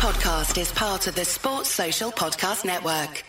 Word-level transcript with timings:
podcast 0.00 0.58
is 0.58 0.72
part 0.72 1.06
of 1.08 1.14
the 1.14 1.26
Sports 1.26 1.68
Social 1.68 2.10
Podcast 2.10 2.64
Network. 2.64 3.22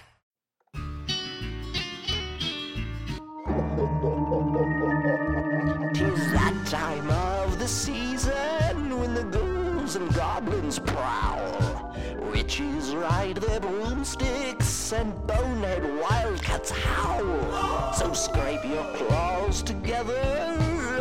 Tis 5.94 6.32
that 6.32 6.66
time 6.68 7.10
of 7.10 7.60
the 7.60 7.68
season 7.68 8.98
when 8.98 9.14
the 9.14 9.24
ghouls 9.24 9.98
and 9.98 10.14
goblins 10.14 10.80
prowl. 10.80 11.94
Witches 12.32 12.96
ride 12.96 13.36
their 13.36 13.60
broomsticks 13.60 14.94
and 14.94 15.12
bonehead 15.28 15.84
wildcats 16.00 16.72
howl. 16.72 17.94
So 17.94 18.14
scrape 18.14 18.64
your 18.64 18.86
claws 18.96 19.62
together 19.62 20.16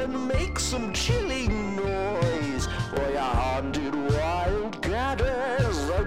and 0.00 0.26
make 0.26 0.58
some 0.58 0.92
chilling 0.92 1.59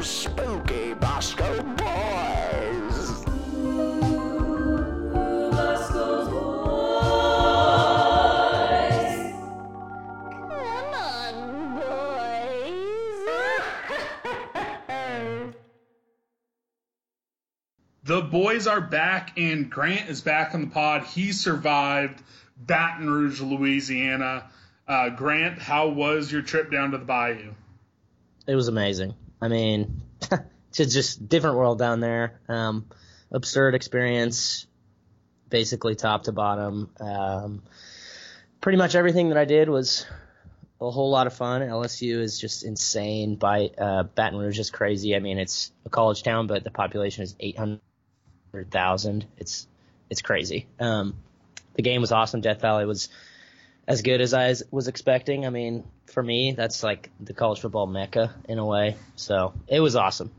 spooky 0.04 0.94
Boscoe 0.96 1.64
boys. 1.64 3.24
Come 3.24 3.34
on, 10.94 11.80
boys. 11.80 13.24
The 18.04 18.22
boys 18.22 18.68
are 18.68 18.82
back, 18.82 19.32
and 19.38 19.70
Grant 19.70 20.10
is 20.10 20.20
back 20.22 20.54
on 20.54 20.62
the 20.62 20.68
pod. 20.68 21.06
He 21.06 21.32
survived 21.32 22.22
Baton 22.58 23.10
Rouge, 23.10 23.40
Louisiana. 23.40 24.50
Uh, 24.86 25.08
Grant, 25.10 25.60
how 25.60 25.88
was 25.88 26.30
your 26.30 26.42
trip 26.42 26.70
down 26.70 26.92
to 26.92 26.98
the 26.98 27.06
bayou? 27.06 27.54
It 28.46 28.56
was 28.56 28.68
amazing. 28.68 29.14
I 29.44 29.50
mean, 29.50 30.02
it's 30.78 30.94
just 30.94 31.28
different 31.28 31.58
world 31.58 31.78
down 31.78 32.00
there. 32.00 32.40
Um, 32.48 32.86
absurd 33.30 33.76
experience, 33.76 34.66
basically 35.50 35.96
top 35.96 36.24
to 36.24 36.32
bottom. 36.32 36.90
Um, 36.98 37.62
pretty 38.62 38.78
much 38.78 38.96
everything 38.96 39.30
that 39.30 39.38
I 39.38 39.44
did 39.44 39.68
was 39.68 40.06
a 40.80 40.90
whole 40.90 41.10
lot 41.10 41.28
of 41.28 41.34
fun. 41.34 41.62
LSU 41.62 42.20
is 42.22 42.40
just 42.40 42.64
insane. 42.64 43.36
By 43.36 43.70
uh, 43.78 44.04
Baton 44.04 44.40
Rouge 44.40 44.60
is 44.60 44.70
crazy. 44.70 45.14
I 45.14 45.20
mean, 45.20 45.38
it's 45.40 45.74
a 45.86 45.90
college 45.90 46.24
town, 46.24 46.48
but 46.48 46.64
the 46.64 46.72
population 46.72 47.24
is 47.24 47.36
eight 47.42 47.58
hundred 47.58 47.82
thousand. 48.72 49.26
It's 49.38 49.68
it's 50.10 50.22
crazy. 50.22 50.68
Um, 50.80 51.16
the 51.74 51.82
game 51.82 52.00
was 52.00 52.14
awesome. 52.14 52.40
Death 52.40 52.62
Valley 52.62 52.86
was 52.86 53.10
as 53.88 54.02
good 54.02 54.22
as 54.22 54.34
I 54.34 54.54
was 54.72 54.88
expecting. 54.88 55.46
I 55.46 55.50
mean, 55.50 55.84
for 56.08 56.22
me, 56.24 56.54
that's 56.54 56.84
like 56.84 57.10
the 57.20 57.34
college 57.34 57.60
football 57.60 57.88
mecca 57.88 58.34
in 58.48 58.58
a 58.60 58.66
way. 58.66 58.96
So 59.16 59.54
it 59.68 59.80
was 59.80 59.96
awesome. 59.96 60.32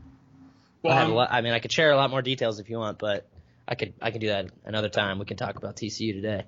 Well, 0.81 0.93
I, 0.93 0.95
had 0.97 1.03
a 1.03 1.05
I'm- 1.07 1.15
lot, 1.15 1.27
I 1.31 1.41
mean, 1.41 1.53
I 1.53 1.59
could 1.59 1.71
share 1.71 1.91
a 1.91 1.97
lot 1.97 2.09
more 2.09 2.21
details 2.21 2.59
if 2.59 2.69
you 2.69 2.77
want, 2.77 2.97
but 2.99 3.27
I 3.67 3.75
could 3.75 3.93
I 4.01 4.11
could 4.11 4.21
do 4.21 4.27
that 4.27 4.47
another 4.65 4.89
time. 4.89 5.19
We 5.19 5.25
can 5.25 5.37
talk 5.37 5.55
about 5.57 5.75
TCU 5.75 6.13
today. 6.13 6.43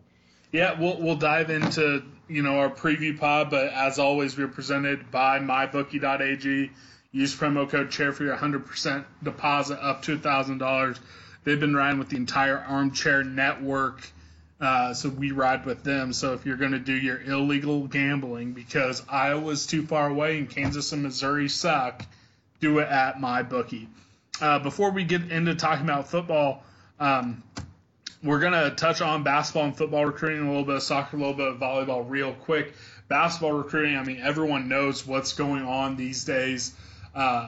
Yeah, 0.52 0.80
we'll 0.80 0.98
we'll 1.02 1.16
dive 1.16 1.50
into 1.50 2.04
you 2.30 2.42
know 2.44 2.60
our 2.60 2.70
preview 2.70 3.18
pod, 3.20 3.50
but 3.50 3.74
as 3.74 4.00
always, 4.00 4.38
we're 4.38 4.48
presented 4.48 5.12
by 5.12 5.40
mybookie.ag. 5.40 6.72
Use 7.12 7.36
promo 7.36 7.68
code 7.70 7.90
chair 7.90 8.12
for 8.12 8.26
your 8.26 8.36
100% 8.36 9.06
deposit 9.24 9.80
up 9.82 10.04
to 10.04 10.18
thousand 10.20 10.60
dollars. 10.60 11.00
They've 11.44 11.60
been 11.60 11.76
riding 11.76 11.98
with 12.00 12.10
the 12.10 12.18
entire 12.18 12.58
Armchair 12.60 13.24
Network, 13.24 14.02
uh, 14.60 14.94
so 14.94 15.10
we 15.10 15.32
ride 15.32 15.66
with 15.66 15.84
them. 15.84 16.14
So 16.14 16.34
if 16.34 16.46
you're 16.46 16.58
going 16.58 16.72
to 16.72 16.80
do 16.80 16.94
your 16.94 17.22
illegal 17.22 17.88
gambling 17.88 18.54
because 18.54 19.04
Iowa's 19.08 19.68
too 19.68 19.86
far 19.86 20.10
away 20.10 20.40
and 20.40 20.50
Kansas 20.50 20.92
and 20.94 21.04
Missouri 21.04 21.48
suck, 21.48 22.04
do 22.60 22.80
it 22.80 22.88
at 22.88 23.18
MyBookie. 23.18 23.88
Uh, 24.42 24.60
before 24.60 24.92
we 24.92 25.04
get 25.04 25.32
into 25.32 25.56
talking 25.56 25.84
about 25.86 26.08
football, 26.10 26.64
um, 27.00 27.44
we're 28.24 28.40
going 28.40 28.54
to 28.54 28.72
touch 28.72 29.02
on 29.02 29.24
basketball 29.24 29.66
and 29.66 29.78
football 29.78 30.06
recruiting, 30.06 30.44
a 30.44 30.48
little 30.48 30.66
bit 30.66 30.82
soccer, 30.82 31.18
a 31.18 31.20
little 31.20 31.36
bit 31.36 31.60
volleyball 31.60 32.04
real 32.08 32.34
quick. 32.34 32.74
Basketball 33.08 33.54
recruiting, 33.54 33.96
I 33.96 34.04
mean, 34.04 34.20
everyone 34.22 34.68
knows 34.68 35.06
what's 35.06 35.34
going 35.34 35.64
on 35.64 35.96
these 35.96 36.26
days. 36.26 36.74
Uh, 37.14 37.48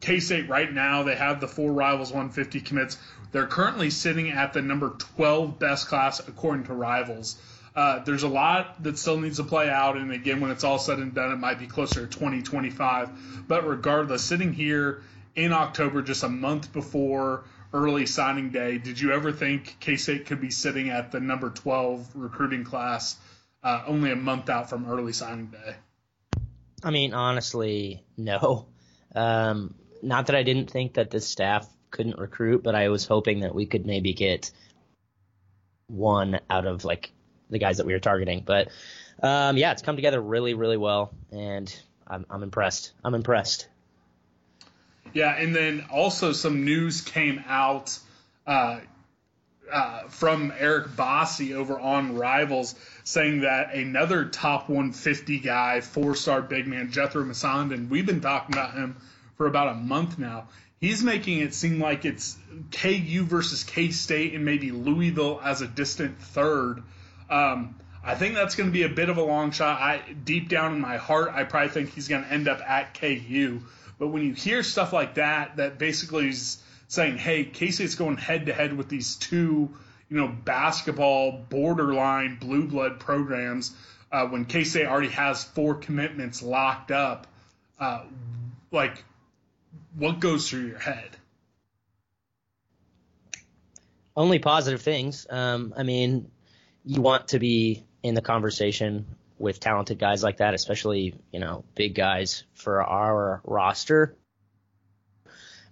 K 0.00 0.20
State 0.20 0.48
right 0.48 0.70
now, 0.70 1.04
they 1.04 1.14
have 1.14 1.40
the 1.40 1.48
four 1.48 1.72
rivals 1.72 2.10
150 2.10 2.60
commits. 2.60 2.98
They're 3.32 3.46
currently 3.46 3.90
sitting 3.90 4.30
at 4.30 4.52
the 4.52 4.62
number 4.62 4.90
12 4.90 5.58
best 5.58 5.88
class 5.88 6.20
according 6.20 6.64
to 6.64 6.74
rivals. 6.74 7.36
Uh, 7.74 7.98
there's 8.04 8.22
a 8.22 8.28
lot 8.28 8.82
that 8.82 8.96
still 8.96 9.20
needs 9.20 9.36
to 9.36 9.44
play 9.44 9.68
out, 9.68 9.98
and 9.98 10.10
again, 10.10 10.40
when 10.40 10.50
it's 10.50 10.64
all 10.64 10.78
said 10.78 10.98
and 10.98 11.14
done, 11.14 11.30
it 11.30 11.36
might 11.36 11.58
be 11.58 11.66
closer 11.66 12.06
to 12.06 12.06
2025. 12.06 13.46
But 13.46 13.68
regardless, 13.68 14.24
sitting 14.24 14.54
here 14.54 15.02
in 15.34 15.52
October, 15.52 16.00
just 16.00 16.22
a 16.22 16.28
month 16.28 16.72
before 16.72 17.44
early 17.74 18.06
signing 18.06 18.50
day, 18.50 18.78
did 18.78 18.98
you 18.98 19.12
ever 19.12 19.30
think 19.30 19.76
K 19.78 19.96
State 19.96 20.24
could 20.24 20.40
be 20.40 20.50
sitting 20.50 20.88
at 20.88 21.12
the 21.12 21.20
number 21.20 21.50
12 21.50 22.12
recruiting 22.14 22.64
class 22.64 23.16
uh, 23.62 23.82
only 23.86 24.10
a 24.10 24.16
month 24.16 24.48
out 24.48 24.70
from 24.70 24.90
early 24.90 25.12
signing 25.12 25.48
day? 25.48 25.76
I 26.82 26.90
mean, 26.90 27.12
honestly, 27.12 28.04
no. 28.16 28.68
Um, 29.14 29.74
not 30.02 30.26
that 30.26 30.36
I 30.36 30.42
didn't 30.42 30.70
think 30.70 30.94
that 30.94 31.10
the 31.10 31.20
staff 31.20 31.68
couldn't 31.90 32.18
recruit, 32.18 32.62
but 32.62 32.74
I 32.74 32.88
was 32.88 33.04
hoping 33.06 33.40
that 33.40 33.54
we 33.54 33.66
could 33.66 33.86
maybe 33.86 34.12
get 34.12 34.50
one 35.88 36.40
out 36.50 36.66
of 36.66 36.84
like 36.84 37.12
the 37.50 37.58
guys 37.58 37.78
that 37.78 37.86
we 37.86 37.92
were 37.92 37.98
targeting. 38.00 38.42
But 38.44 38.68
um, 39.22 39.56
yeah, 39.56 39.72
it's 39.72 39.82
come 39.82 39.96
together 39.96 40.20
really, 40.20 40.54
really 40.54 40.76
well, 40.76 41.12
and 41.30 41.74
I'm, 42.06 42.26
I'm 42.28 42.42
impressed. 42.42 42.92
I'm 43.04 43.14
impressed. 43.14 43.68
Yeah, 45.14 45.34
and 45.34 45.54
then 45.54 45.86
also 45.90 46.32
some 46.32 46.64
news 46.64 47.00
came 47.00 47.42
out 47.46 47.98
uh, 48.46 48.80
uh, 49.72 50.02
from 50.08 50.52
Eric 50.58 50.88
Bossi 50.88 51.54
over 51.54 51.78
on 51.78 52.16
Rivals 52.16 52.74
saying 53.04 53.40
that 53.40 53.74
another 53.74 54.26
top 54.26 54.68
150 54.68 55.40
guy, 55.40 55.80
four 55.80 56.14
star 56.14 56.42
big 56.42 56.66
man, 56.66 56.90
Jethro 56.90 57.24
Masandon, 57.24 57.88
we've 57.88 58.06
been 58.06 58.20
talking 58.20 58.54
about 58.54 58.74
him 58.74 58.96
for 59.36 59.46
about 59.46 59.68
a 59.68 59.74
month 59.74 60.18
now. 60.18 60.48
He's 60.80 61.02
making 61.02 61.38
it 61.38 61.54
seem 61.54 61.80
like 61.80 62.04
it's 62.04 62.36
KU 62.70 63.24
versus 63.24 63.64
K 63.64 63.90
State 63.90 64.34
and 64.34 64.44
maybe 64.44 64.70
Louisville 64.70 65.40
as 65.42 65.62
a 65.62 65.66
distant 65.66 66.18
third. 66.20 66.82
Um, 67.30 67.76
I 68.04 68.14
think 68.14 68.34
that's 68.34 68.54
going 68.54 68.68
to 68.68 68.72
be 68.72 68.84
a 68.84 68.88
bit 68.88 69.08
of 69.08 69.16
a 69.16 69.22
long 69.22 69.50
shot. 69.50 69.80
I 69.80 70.00
deep 70.12 70.48
down 70.48 70.74
in 70.74 70.80
my 70.80 70.96
heart, 70.96 71.32
I 71.34 71.44
probably 71.44 71.70
think 71.70 71.94
he's 71.94 72.08
going 72.08 72.22
to 72.22 72.30
end 72.30 72.46
up 72.46 72.60
at 72.60 72.94
KU. 72.94 73.62
But 73.98 74.08
when 74.08 74.22
you 74.22 74.34
hear 74.34 74.62
stuff 74.62 74.92
like 74.92 75.14
that, 75.14 75.56
that 75.56 75.78
basically 75.78 76.28
is 76.28 76.58
saying, 76.88 77.18
"Hey, 77.18 77.44
K 77.44 77.70
State's 77.70 77.94
going 77.94 78.16
head 78.16 78.46
to 78.46 78.52
head 78.52 78.76
with 78.76 78.88
these 78.88 79.16
two, 79.16 79.74
you 80.08 80.16
know, 80.16 80.28
basketball 80.28 81.32
borderline 81.32 82.36
blue 82.36 82.66
blood 82.66 83.00
programs," 83.00 83.74
uh, 84.12 84.26
when 84.26 84.44
K 84.44 84.64
State 84.64 84.86
already 84.86 85.08
has 85.08 85.42
four 85.42 85.74
commitments 85.74 86.42
locked 86.42 86.90
up, 86.90 87.26
uh, 87.80 88.04
like, 88.70 89.02
what 89.94 90.20
goes 90.20 90.48
through 90.48 90.66
your 90.66 90.78
head? 90.78 91.10
Only 94.16 94.38
positive 94.38 94.80
things. 94.80 95.26
Um, 95.28 95.74
I 95.76 95.82
mean, 95.82 96.30
you 96.84 97.02
want 97.02 97.28
to 97.28 97.38
be 97.38 97.84
in 98.02 98.14
the 98.14 98.22
conversation 98.22 99.06
with 99.38 99.60
talented 99.60 99.98
guys 99.98 100.22
like 100.22 100.38
that, 100.38 100.54
especially 100.54 101.14
you 101.32 101.40
know 101.40 101.64
big 101.74 101.94
guys 101.94 102.44
for 102.54 102.82
our 102.82 103.40
roster. 103.44 104.16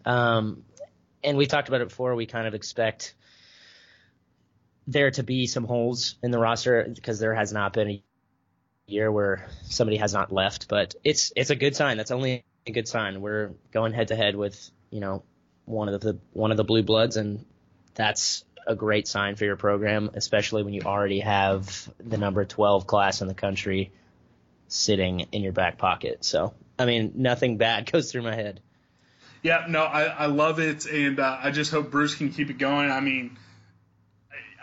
Um, 0.04 0.64
and 1.22 1.38
we 1.38 1.46
talked 1.46 1.68
about 1.68 1.80
it 1.80 1.88
before. 1.88 2.14
We 2.14 2.26
kind 2.26 2.46
of 2.46 2.54
expect 2.54 3.14
there 4.86 5.10
to 5.12 5.22
be 5.22 5.46
some 5.46 5.64
holes 5.64 6.16
in 6.22 6.30
the 6.30 6.38
roster 6.38 6.86
because 6.94 7.18
there 7.18 7.34
has 7.34 7.52
not 7.52 7.72
been 7.72 7.88
a 7.88 8.02
year 8.86 9.10
where 9.10 9.48
somebody 9.62 9.96
has 9.96 10.12
not 10.12 10.32
left. 10.32 10.68
But 10.68 10.94
it's 11.04 11.32
it's 11.34 11.50
a 11.50 11.56
good 11.56 11.74
sign. 11.74 11.96
That's 11.96 12.10
only 12.10 12.44
a 12.66 12.72
good 12.72 12.88
sign. 12.88 13.20
We're 13.20 13.52
going 13.72 13.92
head 13.92 14.08
to 14.08 14.16
head 14.16 14.36
with 14.36 14.70
you 14.90 15.00
know 15.00 15.22
one 15.64 15.88
of 15.88 16.00
the 16.00 16.18
one 16.32 16.50
of 16.50 16.56
the 16.56 16.64
blue 16.64 16.82
bloods, 16.82 17.16
and 17.16 17.44
that's 17.94 18.44
a 18.66 18.74
great 18.74 19.06
sign 19.06 19.36
for 19.36 19.44
your 19.44 19.56
program, 19.56 20.10
especially 20.14 20.62
when 20.62 20.74
you 20.74 20.82
already 20.82 21.20
have 21.20 21.90
the 21.98 22.16
number 22.16 22.44
12 22.44 22.86
class 22.86 23.20
in 23.20 23.28
the 23.28 23.34
country 23.34 23.92
sitting 24.68 25.20
in 25.32 25.42
your 25.42 25.52
back 25.52 25.76
pocket. 25.76 26.24
So, 26.24 26.54
I 26.78 26.86
mean, 26.86 27.12
nothing 27.16 27.58
bad 27.58 27.90
goes 27.92 28.10
through 28.10 28.22
my 28.22 28.34
head. 28.34 28.60
Yeah, 29.42 29.66
no, 29.68 29.82
I, 29.82 30.04
I 30.04 30.26
love 30.26 30.58
it, 30.58 30.86
and 30.86 31.20
uh, 31.20 31.38
I 31.42 31.50
just 31.50 31.70
hope 31.70 31.90
Bruce 31.90 32.14
can 32.14 32.30
keep 32.30 32.48
it 32.48 32.56
going. 32.56 32.90
I 32.90 33.00
mean, 33.00 33.36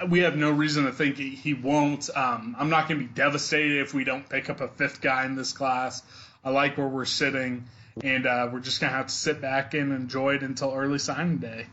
we 0.10 0.22
have 0.22 0.36
no 0.36 0.50
reason 0.50 0.86
to 0.86 0.92
think 0.92 1.18
he, 1.18 1.54
won't. 1.54 2.10
Um, 2.16 2.56
I'm 2.58 2.72
not 2.72 2.88
going 2.88 3.00
to 3.00 3.06
be 3.06 3.14
devastated 3.14 3.82
if 3.82 3.94
we 3.94 4.04
don't 4.04 4.28
pick 4.28 4.50
up 4.50 4.60
a 4.60 4.68
fifth 4.68 5.00
guy 5.00 5.26
in 5.26 5.36
this 5.36 5.54
class. 5.54 6.02
I 6.44 6.50
like 6.50 6.80
where 6.80 6.88
we're 6.88 7.06
sitting, 7.06 7.68
and 8.04 8.26
uh, 8.26 8.50
we're 8.52 8.60
just 8.60 8.80
going 8.80 8.92
to 8.92 8.98
have 8.98 9.08
to 9.08 9.14
sit 9.14 9.42
back 9.42 9.74
and 9.74 9.92
enjoy 9.92 10.36
it 10.36 10.44
until 10.44 10.74
early 10.74 11.00
signing 11.00 11.38
day. 11.38 11.68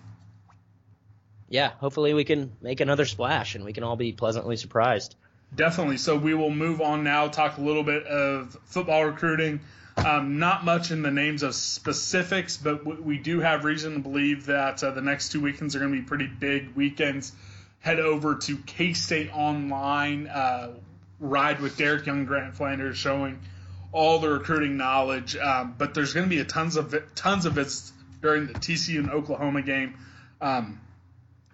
Yeah, 1.48 1.70
hopefully 1.78 2.12
we 2.14 2.24
can 2.24 2.52
make 2.60 2.80
another 2.80 3.04
splash 3.04 3.54
and 3.54 3.64
we 3.64 3.72
can 3.72 3.82
all 3.82 3.96
be 3.96 4.12
pleasantly 4.12 4.56
surprised. 4.56 5.16
Definitely. 5.54 5.96
So 5.96 6.16
we 6.16 6.34
will 6.34 6.50
move 6.50 6.80
on 6.80 7.04
now, 7.04 7.28
talk 7.28 7.56
a 7.56 7.60
little 7.62 7.82
bit 7.82 8.06
of 8.06 8.56
football 8.64 9.04
recruiting. 9.04 9.60
Um, 9.96 10.38
not 10.38 10.64
much 10.64 10.90
in 10.90 11.02
the 11.02 11.10
names 11.10 11.42
of 11.42 11.54
specifics, 11.54 12.56
but 12.56 12.84
w- 12.84 13.02
we 13.02 13.18
do 13.18 13.40
have 13.40 13.64
reason 13.64 13.94
to 13.94 13.98
believe 13.98 14.46
that 14.46 14.84
uh, 14.84 14.92
the 14.92 15.00
next 15.00 15.32
two 15.32 15.40
weekends 15.40 15.74
are 15.74 15.80
going 15.80 15.92
to 15.92 15.98
be 15.98 16.04
pretty 16.04 16.28
big 16.28 16.74
weekends. 16.76 17.32
Head 17.80 17.98
over 17.98 18.36
to 18.36 18.56
K 18.58 18.92
State 18.92 19.30
Online, 19.34 20.28
uh, 20.28 20.74
ride 21.18 21.60
with 21.60 21.76
Derek 21.76 22.06
Young, 22.06 22.26
Grant 22.26 22.56
Flanders, 22.56 22.96
showing 22.96 23.40
all 23.92 24.18
the 24.18 24.28
recruiting 24.28 24.76
knowledge. 24.76 25.36
Um, 25.36 25.74
but 25.76 25.94
there's 25.94 26.12
going 26.12 26.26
to 26.26 26.30
be 26.30 26.40
a 26.40 26.44
tons 26.44 26.76
of 26.76 26.94
tons 27.14 27.46
of 27.46 27.54
visits 27.54 27.92
during 28.20 28.46
the 28.46 28.54
TCU 28.54 28.98
and 28.98 29.10
Oklahoma 29.10 29.62
game. 29.62 29.94
Um, 30.40 30.80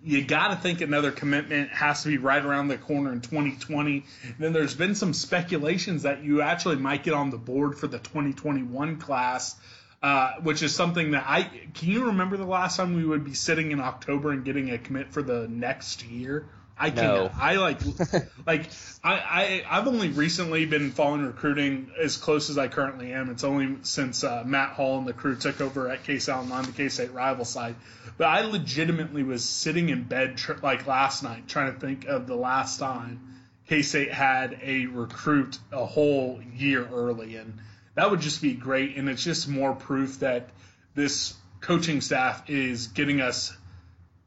you 0.04 0.22
got 0.22 0.48
to 0.48 0.56
think 0.56 0.82
another 0.82 1.10
commitment 1.10 1.70
has 1.70 2.02
to 2.02 2.10
be 2.10 2.18
right 2.18 2.44
around 2.44 2.68
the 2.68 2.76
corner 2.76 3.10
in 3.10 3.22
2020. 3.22 4.04
And 4.24 4.34
then 4.38 4.52
there's 4.52 4.74
been 4.74 4.94
some 4.94 5.14
speculations 5.14 6.02
that 6.02 6.22
you 6.22 6.42
actually 6.42 6.76
might 6.76 7.02
get 7.02 7.14
on 7.14 7.30
the 7.30 7.38
board 7.38 7.78
for 7.78 7.86
the 7.86 7.98
2021 7.98 8.98
class, 8.98 9.56
uh, 10.02 10.32
which 10.42 10.62
is 10.62 10.74
something 10.74 11.12
that 11.12 11.24
I 11.26 11.44
can 11.72 11.88
you 11.88 12.06
remember 12.06 12.36
the 12.36 12.44
last 12.44 12.76
time 12.76 12.94
we 12.94 13.04
would 13.04 13.24
be 13.24 13.32
sitting 13.32 13.72
in 13.72 13.80
October 13.80 14.30
and 14.30 14.44
getting 14.44 14.70
a 14.70 14.78
commit 14.78 15.10
for 15.10 15.22
the 15.22 15.48
next 15.48 16.04
year? 16.04 16.46
I 16.76 16.90
can 16.90 17.04
No. 17.04 17.30
I 17.38 17.56
like 17.56 17.80
like 18.46 18.66
I, 19.02 19.14
I 19.14 19.64
I've 19.68 19.86
only 19.86 20.08
recently 20.08 20.66
been 20.66 20.90
following 20.90 21.24
recruiting 21.24 21.90
as 22.00 22.16
close 22.16 22.50
as 22.50 22.58
I 22.58 22.68
currently 22.68 23.12
am. 23.12 23.30
It's 23.30 23.44
only 23.44 23.78
since 23.82 24.24
uh, 24.24 24.42
Matt 24.44 24.70
Hall 24.70 24.98
and 24.98 25.06
the 25.06 25.12
crew 25.12 25.36
took 25.36 25.60
over 25.60 25.88
at 25.88 26.04
K 26.04 26.18
State 26.18 26.32
on 26.32 26.48
the 26.48 26.72
K 26.72 26.88
State 26.88 27.12
rival 27.12 27.44
side. 27.44 27.76
But 28.18 28.26
I 28.26 28.42
legitimately 28.42 29.22
was 29.22 29.44
sitting 29.44 29.88
in 29.88 30.02
bed 30.04 30.36
tr- 30.36 30.54
like 30.62 30.86
last 30.86 31.22
night 31.22 31.46
trying 31.46 31.72
to 31.74 31.78
think 31.78 32.06
of 32.06 32.26
the 32.26 32.36
last 32.36 32.80
time 32.80 33.20
K 33.68 33.82
State 33.82 34.12
had 34.12 34.58
a 34.62 34.86
recruit 34.86 35.58
a 35.72 35.86
whole 35.86 36.40
year 36.56 36.86
early, 36.92 37.36
and 37.36 37.58
that 37.94 38.10
would 38.10 38.20
just 38.20 38.42
be 38.42 38.52
great. 38.52 38.96
And 38.96 39.08
it's 39.08 39.22
just 39.22 39.48
more 39.48 39.74
proof 39.74 40.20
that 40.20 40.50
this 40.94 41.34
coaching 41.60 42.00
staff 42.00 42.50
is 42.50 42.88
getting 42.88 43.20
us 43.20 43.56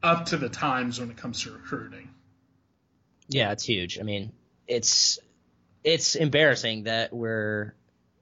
up 0.02 0.26
to 0.26 0.36
the 0.36 0.48
times 0.48 0.98
when 0.98 1.10
it 1.10 1.16
comes 1.16 1.42
to 1.42 1.52
recruiting. 1.52 2.08
Yeah, 3.28 3.52
it's 3.52 3.64
huge. 3.64 3.98
I 3.98 4.02
mean, 4.02 4.32
it's 4.66 5.18
it's 5.84 6.14
embarrassing 6.16 6.84
that 6.84 7.12
we're 7.12 7.74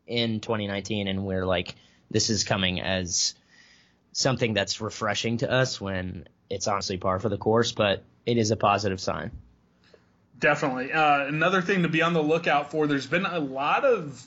in 0.06 0.40
2019 0.40 1.08
and 1.08 1.24
we're 1.24 1.46
like 1.46 1.74
this 2.10 2.30
is 2.30 2.44
coming 2.44 2.80
as 2.80 3.34
something 4.12 4.54
that's 4.54 4.80
refreshing 4.80 5.38
to 5.38 5.50
us 5.50 5.80
when 5.80 6.28
it's 6.48 6.68
honestly 6.68 6.96
par 6.96 7.18
for 7.18 7.28
the 7.28 7.36
course, 7.36 7.72
but 7.72 8.04
it 8.24 8.38
is 8.38 8.50
a 8.50 8.56
positive 8.56 9.00
sign. 9.00 9.30
Definitely. 10.38 10.92
Uh, 10.92 11.26
another 11.26 11.62
thing 11.62 11.82
to 11.82 11.88
be 11.88 12.02
on 12.02 12.12
the 12.12 12.22
lookout 12.22 12.70
for, 12.70 12.86
there's 12.86 13.06
been 13.06 13.26
a 13.26 13.38
lot 13.38 13.84
of 13.84 14.26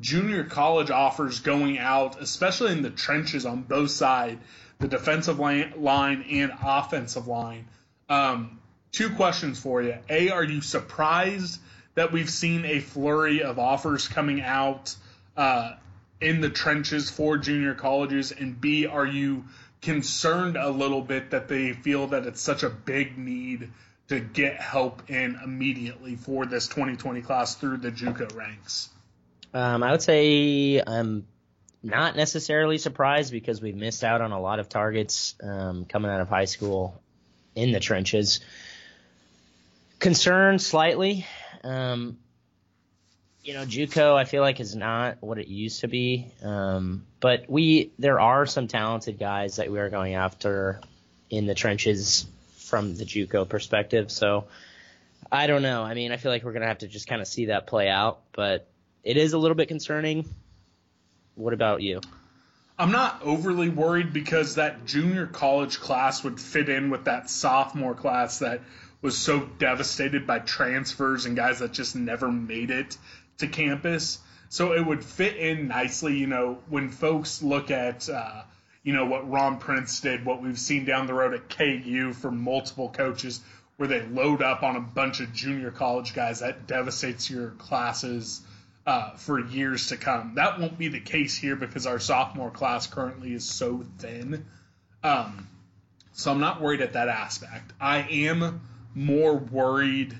junior 0.00 0.44
college 0.44 0.90
offers 0.90 1.40
going 1.40 1.78
out, 1.78 2.20
especially 2.20 2.72
in 2.72 2.82
the 2.82 2.90
trenches 2.90 3.46
on 3.46 3.62
both 3.62 3.90
sides, 3.90 4.40
the 4.78 4.88
defensive 4.88 5.38
line, 5.38 6.24
and 6.30 6.52
offensive 6.62 7.26
line. 7.26 7.66
Um, 8.08 8.60
two 8.92 9.10
questions 9.10 9.58
for 9.58 9.82
you. 9.82 9.96
A, 10.08 10.30
are 10.30 10.44
you 10.44 10.60
surprised 10.60 11.60
that 11.94 12.12
we've 12.12 12.30
seen 12.30 12.64
a 12.64 12.80
flurry 12.80 13.42
of 13.42 13.58
offers 13.58 14.08
coming 14.08 14.40
out 14.40 14.94
uh, 15.36 15.72
in 16.20 16.40
the 16.40 16.50
trenches 16.50 17.10
for 17.10 17.38
junior 17.38 17.74
colleges? 17.74 18.32
And 18.32 18.60
B, 18.60 18.86
are 18.86 19.06
you 19.06 19.44
concerned 19.82 20.56
a 20.56 20.70
little 20.70 21.02
bit 21.02 21.30
that 21.30 21.48
they 21.48 21.72
feel 21.72 22.08
that 22.08 22.26
it's 22.26 22.40
such 22.40 22.62
a 22.62 22.70
big 22.70 23.18
need 23.18 23.70
to 24.08 24.20
get 24.20 24.60
help 24.60 25.10
in 25.10 25.38
immediately 25.42 26.16
for 26.16 26.46
this 26.46 26.68
2020 26.68 27.22
class 27.22 27.56
through 27.56 27.78
the 27.78 27.90
JUCO 27.90 28.34
ranks? 28.36 28.88
Um, 29.52 29.82
I 29.82 29.90
would 29.90 30.02
say 30.02 30.82
I'm 30.86 31.26
not 31.82 32.16
necessarily 32.16 32.78
surprised 32.78 33.32
because 33.32 33.60
we've 33.60 33.76
missed 33.76 34.04
out 34.04 34.20
on 34.20 34.32
a 34.32 34.40
lot 34.40 34.58
of 34.58 34.68
targets 34.68 35.34
um, 35.42 35.84
coming 35.84 36.10
out 36.10 36.20
of 36.20 36.28
high 36.28 36.44
school 36.44 37.00
in 37.54 37.72
the 37.72 37.80
trenches. 37.80 38.40
Concerned 40.06 40.62
slightly. 40.62 41.26
Um, 41.64 42.18
you 43.42 43.54
know, 43.54 43.64
JUCO 43.64 44.14
I 44.14 44.22
feel 44.22 44.40
like 44.40 44.60
is 44.60 44.76
not 44.76 45.16
what 45.20 45.36
it 45.36 45.48
used 45.48 45.80
to 45.80 45.88
be. 45.88 46.30
Um, 46.44 47.04
but 47.18 47.46
we 47.50 47.90
there 47.98 48.20
are 48.20 48.46
some 48.46 48.68
talented 48.68 49.18
guys 49.18 49.56
that 49.56 49.68
we 49.68 49.80
are 49.80 49.90
going 49.90 50.14
after 50.14 50.80
in 51.28 51.46
the 51.46 51.56
trenches 51.56 52.24
from 52.58 52.94
the 52.94 53.04
JUCO 53.04 53.48
perspective. 53.48 54.12
So 54.12 54.44
I 55.32 55.48
don't 55.48 55.62
know. 55.62 55.82
I 55.82 55.94
mean, 55.94 56.12
I 56.12 56.18
feel 56.18 56.30
like 56.30 56.44
we're 56.44 56.52
gonna 56.52 56.68
have 56.68 56.78
to 56.78 56.86
just 56.86 57.08
kind 57.08 57.20
of 57.20 57.26
see 57.26 57.46
that 57.46 57.66
play 57.66 57.88
out, 57.88 58.20
but 58.30 58.68
it 59.02 59.16
is 59.16 59.32
a 59.32 59.38
little 59.38 59.56
bit 59.56 59.66
concerning. 59.66 60.24
What 61.34 61.52
about 61.52 61.82
you? 61.82 62.00
I'm 62.78 62.92
not 62.92 63.22
overly 63.24 63.70
worried 63.70 64.12
because 64.12 64.54
that 64.54 64.84
junior 64.84 65.26
college 65.26 65.80
class 65.80 66.22
would 66.22 66.38
fit 66.38 66.68
in 66.68 66.90
with 66.90 67.06
that 67.06 67.28
sophomore 67.28 67.94
class 67.94 68.38
that 68.38 68.60
was 69.02 69.16
so 69.16 69.40
devastated 69.58 70.26
by 70.26 70.38
transfers 70.38 71.26
and 71.26 71.36
guys 71.36 71.58
that 71.60 71.72
just 71.72 71.96
never 71.96 72.30
made 72.30 72.70
it 72.70 72.96
to 73.38 73.46
campus. 73.46 74.18
So 74.48 74.72
it 74.72 74.84
would 74.84 75.04
fit 75.04 75.36
in 75.36 75.68
nicely, 75.68 76.16
you 76.16 76.26
know, 76.26 76.58
when 76.68 76.90
folks 76.90 77.42
look 77.42 77.70
at, 77.70 78.08
uh, 78.08 78.42
you 78.82 78.92
know, 78.92 79.06
what 79.06 79.28
Ron 79.28 79.58
Prince 79.58 80.00
did, 80.00 80.24
what 80.24 80.42
we've 80.42 80.58
seen 80.58 80.84
down 80.84 81.06
the 81.06 81.14
road 81.14 81.34
at 81.34 81.48
KU 81.48 82.12
from 82.12 82.40
multiple 82.40 82.88
coaches, 82.88 83.40
where 83.76 83.88
they 83.88 84.02
load 84.02 84.42
up 84.42 84.62
on 84.62 84.76
a 84.76 84.80
bunch 84.80 85.20
of 85.20 85.32
junior 85.32 85.70
college 85.70 86.14
guys. 86.14 86.40
That 86.40 86.66
devastates 86.66 87.28
your 87.28 87.50
classes 87.50 88.40
uh, 88.86 89.10
for 89.16 89.40
years 89.40 89.88
to 89.88 89.96
come. 89.96 90.36
That 90.36 90.60
won't 90.60 90.78
be 90.78 90.88
the 90.88 91.00
case 91.00 91.36
here 91.36 91.56
because 91.56 91.86
our 91.86 91.98
sophomore 91.98 92.50
class 92.50 92.86
currently 92.86 93.34
is 93.34 93.44
so 93.44 93.84
thin. 93.98 94.46
Um, 95.02 95.48
so 96.12 96.30
I'm 96.30 96.40
not 96.40 96.62
worried 96.62 96.80
at 96.80 96.94
that 96.94 97.08
aspect. 97.08 97.72
I 97.80 97.98
am 97.98 98.60
more 98.96 99.36
worried 99.36 100.16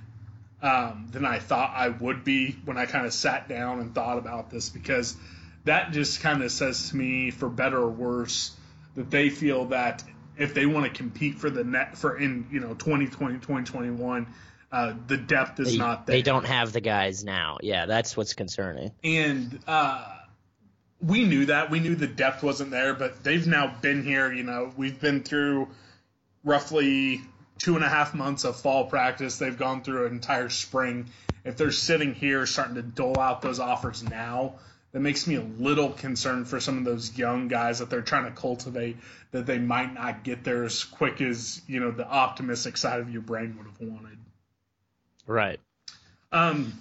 um, 0.62 1.08
than 1.10 1.24
I 1.24 1.38
thought 1.38 1.72
I 1.74 1.88
would 1.88 2.22
be 2.22 2.56
when 2.64 2.76
I 2.76 2.86
kind 2.86 3.06
of 3.06 3.12
sat 3.12 3.48
down 3.48 3.80
and 3.80 3.94
thought 3.94 4.18
about 4.18 4.50
this 4.50 4.68
because 4.68 5.16
that 5.64 5.92
just 5.92 6.20
kind 6.20 6.42
of 6.42 6.52
says 6.52 6.90
to 6.90 6.96
me, 6.96 7.30
for 7.30 7.48
better 7.48 7.78
or 7.78 7.90
worse, 7.90 8.54
that 8.94 9.10
they 9.10 9.30
feel 9.30 9.66
that 9.66 10.04
if 10.36 10.52
they 10.54 10.66
want 10.66 10.84
to 10.84 10.90
compete 10.90 11.38
for 11.38 11.48
the 11.48 11.64
net 11.64 11.96
for 11.96 12.18
in 12.18 12.46
you 12.52 12.60
know 12.60 12.74
2020 12.74 13.36
2021 13.36 14.26
uh, 14.70 14.92
the 15.06 15.16
depth 15.16 15.58
is 15.60 15.72
They, 15.72 15.78
not 15.78 16.06
there 16.06 16.16
they 16.16 16.22
don't 16.22 16.44
have 16.44 16.72
the 16.72 16.80
guys 16.80 17.24
now. 17.24 17.58
Yeah, 17.62 17.86
that's 17.86 18.16
what's 18.16 18.34
concerning. 18.34 18.92
and 19.02 19.58
uh, 19.66 20.04
we 21.00 21.24
knew 21.24 21.46
that. 21.46 21.70
We 21.70 21.80
knew 21.80 21.94
the 21.94 22.06
depth 22.06 22.42
wasn't 22.42 22.70
there, 22.70 22.94
but 22.94 23.22
they've 23.22 23.46
now 23.46 23.74
been 23.80 24.02
here. 24.02 24.32
You 24.32 24.42
know, 24.42 24.72
we've 24.76 25.00
been 25.00 25.22
through 25.22 25.68
roughly 26.44 27.22
two 27.58 27.76
and 27.76 27.84
a 27.84 27.88
half 27.88 28.14
months 28.14 28.44
of 28.44 28.56
fall 28.56 28.86
practice. 28.86 29.38
They've 29.38 29.56
gone 29.56 29.82
through 29.82 30.06
an 30.06 30.12
entire 30.12 30.48
spring. 30.48 31.06
If 31.44 31.56
they're 31.56 31.72
sitting 31.72 32.14
here 32.14 32.46
starting 32.46 32.74
to 32.76 32.82
dole 32.82 33.18
out 33.18 33.42
those 33.42 33.60
offers 33.60 34.02
now, 34.02 34.54
that 34.92 35.00
makes 35.00 35.26
me 35.26 35.34
a 35.34 35.42
little 35.42 35.90
concerned 35.90 36.48
for 36.48 36.58
some 36.58 36.78
of 36.78 36.84
those 36.84 37.16
young 37.18 37.48
guys 37.48 37.80
that 37.80 37.90
they're 37.90 38.02
trying 38.02 38.24
to 38.24 38.30
cultivate 38.30 38.96
that 39.30 39.46
they 39.46 39.58
might 39.58 39.92
not 39.92 40.24
get 40.24 40.42
there 40.42 40.64
as 40.64 40.84
quick 40.84 41.20
as 41.20 41.60
you 41.66 41.80
know 41.80 41.90
the 41.90 42.08
optimistic 42.08 42.76
side 42.76 43.00
of 43.00 43.10
your 43.10 43.22
brain 43.22 43.56
would 43.58 43.66
have 43.66 43.80
wanted. 43.80 44.18
Right. 45.26 45.60
Um, 46.32 46.72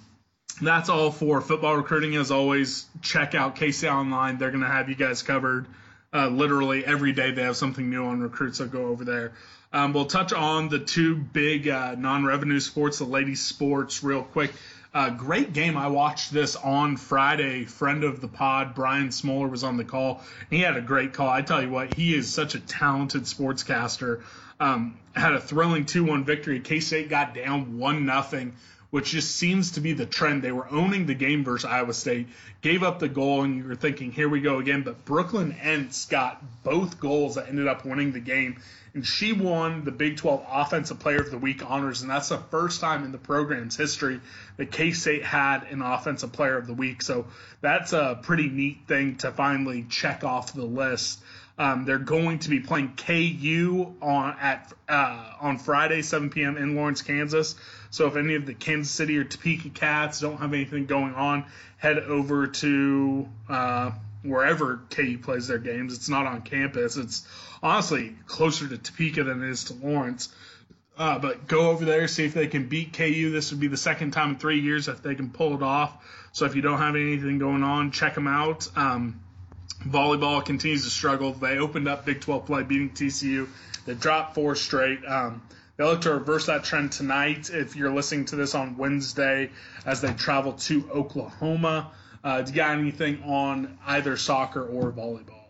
that's 0.62 0.88
all 0.88 1.10
for 1.10 1.40
football 1.40 1.76
recruiting. 1.76 2.16
As 2.16 2.30
always, 2.30 2.86
check 3.02 3.34
out 3.34 3.56
KC 3.56 3.92
Online. 3.92 4.38
They're 4.38 4.50
going 4.50 4.62
to 4.62 4.70
have 4.70 4.88
you 4.88 4.94
guys 4.94 5.22
covered 5.22 5.66
uh, 6.12 6.28
literally 6.28 6.84
every 6.84 7.12
day. 7.12 7.32
They 7.32 7.42
have 7.42 7.56
something 7.56 7.90
new 7.90 8.06
on 8.06 8.20
recruits, 8.20 8.58
so 8.58 8.66
go 8.66 8.86
over 8.86 9.04
there. 9.04 9.32
Um, 9.76 9.92
we'll 9.92 10.06
touch 10.06 10.32
on 10.32 10.70
the 10.70 10.78
two 10.78 11.16
big 11.16 11.68
uh, 11.68 11.96
non-revenue 11.98 12.60
sports, 12.60 12.96
the 12.96 13.04
ladies' 13.04 13.42
sports, 13.42 14.02
real 14.02 14.22
quick. 14.22 14.50
Uh, 14.94 15.10
great 15.10 15.52
game. 15.52 15.76
I 15.76 15.88
watched 15.88 16.32
this 16.32 16.56
on 16.56 16.96
Friday. 16.96 17.66
Friend 17.66 18.02
of 18.02 18.22
the 18.22 18.26
pod, 18.26 18.74
Brian 18.74 19.12
Smoller, 19.12 19.48
was 19.48 19.64
on 19.64 19.76
the 19.76 19.84
call. 19.84 20.22
He 20.48 20.60
had 20.60 20.78
a 20.78 20.80
great 20.80 21.12
call. 21.12 21.28
I 21.28 21.42
tell 21.42 21.60
you 21.60 21.68
what, 21.68 21.92
he 21.92 22.14
is 22.14 22.32
such 22.32 22.54
a 22.54 22.58
talented 22.58 23.24
sportscaster. 23.24 24.22
Um, 24.58 24.96
had 25.14 25.34
a 25.34 25.40
thrilling 25.40 25.84
2-1 25.84 26.24
victory. 26.24 26.60
K-State 26.60 27.10
got 27.10 27.34
down 27.34 27.78
1 27.78 28.06
nothing 28.06 28.54
which 28.96 29.10
just 29.10 29.36
seems 29.36 29.72
to 29.72 29.82
be 29.82 29.92
the 29.92 30.06
trend. 30.06 30.40
They 30.40 30.52
were 30.52 30.66
owning 30.70 31.04
the 31.04 31.12
game 31.12 31.44
versus 31.44 31.66
Iowa 31.66 31.92
State, 31.92 32.28
gave 32.62 32.82
up 32.82 32.98
the 32.98 33.10
goal, 33.10 33.42
and 33.42 33.54
you 33.54 33.64
were 33.64 33.74
thinking, 33.74 34.10
here 34.10 34.26
we 34.26 34.40
go 34.40 34.58
again. 34.58 34.84
But 34.84 35.04
Brookelynn 35.04 35.54
Entz 35.60 36.08
got 36.08 36.42
both 36.64 36.98
goals 36.98 37.34
that 37.34 37.50
ended 37.50 37.66
up 37.68 37.84
winning 37.84 38.12
the 38.12 38.20
game, 38.20 38.58
and 38.94 39.06
she 39.06 39.34
won 39.34 39.84
the 39.84 39.90
Big 39.90 40.16
12 40.16 40.46
Offensive 40.50 40.98
Player 40.98 41.18
of 41.18 41.30
the 41.30 41.36
Week 41.36 41.70
honors, 41.70 42.00
and 42.00 42.10
that's 42.10 42.30
the 42.30 42.38
first 42.38 42.80
time 42.80 43.04
in 43.04 43.12
the 43.12 43.18
program's 43.18 43.76
history 43.76 44.18
that 44.56 44.72
K 44.72 44.92
State 44.92 45.22
had 45.22 45.64
an 45.64 45.82
Offensive 45.82 46.32
Player 46.32 46.56
of 46.56 46.66
the 46.66 46.72
Week. 46.72 47.02
So 47.02 47.26
that's 47.60 47.92
a 47.92 48.18
pretty 48.22 48.48
neat 48.48 48.88
thing 48.88 49.16
to 49.16 49.30
finally 49.30 49.84
check 49.90 50.24
off 50.24 50.54
the 50.54 50.64
list. 50.64 51.20
Um, 51.58 51.86
they're 51.86 51.98
going 51.98 52.40
to 52.40 52.50
be 52.50 52.60
playing 52.60 52.96
KU 52.96 53.94
on 54.02 54.36
at 54.40 54.72
uh, 54.88 55.32
on 55.40 55.58
Friday, 55.58 56.02
7 56.02 56.28
p.m. 56.28 56.56
in 56.56 56.76
Lawrence, 56.76 57.00
Kansas. 57.00 57.54
So 57.90 58.06
if 58.06 58.16
any 58.16 58.34
of 58.34 58.44
the 58.44 58.52
Kansas 58.52 58.92
City 58.92 59.16
or 59.16 59.24
Topeka 59.24 59.70
Cats 59.70 60.20
don't 60.20 60.36
have 60.36 60.52
anything 60.52 60.84
going 60.84 61.14
on, 61.14 61.46
head 61.78 61.98
over 61.98 62.48
to 62.48 63.28
uh, 63.48 63.92
wherever 64.22 64.80
KU 64.90 65.18
plays 65.18 65.48
their 65.48 65.58
games. 65.58 65.94
It's 65.94 66.08
not 66.08 66.26
on 66.26 66.42
campus. 66.42 66.96
It's 66.96 67.26
honestly 67.62 68.14
closer 68.26 68.68
to 68.68 68.76
Topeka 68.76 69.24
than 69.24 69.42
it 69.42 69.48
is 69.48 69.64
to 69.64 69.74
Lawrence. 69.74 70.28
Uh, 70.98 71.18
but 71.18 71.46
go 71.46 71.70
over 71.70 71.84
there, 71.84 72.08
see 72.08 72.24
if 72.24 72.32
they 72.32 72.46
can 72.46 72.68
beat 72.68 72.92
KU. 72.92 73.30
This 73.30 73.50
would 73.50 73.60
be 73.60 73.68
the 73.68 73.76
second 73.76 74.12
time 74.12 74.30
in 74.30 74.36
three 74.36 74.60
years 74.60 74.88
if 74.88 75.02
they 75.02 75.14
can 75.14 75.30
pull 75.30 75.54
it 75.54 75.62
off. 75.62 75.92
So 76.32 76.46
if 76.46 76.54
you 76.54 76.62
don't 76.62 76.78
have 76.78 76.96
anything 76.96 77.38
going 77.38 77.62
on, 77.62 77.90
check 77.90 78.14
them 78.14 78.26
out. 78.26 78.68
Um, 78.76 79.20
volleyball 79.84 80.44
continues 80.44 80.84
to 80.84 80.90
struggle. 80.90 81.32
They 81.32 81.58
opened 81.58 81.88
up 81.88 82.04
Big 82.04 82.20
12 82.20 82.46
play, 82.46 82.62
beating 82.62 82.90
TCU. 82.90 83.48
They 83.84 83.94
dropped 83.94 84.34
four 84.34 84.54
straight. 84.54 85.04
Um, 85.06 85.42
they 85.76 85.84
look 85.84 86.02
to 86.02 86.14
reverse 86.14 86.46
that 86.46 86.64
trend 86.64 86.92
tonight. 86.92 87.50
If 87.50 87.76
you're 87.76 87.92
listening 87.92 88.24
to 88.26 88.36
this 88.36 88.54
on 88.54 88.76
Wednesday, 88.76 89.50
as 89.84 90.00
they 90.00 90.12
travel 90.12 90.54
to 90.54 90.90
Oklahoma, 90.90 91.92
uh, 92.24 92.42
do 92.42 92.50
you 92.50 92.56
got 92.56 92.78
anything 92.78 93.22
on 93.24 93.78
either 93.86 94.16
soccer 94.16 94.64
or 94.64 94.90
volleyball? 94.90 95.46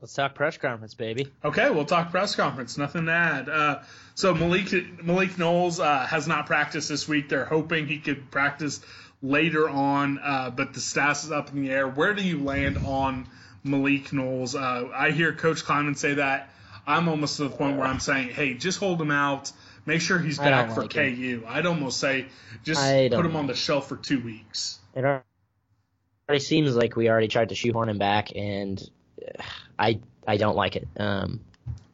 Let's 0.00 0.14
talk 0.14 0.34
press 0.34 0.56
conference, 0.58 0.94
baby. 0.94 1.32
Okay, 1.44 1.68
we'll 1.70 1.84
talk 1.86 2.10
press 2.10 2.36
conference. 2.36 2.78
Nothing 2.78 3.06
to 3.06 3.12
add. 3.12 3.48
Uh, 3.48 3.82
so 4.14 4.34
Malik 4.34 4.72
Malik 5.02 5.36
Knowles 5.36 5.80
uh, 5.80 6.06
has 6.06 6.28
not 6.28 6.46
practiced 6.46 6.88
this 6.88 7.08
week. 7.08 7.28
They're 7.28 7.46
hoping 7.46 7.86
he 7.86 7.98
could 7.98 8.30
practice 8.30 8.80
later 9.26 9.68
on, 9.68 10.18
uh, 10.18 10.50
but 10.50 10.72
the 10.72 10.80
status 10.80 11.24
is 11.24 11.32
up 11.32 11.50
in 11.50 11.62
the 11.62 11.70
air. 11.70 11.88
Where 11.88 12.14
do 12.14 12.22
you 12.22 12.42
land 12.42 12.78
on 12.78 13.28
Malik 13.64 14.12
Knowles? 14.12 14.54
Uh, 14.54 14.88
I 14.94 15.10
hear 15.10 15.32
Coach 15.32 15.64
Klieman 15.64 15.96
say 15.96 16.14
that. 16.14 16.50
I'm 16.86 17.08
almost 17.08 17.38
to 17.38 17.44
the 17.44 17.50
point 17.50 17.76
where 17.76 17.86
I'm 17.86 17.98
saying, 17.98 18.28
hey, 18.28 18.54
just 18.54 18.78
hold 18.78 19.00
him 19.00 19.10
out. 19.10 19.50
Make 19.86 20.00
sure 20.00 20.18
he's 20.18 20.38
back 20.38 20.72
for 20.72 20.82
like 20.82 20.92
him. 20.92 21.16
KU. 21.16 21.44
I'd 21.46 21.66
almost 21.66 21.98
say 21.98 22.26
just 22.64 22.80
put 22.80 23.26
him 23.26 23.36
on 23.36 23.46
the 23.46 23.54
shelf 23.54 23.88
for 23.88 23.96
two 23.96 24.20
weeks. 24.20 24.78
It 24.94 25.04
already 25.04 26.40
seems 26.40 26.74
like 26.74 26.96
we 26.96 27.08
already 27.08 27.28
tried 27.28 27.50
to 27.50 27.54
shoehorn 27.54 27.88
him 27.88 27.98
back, 27.98 28.34
and 28.34 28.82
uh, 29.20 29.42
I 29.78 30.00
I 30.26 30.36
don't 30.36 30.56
like 30.56 30.76
it. 30.76 30.88
Um, 30.96 31.40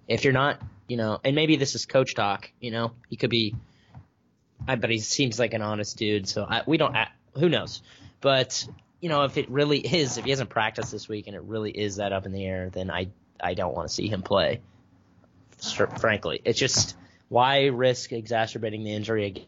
if 0.09 0.25
you're 0.25 0.33
not, 0.33 0.61
you 0.89 0.97
know, 0.97 1.21
and 1.23 1.35
maybe 1.35 1.57
this 1.57 1.75
is 1.75 1.85
coach 1.87 2.15
talk, 2.15 2.51
you 2.61 2.71
know, 2.71 2.93
he 3.09 3.17
could 3.17 3.31
be, 3.31 3.55
I 4.67 4.77
but 4.77 4.91
he 4.91 4.99
seems 4.99 5.39
like 5.39 5.53
an 5.53 5.63
honest 5.63 5.97
dude, 5.99 6.29
so 6.29 6.47
I, 6.49 6.63
we 6.67 6.79
don't. 6.79 6.95
Who 7.35 7.49
knows? 7.49 7.83
But 8.21 8.67
you 9.01 9.09
know, 9.09 9.25
if 9.25 9.37
it 9.37 9.51
really 9.51 9.79
is, 9.79 10.17
if 10.17 10.25
he 10.25 10.31
hasn't 10.31 10.51
practiced 10.51 10.93
this 10.93 11.09
week 11.09 11.27
and 11.27 11.35
it 11.37 11.43
really 11.43 11.71
is 11.71 11.97
that 11.97 12.13
up 12.13 12.27
in 12.27 12.33
the 12.33 12.45
air, 12.45 12.71
then 12.71 12.91
I 12.91 13.09
I 13.41 13.55
don't 13.55 13.75
want 13.75 13.89
to 13.89 13.95
see 13.95 14.09
him 14.09 14.23
play. 14.23 14.61
Frankly, 15.99 16.41
it's 16.45 16.59
just 16.59 16.97
why 17.29 17.67
risk 17.67 18.13
exacerbating 18.13 18.85
the 18.85 18.93
injury 18.93 19.47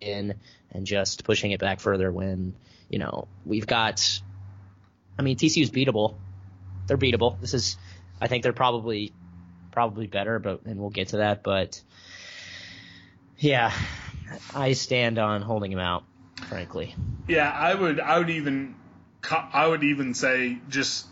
again 0.00 0.34
and 0.72 0.86
just 0.86 1.24
pushing 1.24 1.52
it 1.52 1.60
back 1.60 1.80
further 1.80 2.10
when 2.10 2.54
you 2.88 2.98
know 2.98 3.28
we've 3.44 3.66
got. 3.66 4.20
I 5.18 5.22
mean, 5.22 5.36
TCU's 5.36 5.70
beatable. 5.70 6.14
They're 6.86 6.96
beatable. 6.96 7.38
This 7.40 7.52
is, 7.52 7.76
I 8.20 8.26
think 8.26 8.42
they're 8.42 8.52
probably 8.52 9.12
probably 9.70 10.06
better, 10.06 10.38
but 10.38 10.62
and 10.64 10.80
we'll 10.80 10.90
get 10.90 11.08
to 11.08 11.18
that. 11.18 11.42
But 11.42 11.80
yeah, 13.38 13.72
I 14.54 14.72
stand 14.72 15.18
on 15.18 15.42
holding 15.42 15.72
him 15.72 15.78
out. 15.78 16.04
Frankly, 16.48 16.94
Yeah, 17.28 17.50
I 17.50 17.74
would. 17.74 18.00
I 18.00 18.18
would 18.18 18.30
even. 18.30 18.74
I 19.30 19.66
would 19.66 19.84
even 19.84 20.14
say 20.14 20.58
just 20.68 21.06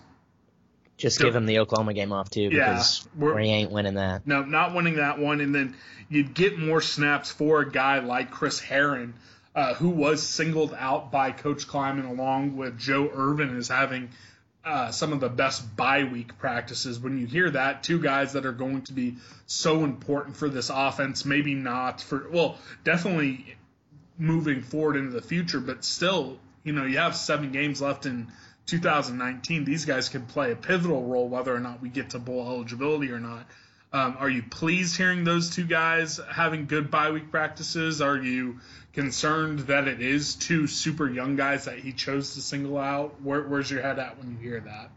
just 0.97 1.21
give 1.21 1.35
him 1.37 1.47
the 1.47 1.61
Oklahoma 1.61 1.95
game 1.95 2.13
off 2.13 2.31
too 2.31 2.49
because 2.51 3.07
we're- 3.17 3.35
we 3.37 3.49
ain't 3.49 3.71
winning 3.71 3.95
that. 3.95 4.27
No, 4.27 4.43
not 4.45 4.75
winning 4.75 4.97
that 4.97 5.19
one, 5.19 5.41
and 5.41 5.55
then 5.55 5.77
you'd 6.09 6.35
get 6.35 6.59
more 6.59 6.81
snaps 6.81 7.31
for 7.31 7.61
a 7.61 7.71
guy 7.71 8.01
like 8.01 8.31
Chris 8.31 8.59
Herron, 8.59 9.15
uh, 9.55 9.75
who 9.75 9.91
was 9.91 10.23
singled 10.23 10.75
out 10.77 11.13
by 11.13 11.31
Coach 11.31 11.69
Klieman 11.69 12.09
along 12.09 12.57
with 12.57 12.79
Joe 12.79 13.11
Ervin 13.15 13.57
as 13.57 13.69
having 13.69 14.09
uh, 14.65 14.91
some 14.91 15.13
of 15.13 15.21
the 15.21 15.29
best 15.29 15.77
bye 15.77 16.05
week 16.05 16.37
practices. 16.39 16.99
When 16.99 17.17
you 17.19 17.27
hear 17.27 17.49
that, 17.51 17.83
two 17.85 18.01
guys 18.01 18.33
that 18.33 18.45
are 18.45 18.53
going 18.53 18.83
to 18.83 18.93
be 18.93 19.17
so 19.47 19.85
important 19.85 20.37
for 20.37 20.49
this 20.49 20.69
offense, 20.73 21.25
maybe 21.25 21.55
not 21.55 22.01
for, 22.03 22.29
well, 22.31 22.59
definitely 22.85 23.55
moving 24.19 24.63
forward 24.63 24.97
into 24.97 25.13
the 25.13 25.23
future, 25.23 25.61
but 25.61 25.85
still, 25.85 26.39
you 26.65 26.73
know, 26.73 26.85
you 26.85 26.99
have 26.99 27.17
seven 27.17 27.53
games 27.53 27.81
left 27.81 28.07
in 28.07 28.29
2019. 28.67 29.65
These 29.65 29.85
guys 29.85 30.09
could 30.09 30.29
play 30.29 30.53
a 30.53 30.57
pivotal 30.57 31.05
role 31.05 31.29
whether 31.29 31.55
or 31.55 31.61
not 31.61 31.81
we 31.81 31.89
get 31.89 32.11
to 32.11 32.19
bowl 32.19 32.47
eligibility 32.47 33.11
or 33.11 33.21
not. 33.21 33.47
Um, 33.91 34.17
are 34.19 34.29
you 34.29 34.43
pleased 34.43 34.97
hearing 34.97 35.25
those 35.25 35.49
two 35.49 35.65
guys 35.65 36.21
having 36.31 36.67
good 36.67 36.91
bye 36.91 37.11
week 37.11 37.31
practices? 37.31 38.03
Are 38.03 38.19
you 38.19 38.61
concerned 38.93 39.61
that 39.61 39.89
it 39.89 40.03
is 40.03 40.35
two 40.35 40.67
super 40.67 41.09
young 41.09 41.37
guys 41.37 41.65
that 41.65 41.79
he 41.79 41.93
chose 41.93 42.35
to 42.35 42.43
single 42.43 42.77
out? 42.77 43.23
Where, 43.23 43.43
where's 43.43 43.71
your 43.71 43.81
head 43.81 43.99
at 43.99 44.19
when 44.19 44.33
you 44.33 44.37
hear 44.37 44.61
that? 44.61 44.91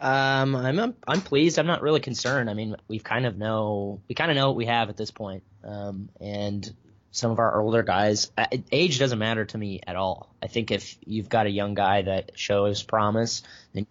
Um, 0.00 0.54
I'm 0.54 0.94
I'm 1.08 1.20
pleased. 1.22 1.58
I'm 1.58 1.66
not 1.66 1.82
really 1.82 2.00
concerned. 2.00 2.48
I 2.48 2.54
mean, 2.54 2.76
we've 2.86 3.02
kind 3.02 3.26
of 3.26 3.36
know 3.36 4.00
we 4.08 4.14
kind 4.14 4.30
of 4.30 4.36
know 4.36 4.48
what 4.48 4.56
we 4.56 4.66
have 4.66 4.90
at 4.90 4.96
this 4.96 5.10
point. 5.10 5.42
Um, 5.64 6.08
and 6.20 6.70
some 7.10 7.30
of 7.30 7.38
our 7.38 7.60
older 7.60 7.82
guys, 7.82 8.30
age 8.70 8.98
doesn't 8.98 9.18
matter 9.18 9.44
to 9.44 9.58
me 9.58 9.80
at 9.86 9.96
all. 9.96 10.34
I 10.42 10.46
think 10.46 10.70
if 10.70 10.96
you've 11.04 11.28
got 11.28 11.46
a 11.46 11.50
young 11.50 11.74
guy 11.74 12.02
that 12.02 12.32
shows 12.34 12.82
promise, 12.82 13.42
then 13.72 13.86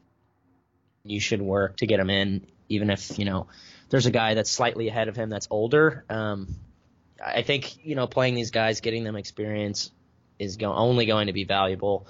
you 1.03 1.19
should 1.19 1.41
work 1.41 1.77
to 1.77 1.87
get 1.87 1.99
him 1.99 2.09
in, 2.09 2.47
even 2.69 2.89
if 2.89 3.17
you 3.17 3.25
know 3.25 3.47
there's 3.89 4.05
a 4.05 4.11
guy 4.11 4.33
that's 4.33 4.51
slightly 4.51 4.87
ahead 4.87 5.07
of 5.07 5.15
him 5.15 5.29
that's 5.29 5.47
older. 5.49 6.05
Um, 6.09 6.55
I 7.23 7.41
think 7.41 7.85
you 7.85 7.95
know 7.95 8.07
playing 8.07 8.35
these 8.35 8.51
guys, 8.51 8.81
getting 8.81 9.03
them 9.03 9.15
experience, 9.15 9.91
is 10.37 10.57
go- 10.57 10.73
only 10.73 11.05
going 11.05 11.27
to 11.27 11.33
be 11.33 11.43
valuable, 11.43 12.07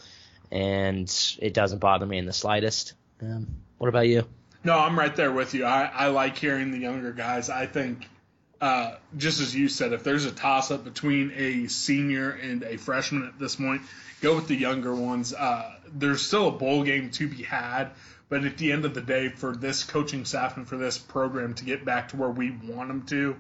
and 0.52 1.12
it 1.40 1.54
doesn't 1.54 1.80
bother 1.80 2.06
me 2.06 2.18
in 2.18 2.26
the 2.26 2.34
slightest. 2.34 2.94
Um, 3.22 3.48
what 3.78 3.88
about 3.88 4.08
you? 4.08 4.28
No, 4.64 4.78
I'm 4.78 4.98
right 4.98 5.16
there 5.16 5.32
with 5.32 5.54
you. 5.54 5.64
I, 5.64 5.90
I 5.94 6.08
like 6.08 6.38
hearing 6.38 6.72
the 6.72 6.80
younger 6.80 7.14
guys. 7.14 7.50
I 7.50 7.68
think, 7.68 8.08
uh, 8.60 8.96
just 9.16 9.40
as 9.40 9.56
you 9.56 9.70
said, 9.70 9.94
if 9.94 10.04
there's 10.04 10.26
a 10.26 10.32
toss 10.32 10.72
up 10.72 10.84
between 10.84 11.32
a 11.36 11.68
senior 11.68 12.32
and 12.32 12.64
a 12.64 12.78
freshman 12.78 13.28
at 13.28 13.38
this 13.38 13.56
point, 13.56 13.82
go 14.22 14.36
with 14.36 14.48
the 14.48 14.56
younger 14.56 14.94
ones. 14.96 15.34
Uh, 15.34 15.76
there's 15.94 16.22
still 16.22 16.48
a 16.48 16.52
bowl 16.52 16.84
game 16.84 17.12
to 17.12 17.28
be 17.28 17.44
had, 17.44 17.92
but 18.30 18.44
at 18.46 18.58
the 18.58 18.72
end 18.72 18.86
of 18.86 18.94
the 18.94 19.02
day, 19.02 19.30
for 19.30 19.56
this 19.56 19.84
coaching 19.84 20.26
staff 20.26 20.58
and 20.58 20.68
for 20.68 20.78
this 20.78 20.98
program 20.98 21.54
to 21.56 21.66
get 21.66 21.86
back 21.86 22.10
to 22.10 22.18
where 22.18 22.30
we 22.30 22.52
want 22.52 22.88
them 22.88 23.04
to, 23.08 23.36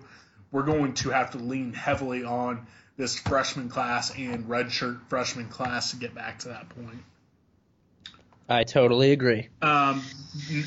we're 0.52 0.64
going 0.64 0.94
to 0.94 1.10
have 1.10 1.32
to 1.32 1.38
lean 1.38 1.74
heavily 1.74 2.24
on 2.24 2.68
this 2.96 3.18
freshman 3.18 3.70
class 3.70 4.16
and 4.16 4.46
redshirt 4.46 5.00
freshman 5.08 5.48
class 5.48 5.92
to 5.92 5.98
get 5.98 6.16
back 6.16 6.40
to 6.40 6.50
that 6.50 6.70
point. 6.70 7.04
I 8.50 8.64
totally 8.64 9.12
agree. 9.12 9.50
Um, 9.62 10.04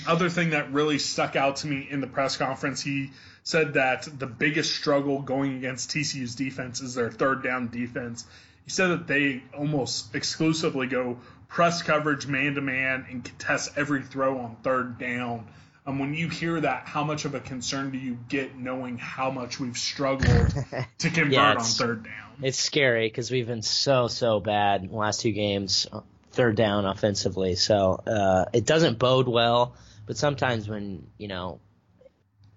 other 0.06 0.28
thing 0.28 0.50
that 0.50 0.72
really 0.72 0.98
stuck 0.98 1.34
out 1.34 1.56
to 1.56 1.66
me 1.66 1.86
in 1.90 2.00
the 2.00 2.06
press 2.06 2.36
conference, 2.36 2.82
he 2.82 3.10
said 3.42 3.74
that 3.74 4.08
the 4.18 4.26
biggest 4.26 4.74
struggle 4.74 5.22
going 5.22 5.56
against 5.56 5.90
TCU's 5.90 6.34
defense 6.34 6.80
is 6.80 6.94
their 6.94 7.10
third 7.10 7.42
down 7.42 7.68
defense. 7.68 8.26
He 8.64 8.70
said 8.70 8.88
that 8.88 9.06
they 9.06 9.42
almost 9.56 10.14
exclusively 10.14 10.86
go 10.86 11.18
press 11.48 11.82
coverage, 11.82 12.26
man 12.26 12.54
to 12.54 12.60
man, 12.60 13.06
and 13.10 13.24
contest 13.24 13.72
every 13.76 14.02
throw 14.02 14.38
on 14.38 14.56
third 14.62 14.98
down. 14.98 15.46
Um, 15.86 15.98
when 15.98 16.14
you 16.14 16.28
hear 16.28 16.60
that, 16.60 16.86
how 16.86 17.04
much 17.04 17.24
of 17.24 17.34
a 17.34 17.40
concern 17.40 17.90
do 17.90 17.98
you 17.98 18.18
get 18.28 18.56
knowing 18.56 18.98
how 18.98 19.30
much 19.30 19.58
we've 19.58 19.78
struggled 19.78 20.54
to 20.98 21.10
convert 21.10 21.32
Yeah, 21.32 21.54
on 21.54 21.64
third 21.64 22.04
down? 22.04 22.30
It's 22.42 22.58
scary 22.58 23.08
because 23.08 23.30
we've 23.30 23.46
been 23.46 23.62
so 23.62 24.06
so 24.08 24.40
bad 24.40 24.82
in 24.82 24.90
the 24.90 24.96
last 24.96 25.22
two 25.22 25.32
games, 25.32 25.86
uh, 25.90 26.00
third 26.32 26.56
down 26.56 26.84
offensively. 26.84 27.56
So 27.56 27.94
uh, 28.06 28.44
it 28.52 28.66
doesn't 28.66 28.98
bode 28.98 29.26
well. 29.26 29.74
But 30.06 30.16
sometimes 30.16 30.68
when 30.68 31.06
you 31.18 31.28
know 31.28 31.60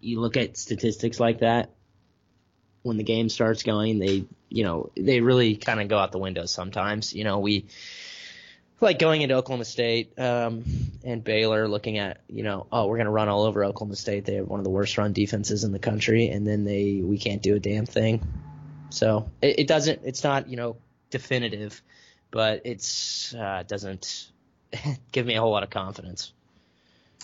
you 0.03 0.19
look 0.19 0.37
at 0.37 0.57
statistics 0.57 1.19
like 1.19 1.39
that, 1.39 1.69
when 2.81 2.97
the 2.97 3.03
game 3.03 3.29
starts 3.29 3.63
going, 3.63 3.99
they 3.99 4.25
you 4.49 4.63
know 4.63 4.91
they 4.95 5.21
really 5.21 5.55
kind 5.55 5.81
of 5.81 5.87
go 5.87 5.97
out 5.97 6.11
the 6.11 6.19
window. 6.19 6.45
Sometimes 6.45 7.13
you 7.13 7.23
know 7.23 7.39
we 7.39 7.65
like 8.83 8.99
going 8.99 9.21
into 9.21 9.35
Oklahoma 9.35 9.65
State 9.65 10.19
um, 10.19 10.63
and 11.03 11.23
Baylor, 11.23 11.67
looking 11.67 11.97
at 11.97 12.21
you 12.27 12.43
know, 12.43 12.67
oh, 12.71 12.87
we're 12.87 12.97
gonna 12.97 13.11
run 13.11 13.29
all 13.29 13.43
over 13.43 13.63
Oklahoma 13.63 13.95
State. 13.95 14.25
They 14.25 14.35
have 14.35 14.47
one 14.47 14.59
of 14.59 14.63
the 14.63 14.69
worst 14.69 14.97
run 14.97 15.13
defenses 15.13 15.63
in 15.63 15.71
the 15.71 15.79
country, 15.79 16.27
and 16.27 16.45
then 16.45 16.65
they 16.65 17.01
we 17.01 17.17
can't 17.17 17.41
do 17.41 17.55
a 17.55 17.59
damn 17.59 17.85
thing. 17.85 18.21
So 18.89 19.29
it, 19.41 19.59
it 19.59 19.67
doesn't. 19.67 20.01
It's 20.03 20.23
not 20.23 20.49
you 20.49 20.57
know 20.57 20.75
definitive, 21.09 21.81
but 22.29 22.61
it's 22.65 23.33
uh, 23.33 23.63
doesn't 23.65 24.27
give 25.11 25.25
me 25.25 25.35
a 25.35 25.41
whole 25.41 25.51
lot 25.51 25.63
of 25.63 25.69
confidence. 25.69 26.33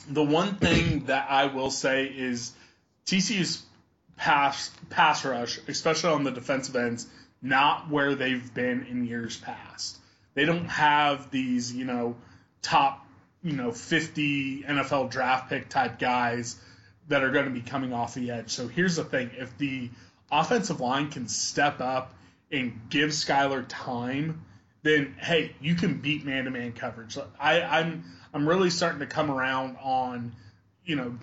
the 0.08 0.24
one 0.24 0.56
thing 0.56 1.06
that 1.06 1.30
I 1.30 1.48
will 1.48 1.72
say 1.72 2.06
is 2.06 2.54
TCU's 3.10 3.64
pass 4.18 4.70
pass 4.90 5.26
rush, 5.26 5.60
especially 5.68 6.12
on 6.12 6.24
the 6.24 6.32
defensive 6.32 6.76
ends, 6.76 7.08
not 7.42 7.90
where 7.90 8.16
they've 8.16 8.54
been 8.54 8.86
in 8.86 9.06
years 9.06 9.38
past. 9.38 9.98
They 10.36 10.46
don't 10.46 10.68
have 10.68 11.32
these, 11.32 11.74
you 11.74 11.86
know, 11.86 12.16
top 12.62 13.06
you 13.44 13.54
know, 13.54 13.72
50 13.72 14.64
NFL 14.64 15.12
draft 15.12 15.50
pick 15.50 15.70
type 15.70 15.98
guys 15.98 16.60
that 17.08 17.24
are 17.24 17.32
going 17.32 17.46
to 17.46 17.52
be 17.52 17.62
coming 17.62 17.94
off 17.94 18.14
the 18.14 18.32
edge. 18.32 18.52
So 18.52 18.68
here's 18.68 18.98
the 18.98 19.04
thing: 19.04 19.32
if 19.38 19.58
the 19.58 19.90
offensive 20.32 20.80
line 20.80 21.10
can 21.10 21.28
step 21.28 21.82
up 21.82 22.14
and 22.52 22.80
give 22.90 23.12
Skylar 23.12 23.66
time, 23.68 24.46
then 24.84 25.16
hey, 25.20 25.56
you 25.62 25.76
can 25.76 26.00
beat 26.00 26.26
man-to-man 26.26 26.74
coverage. 26.74 27.18
I, 27.40 27.62
I'm 27.62 28.04
I'm 28.34 28.48
really 28.48 28.70
starting 28.70 29.00
to 29.00 29.08
come 29.08 29.32
around 29.32 29.78
on, 29.82 30.36
you 30.86 30.96
know, 30.96 31.18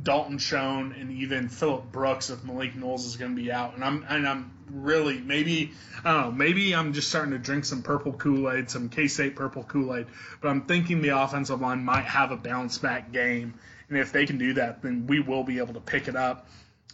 Dalton 0.00 0.38
Schoen 0.38 0.94
and 0.98 1.10
even 1.10 1.48
Phillip 1.48 1.92
Brooks 1.92 2.30
if 2.30 2.42
Malik 2.44 2.74
Knowles 2.74 3.04
is 3.04 3.16
going 3.16 3.36
to 3.36 3.42
be 3.42 3.52
out, 3.52 3.74
and 3.74 3.84
I'm 3.84 4.06
and 4.08 4.26
I'm 4.26 4.50
really 4.70 5.18
maybe 5.18 5.72
I 6.04 6.12
don't 6.12 6.22
know 6.22 6.32
maybe 6.32 6.74
I'm 6.74 6.92
just 6.94 7.08
starting 7.08 7.32
to 7.32 7.38
drink 7.38 7.66
some 7.66 7.82
purple 7.82 8.12
Kool 8.12 8.50
Aid, 8.50 8.70
some 8.70 8.88
K 8.88 9.08
State 9.08 9.36
purple 9.36 9.64
Kool 9.64 9.94
Aid, 9.94 10.06
but 10.40 10.48
I'm 10.48 10.62
thinking 10.62 11.02
the 11.02 11.20
offensive 11.20 11.60
line 11.60 11.84
might 11.84 12.04
have 12.04 12.30
a 12.30 12.36
bounce 12.36 12.78
back 12.78 13.12
game 13.12 13.54
and 13.92 14.00
if 14.00 14.10
they 14.10 14.24
can 14.24 14.38
do 14.38 14.54
that, 14.54 14.80
then 14.80 15.06
we 15.06 15.20
will 15.20 15.44
be 15.44 15.58
able 15.58 15.74
to 15.74 15.80
pick 15.80 16.08
it 16.08 16.16
up. 16.16 16.46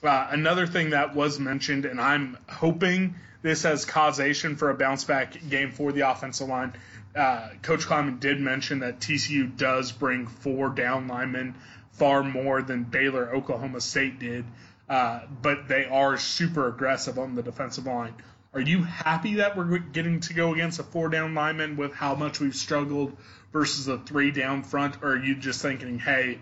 Uh, 0.03 0.29
another 0.31 0.67
thing 0.67 0.91
that 0.91 1.15
was 1.15 1.39
mentioned, 1.39 1.85
and 1.85 2.01
I'm 2.01 2.37
hoping 2.49 3.15
this 3.43 3.63
has 3.63 3.85
causation 3.85 4.57
for 4.57 4.71
a 4.71 4.75
bounce 4.75 5.05
back 5.05 5.49
game 5.49 5.71
for 5.71 5.93
the 5.93 6.11
offensive 6.11 6.49
line. 6.49 6.75
Uh, 7.15 7.51
Coach 7.63 7.87
Klieman 7.87 8.19
did 8.19 8.41
mention 8.41 8.81
that 8.81 8.99
TCU 8.99 9.57
does 9.57 9.93
bring 9.93 10.27
four 10.27 10.71
down 10.71 11.07
linemen, 11.07 11.55
far 11.99 12.23
more 12.23 12.63
than 12.63 12.85
Baylor, 12.85 13.35
Oklahoma 13.35 13.81
State 13.81 14.19
did, 14.19 14.45
uh, 14.89 15.21
but 15.43 15.69
they 15.69 15.85
are 15.85 16.17
super 16.17 16.69
aggressive 16.69 17.19
on 17.19 17.35
the 17.35 17.43
defensive 17.43 17.87
line. 17.87 18.15
Are 18.55 18.61
you 18.61 18.83
happy 18.83 19.35
that 19.35 19.57
we're 19.57 19.79
getting 19.79 20.21
to 20.21 20.35
go 20.35 20.55
against 20.55 20.79
a 20.79 20.83
four 20.83 21.11
down 21.11 21.35
lineman 21.35 21.77
with 21.77 21.93
how 21.93 22.15
much 22.15 22.41
we've 22.41 22.55
struggled 22.55 23.17
versus 23.53 23.89
a 23.89 23.99
three 23.99 24.31
down 24.31 24.63
front, 24.63 25.03
or 25.03 25.13
are 25.13 25.23
you 25.23 25.35
just 25.37 25.61
thinking, 25.61 25.99
hey, 25.99 26.39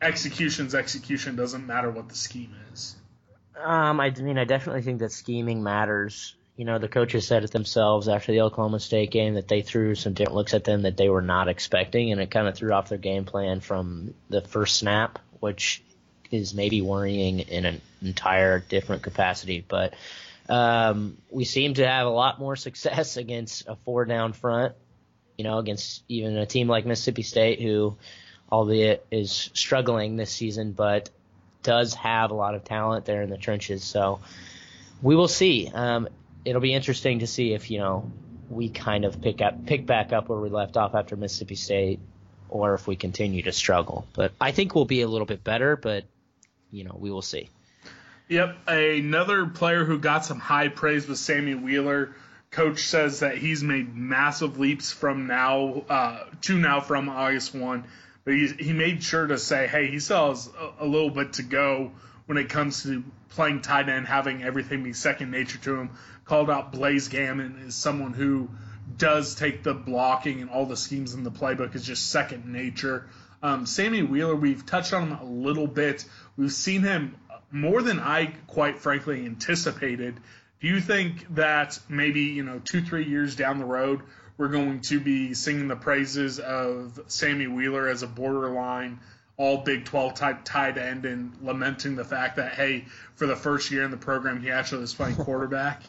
execution's 0.00 0.74
execution 0.74 1.36
doesn't 1.36 1.66
matter 1.66 1.90
what 1.90 2.08
the 2.08 2.14
scheme 2.14 2.54
is. 2.72 2.96
Um, 3.60 4.00
I 4.00 4.10
mean, 4.10 4.38
I 4.38 4.44
definitely 4.44 4.82
think 4.82 5.00
that 5.00 5.12
scheming 5.12 5.62
matters. 5.62 6.34
You 6.56 6.64
know, 6.64 6.78
the 6.78 6.88
coaches 6.88 7.26
said 7.26 7.42
it 7.42 7.50
themselves 7.50 8.08
after 8.08 8.30
the 8.30 8.42
Oklahoma 8.42 8.78
State 8.78 9.10
game 9.10 9.34
that 9.34 9.48
they 9.48 9.62
threw 9.62 9.96
some 9.96 10.12
different 10.12 10.36
looks 10.36 10.54
at 10.54 10.62
them 10.62 10.82
that 10.82 10.96
they 10.96 11.08
were 11.08 11.22
not 11.22 11.48
expecting, 11.48 12.12
and 12.12 12.20
it 12.20 12.30
kind 12.30 12.46
of 12.46 12.54
threw 12.54 12.72
off 12.72 12.88
their 12.88 12.98
game 12.98 13.24
plan 13.24 13.60
from 13.60 14.14
the 14.28 14.40
first 14.40 14.76
snap, 14.76 15.18
which 15.40 15.82
is 16.30 16.54
maybe 16.54 16.80
worrying 16.80 17.40
in 17.40 17.64
an 17.64 17.80
entire 18.02 18.60
different 18.60 19.02
capacity. 19.02 19.64
But 19.66 19.94
um, 20.48 21.16
we 21.30 21.44
seem 21.44 21.74
to 21.74 21.86
have 21.86 22.06
a 22.06 22.10
lot 22.10 22.38
more 22.38 22.54
success 22.54 23.16
against 23.16 23.66
a 23.66 23.76
four 23.76 24.04
down 24.04 24.32
front. 24.32 24.74
You 25.36 25.42
know, 25.42 25.58
against 25.58 26.04
even 26.08 26.36
a 26.36 26.46
team 26.46 26.68
like 26.68 26.86
Mississippi 26.86 27.22
State, 27.22 27.60
who 27.60 27.96
albeit 28.52 29.04
is 29.10 29.50
struggling 29.54 30.16
this 30.16 30.30
season, 30.30 30.70
but 30.70 31.10
does 31.64 31.94
have 31.94 32.30
a 32.30 32.34
lot 32.34 32.54
of 32.54 32.62
talent 32.62 33.04
there 33.04 33.22
in 33.22 33.30
the 33.30 33.38
trenches. 33.38 33.82
So 33.82 34.20
we 35.02 35.16
will 35.16 35.26
see. 35.26 35.68
Um, 35.74 36.08
it'll 36.44 36.60
be 36.60 36.74
interesting 36.74 37.20
to 37.20 37.26
see 37.26 37.52
if 37.52 37.70
you 37.70 37.78
know 37.78 38.10
we 38.50 38.68
kind 38.68 39.04
of 39.04 39.20
pick 39.20 39.40
up 39.40 39.66
pick 39.66 39.86
back 39.86 40.12
up 40.12 40.28
where 40.28 40.38
we 40.38 40.48
left 40.48 40.76
off 40.76 40.94
after 40.94 41.16
Mississippi 41.16 41.54
State, 41.54 42.00
or 42.48 42.74
if 42.74 42.86
we 42.86 42.96
continue 42.96 43.42
to 43.42 43.52
struggle. 43.52 44.06
But 44.12 44.32
I 44.40 44.52
think 44.52 44.74
we'll 44.74 44.84
be 44.84 45.02
a 45.02 45.08
little 45.08 45.26
bit 45.26 45.44
better. 45.44 45.76
But 45.76 46.04
you 46.70 46.84
know 46.84 46.96
we 46.98 47.10
will 47.10 47.22
see. 47.22 47.50
Yep, 48.28 48.56
another 48.66 49.46
player 49.46 49.84
who 49.84 49.98
got 49.98 50.24
some 50.24 50.40
high 50.40 50.68
praise 50.68 51.06
was 51.06 51.20
Sammy 51.20 51.54
Wheeler. 51.54 52.14
Coach 52.50 52.84
says 52.84 53.20
that 53.20 53.36
he's 53.36 53.62
made 53.62 53.94
massive 53.94 54.58
leaps 54.58 54.92
from 54.92 55.26
now 55.26 55.82
uh, 55.88 56.24
to 56.42 56.56
now 56.56 56.80
from 56.80 57.08
August 57.08 57.54
one 57.54 57.84
but 58.24 58.34
he, 58.34 58.46
he 58.48 58.72
made 58.72 59.02
sure 59.02 59.26
to 59.26 59.38
say, 59.38 59.66
hey, 59.66 59.88
he 59.88 59.98
still 59.98 60.30
has 60.30 60.48
a, 60.58 60.84
a 60.84 60.86
little 60.86 61.10
bit 61.10 61.34
to 61.34 61.42
go 61.42 61.92
when 62.26 62.38
it 62.38 62.48
comes 62.48 62.82
to 62.84 63.04
playing 63.30 63.60
tight 63.60 63.88
end, 63.88 64.06
having 64.06 64.42
everything 64.42 64.82
be 64.82 64.92
second 64.92 65.30
nature 65.30 65.58
to 65.58 65.76
him. 65.76 65.90
Called 66.24 66.50
out 66.50 66.72
Blaise 66.72 67.08
Gammon 67.08 67.58
is 67.66 67.74
someone 67.74 68.14
who 68.14 68.48
does 68.96 69.34
take 69.34 69.62
the 69.62 69.74
blocking 69.74 70.40
and 70.40 70.50
all 70.50 70.66
the 70.66 70.76
schemes 70.76 71.14
in 71.14 71.22
the 71.22 71.30
playbook 71.30 71.74
is 71.74 71.84
just 71.84 72.10
second 72.10 72.46
nature. 72.46 73.08
Um, 73.42 73.66
Sammy 73.66 74.02
Wheeler, 74.02 74.34
we've 74.34 74.64
touched 74.64 74.94
on 74.94 75.08
him 75.08 75.18
a 75.18 75.24
little 75.24 75.66
bit. 75.66 76.04
We've 76.36 76.52
seen 76.52 76.82
him 76.82 77.16
more 77.50 77.82
than 77.82 78.00
I 78.00 78.34
quite 78.46 78.78
frankly 78.78 79.24
anticipated. 79.26 80.18
Do 80.60 80.68
you 80.68 80.80
think 80.80 81.34
that 81.34 81.78
maybe, 81.88 82.22
you 82.22 82.42
know, 82.42 82.58
two, 82.58 82.80
three 82.80 83.04
years 83.04 83.36
down 83.36 83.58
the 83.58 83.66
road, 83.66 84.00
we're 84.38 84.48
going 84.48 84.80
to 84.82 84.98
be 84.98 85.34
singing 85.34 85.68
the 85.68 85.76
praises 85.76 86.38
of 86.38 86.98
Sammy 87.06 87.46
Wheeler 87.46 87.86
as 87.88 88.02
a 88.02 88.06
borderline 88.06 88.98
all 89.36 89.58
Big 89.58 89.84
12 89.84 90.14
type 90.14 90.44
tight 90.44 90.78
end 90.78 91.04
and 91.04 91.32
lamenting 91.42 91.96
the 91.96 92.04
fact 92.04 92.36
that, 92.36 92.54
hey, 92.54 92.84
for 93.16 93.26
the 93.26 93.36
first 93.36 93.70
year 93.70 93.82
in 93.82 93.90
the 93.90 93.96
program, 93.96 94.40
he 94.40 94.50
actually 94.50 94.82
was 94.82 94.94
playing 94.94 95.16
quarterback? 95.24 95.82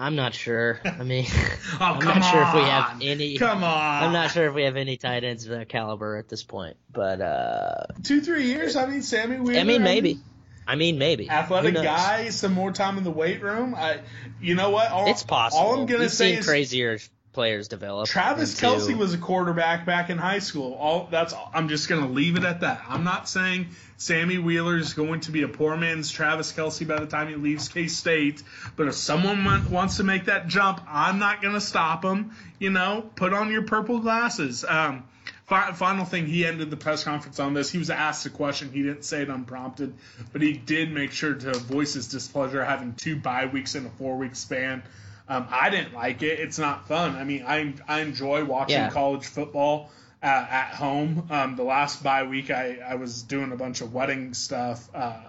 I'm 0.00 0.14
not 0.14 0.32
sure. 0.32 0.80
I 0.84 1.02
mean, 1.02 1.26
oh, 1.80 1.84
I'm 1.84 2.04
not 2.04 2.20
sure 2.22 2.42
if 2.42 2.54
we 2.54 2.60
have 2.60 2.98
any. 3.02 3.36
Come 3.36 3.64
on. 3.64 4.04
I'm 4.04 4.12
not 4.12 4.30
sure 4.30 4.46
if 4.46 4.54
we 4.54 4.62
have 4.62 4.76
any 4.76 4.96
tight 4.96 5.24
ends 5.24 5.44
of 5.46 5.58
that 5.58 5.68
caliber 5.68 6.16
at 6.16 6.28
this 6.28 6.44
point. 6.44 6.76
But 6.92 7.20
uh 7.20 7.86
two, 8.04 8.20
three 8.20 8.44
years. 8.44 8.76
I 8.76 8.86
mean, 8.86 9.02
Sammy 9.02 9.38
Wheeler. 9.38 9.58
I 9.60 9.64
mean, 9.64 9.82
maybe. 9.82 10.20
I 10.68 10.76
mean, 10.76 10.98
maybe. 10.98 11.30
Athletic 11.30 11.74
guy, 11.74 12.28
some 12.28 12.52
more 12.52 12.70
time 12.70 12.98
in 12.98 13.04
the 13.04 13.10
weight 13.10 13.42
room. 13.42 13.74
I, 13.74 14.00
you 14.38 14.54
know 14.54 14.68
what? 14.68 14.90
All, 14.90 15.10
it's 15.10 15.22
possible. 15.22 15.64
All 15.64 15.80
I'm 15.80 15.86
gonna 15.86 16.00
We've 16.00 16.12
say 16.12 16.34
is 16.34 16.46
crazier 16.46 16.98
players 17.32 17.68
develop. 17.68 18.08
Travis 18.08 18.60
into, 18.60 18.66
Kelce 18.66 18.96
was 18.96 19.14
a 19.14 19.18
quarterback 19.18 19.86
back 19.86 20.10
in 20.10 20.18
high 20.18 20.38
school. 20.38 20.74
All 20.74 21.08
that's 21.10 21.34
I'm 21.52 21.68
just 21.68 21.88
going 21.88 22.02
to 22.02 22.08
leave 22.08 22.36
it 22.36 22.44
at 22.44 22.60
that. 22.60 22.82
I'm 22.88 23.04
not 23.04 23.28
saying 23.28 23.68
Sammy 23.96 24.38
Wheeler 24.38 24.76
is 24.76 24.94
going 24.94 25.20
to 25.20 25.30
be 25.30 25.42
a 25.42 25.48
poor 25.48 25.76
man's 25.76 26.10
Travis 26.10 26.52
Kelce 26.52 26.86
by 26.86 26.98
the 26.98 27.06
time 27.06 27.28
he 27.28 27.34
leaves 27.36 27.68
K 27.68 27.88
State, 27.88 28.42
but 28.76 28.88
if 28.88 28.94
someone 28.94 29.70
wants 29.70 29.98
to 29.98 30.04
make 30.04 30.26
that 30.26 30.48
jump, 30.48 30.80
I'm 30.88 31.18
not 31.18 31.42
going 31.42 31.54
to 31.54 31.60
stop 31.60 32.04
him. 32.04 32.32
You 32.58 32.70
know, 32.70 33.08
put 33.14 33.32
on 33.32 33.52
your 33.52 33.62
purple 33.62 34.00
glasses. 34.00 34.64
Um, 34.64 35.04
final 35.46 36.04
thing, 36.04 36.26
he 36.26 36.44
ended 36.44 36.70
the 36.70 36.76
press 36.76 37.04
conference 37.04 37.40
on 37.40 37.54
this. 37.54 37.70
He 37.70 37.78
was 37.78 37.90
asked 37.90 38.26
a 38.26 38.30
question. 38.30 38.70
He 38.70 38.82
didn't 38.82 39.04
say 39.04 39.22
it 39.22 39.28
unprompted, 39.28 39.94
but 40.32 40.42
he 40.42 40.52
did 40.52 40.92
make 40.92 41.12
sure 41.12 41.34
to 41.34 41.52
voice 41.58 41.94
his 41.94 42.08
displeasure 42.08 42.64
having 42.64 42.94
two 42.94 43.16
bye 43.16 43.46
weeks 43.46 43.74
in 43.74 43.86
a 43.86 43.90
four 43.90 44.18
week 44.18 44.36
span. 44.36 44.82
Um, 45.28 45.46
I 45.50 45.70
didn't 45.70 45.92
like 45.94 46.22
it. 46.22 46.40
It's 46.40 46.58
not 46.58 46.88
fun. 46.88 47.14
I 47.16 47.24
mean, 47.24 47.44
I 47.46 47.74
I 47.86 48.00
enjoy 48.00 48.44
watching 48.44 48.76
Yeah. 48.76 48.90
college 48.90 49.26
football 49.26 49.90
uh, 50.22 50.26
at 50.26 50.70
home. 50.74 51.26
Um, 51.30 51.56
the 51.56 51.62
last 51.64 52.02
bye 52.02 52.24
week, 52.24 52.50
I, 52.50 52.78
I 52.84 52.94
was 52.94 53.22
doing 53.22 53.52
a 53.52 53.56
bunch 53.56 53.80
of 53.82 53.92
wedding 53.92 54.34
stuff, 54.34 54.88
uh, 54.94 55.20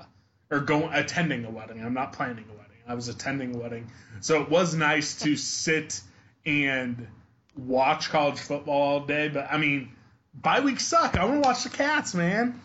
or 0.50 0.62
going 0.62 0.94
attending 0.94 1.46
a 1.46 1.50
wedding. 1.50 1.84
I'm 1.84 1.94
not 1.94 2.14
planning 2.14 2.46
a 2.50 2.54
wedding. 2.54 2.78
I 2.88 2.96
was 2.96 3.08
attending 3.08 3.56
a 3.56 3.58
wedding, 3.60 3.92
so 4.22 4.42
it 4.42 4.50
was 4.50 4.74
nice 4.74 5.20
to 5.22 5.36
sit 5.36 6.02
and 6.46 7.08
watch 7.58 8.10
college 8.10 8.40
football 8.40 8.82
all 8.82 9.00
day. 9.02 9.28
But 9.28 9.48
I 9.52 9.58
mean, 9.58 9.92
bye 10.34 10.62
weeks 10.62 10.86
suck. 10.88 11.18
I 11.18 11.26
want 11.26 11.44
to 11.44 11.48
watch 11.50 11.64
the 11.64 11.70
Cats, 11.70 12.14
man. 12.16 12.60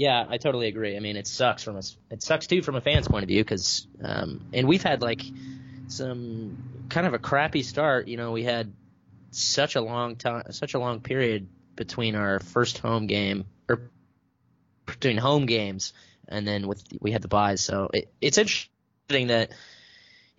Yeah, 0.00 0.24
I 0.26 0.38
totally 0.38 0.68
agree. 0.68 0.96
I 0.96 1.00
mean, 1.00 1.18
it 1.18 1.26
sucks 1.26 1.62
from 1.62 1.76
us. 1.76 1.94
It 2.10 2.22
sucks 2.22 2.46
too 2.46 2.62
from 2.62 2.74
a 2.74 2.80
fan's 2.80 3.06
point 3.06 3.22
of 3.22 3.28
view 3.28 3.44
because, 3.44 3.86
um, 4.02 4.46
and 4.50 4.66
we've 4.66 4.82
had 4.82 5.02
like 5.02 5.20
some 5.88 6.56
kind 6.88 7.06
of 7.06 7.12
a 7.12 7.18
crappy 7.18 7.62
start. 7.62 8.08
You 8.08 8.16
know, 8.16 8.32
we 8.32 8.42
had 8.42 8.72
such 9.30 9.76
a 9.76 9.82
long 9.82 10.16
time, 10.16 10.44
such 10.52 10.72
a 10.72 10.78
long 10.78 11.00
period 11.00 11.48
between 11.76 12.14
our 12.14 12.40
first 12.40 12.78
home 12.78 13.08
game 13.08 13.44
or 13.68 13.90
between 14.86 15.18
home 15.18 15.44
games, 15.44 15.92
and 16.26 16.48
then 16.48 16.66
with 16.66 16.82
we 16.98 17.10
had 17.10 17.20
the 17.20 17.28
buys. 17.28 17.60
So 17.60 17.90
it, 17.92 18.10
it's 18.22 18.38
interesting 18.38 19.26
that 19.26 19.50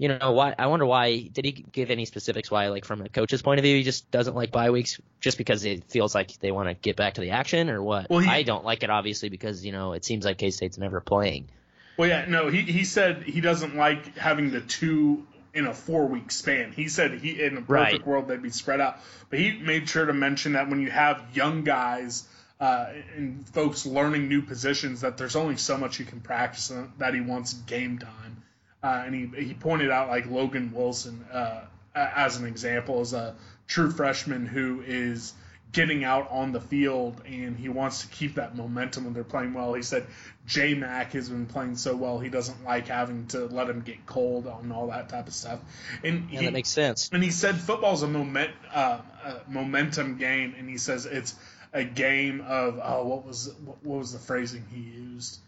you 0.01 0.07
know 0.07 0.31
why. 0.31 0.55
I 0.57 0.65
wonder 0.65 0.85
why 0.87 1.19
did 1.31 1.45
he 1.45 1.51
give 1.51 1.91
any 1.91 2.05
specifics? 2.05 2.49
Why, 2.49 2.69
like 2.69 2.85
from 2.85 3.01
a 3.01 3.09
coach's 3.09 3.43
point 3.43 3.59
of 3.59 3.63
view, 3.63 3.75
he 3.75 3.83
just 3.83 4.09
doesn't 4.09 4.35
like 4.35 4.51
bye 4.51 4.71
weeks 4.71 4.99
just 5.19 5.37
because 5.37 5.63
it 5.63 5.83
feels 5.91 6.15
like 6.15 6.37
they 6.39 6.51
want 6.51 6.69
to 6.69 6.73
get 6.73 6.95
back 6.95 7.13
to 7.13 7.21
the 7.21 7.29
action, 7.29 7.69
or 7.69 7.83
what? 7.83 8.09
Well, 8.09 8.19
he- 8.19 8.27
I 8.29 8.41
don't 8.41 8.65
like 8.65 8.81
it 8.81 8.89
obviously 8.89 9.29
because 9.29 9.63
you 9.63 9.71
know 9.71 9.93
it 9.93 10.03
seems 10.03 10.25
like 10.25 10.39
K 10.39 10.49
State's 10.49 10.79
never 10.79 11.01
playing. 11.01 11.49
Well, 11.97 12.09
yeah, 12.09 12.25
no, 12.27 12.47
he, 12.47 12.61
he 12.61 12.83
said 12.83 13.21
he 13.23 13.41
doesn't 13.41 13.75
like 13.75 14.17
having 14.17 14.49
the 14.49 14.61
two 14.61 15.27
in 15.53 15.67
a 15.67 15.73
four 15.73 16.07
week 16.07 16.31
span. 16.31 16.71
He 16.71 16.87
said 16.87 17.19
he 17.19 17.39
in 17.39 17.57
a 17.57 17.61
perfect 17.61 17.69
Right. 17.69 18.07
world 18.07 18.27
they'd 18.27 18.41
be 18.41 18.49
spread 18.49 18.81
out, 18.81 18.97
but 19.29 19.37
he 19.37 19.51
made 19.59 19.87
sure 19.87 20.05
to 20.07 20.13
mention 20.13 20.53
that 20.53 20.67
when 20.67 20.81
you 20.81 20.89
have 20.89 21.21
young 21.35 21.63
guys 21.63 22.23
uh, 22.59 22.87
and 23.15 23.47
folks 23.49 23.85
learning 23.85 24.29
new 24.29 24.41
positions, 24.41 25.01
that 25.01 25.17
there's 25.17 25.35
only 25.35 25.57
so 25.57 25.77
much 25.77 25.99
you 25.99 26.05
can 26.05 26.21
practice 26.21 26.71
that 26.97 27.13
he 27.13 27.21
wants 27.21 27.53
game 27.53 27.99
time. 27.99 28.43
Uh, 28.84 29.04
and 29.06 29.13
he 29.13 29.44
he 29.44 29.54
pointed 29.54 29.91
out 29.91 30.08
like 30.10 30.26
Logan 30.30 30.72
Wilson 30.74 31.26
uh, 31.32 31.62
as 31.94 32.38
an 32.38 32.46
example 32.46 33.02
as 33.02 33.13
a 33.13 33.36
true 33.67 33.91
freshman 33.91 34.46
who 34.46 34.82
is 34.86 35.34
getting 35.72 36.04
out 36.04 36.30
on 36.32 36.52
the 36.52 36.60
field, 36.60 37.22
and 37.26 37.58
he 37.58 37.70
wants 37.70 38.02
to 38.02 38.08
keep 38.08 38.36
that 38.36 38.56
momentum 38.56 39.06
when 39.06 39.13
they're 39.13 39.24
playing 39.24 39.54
well. 39.54 39.74
He 39.74 39.84
said 39.84 40.06
J 40.46 40.74
Mac 40.74 41.13
has 41.13 41.30
been 41.30 41.46
playing 41.46 41.78
so 41.78 41.96
well, 41.96 42.20
he 42.20 42.30
doesn't 42.30 42.63
like 42.63 42.88
having 42.88 43.28
to 43.28 43.46
let 43.46 43.70
him 43.70 43.82
get 43.82 44.06
cold 44.06 44.48
and 44.48 44.74
all 44.74 44.88
that 44.88 45.10
type 45.10 45.28
of 45.28 45.34
stuff. 45.34 45.60
And 46.04 46.30
Yeah, 46.30 46.39
he, 46.39 46.46
that 46.48 46.54
makes 46.54 46.70
sense. 46.70 47.10
and 47.13 47.24
he 47.24 47.32
said 47.32 47.56
football's 47.56 48.04
a 48.04 48.08
moment 48.08 48.52
uh, 48.74 49.00
a 49.24 49.41
momentum 49.48 50.17
game, 50.17 50.56
and 50.58 50.70
he 50.70 50.78
says 50.78 51.06
it's 51.06 51.36
a 51.74 51.84
game 51.84 52.41
of 52.41 52.80
oh, 52.84 53.08
what 53.08 53.26
was 53.26 53.54
what, 53.63 53.84
what 53.84 54.00
was 54.00 54.12
the 54.12 54.20
phrasing 54.20 54.65
he 54.72 54.82
used? 54.82 55.39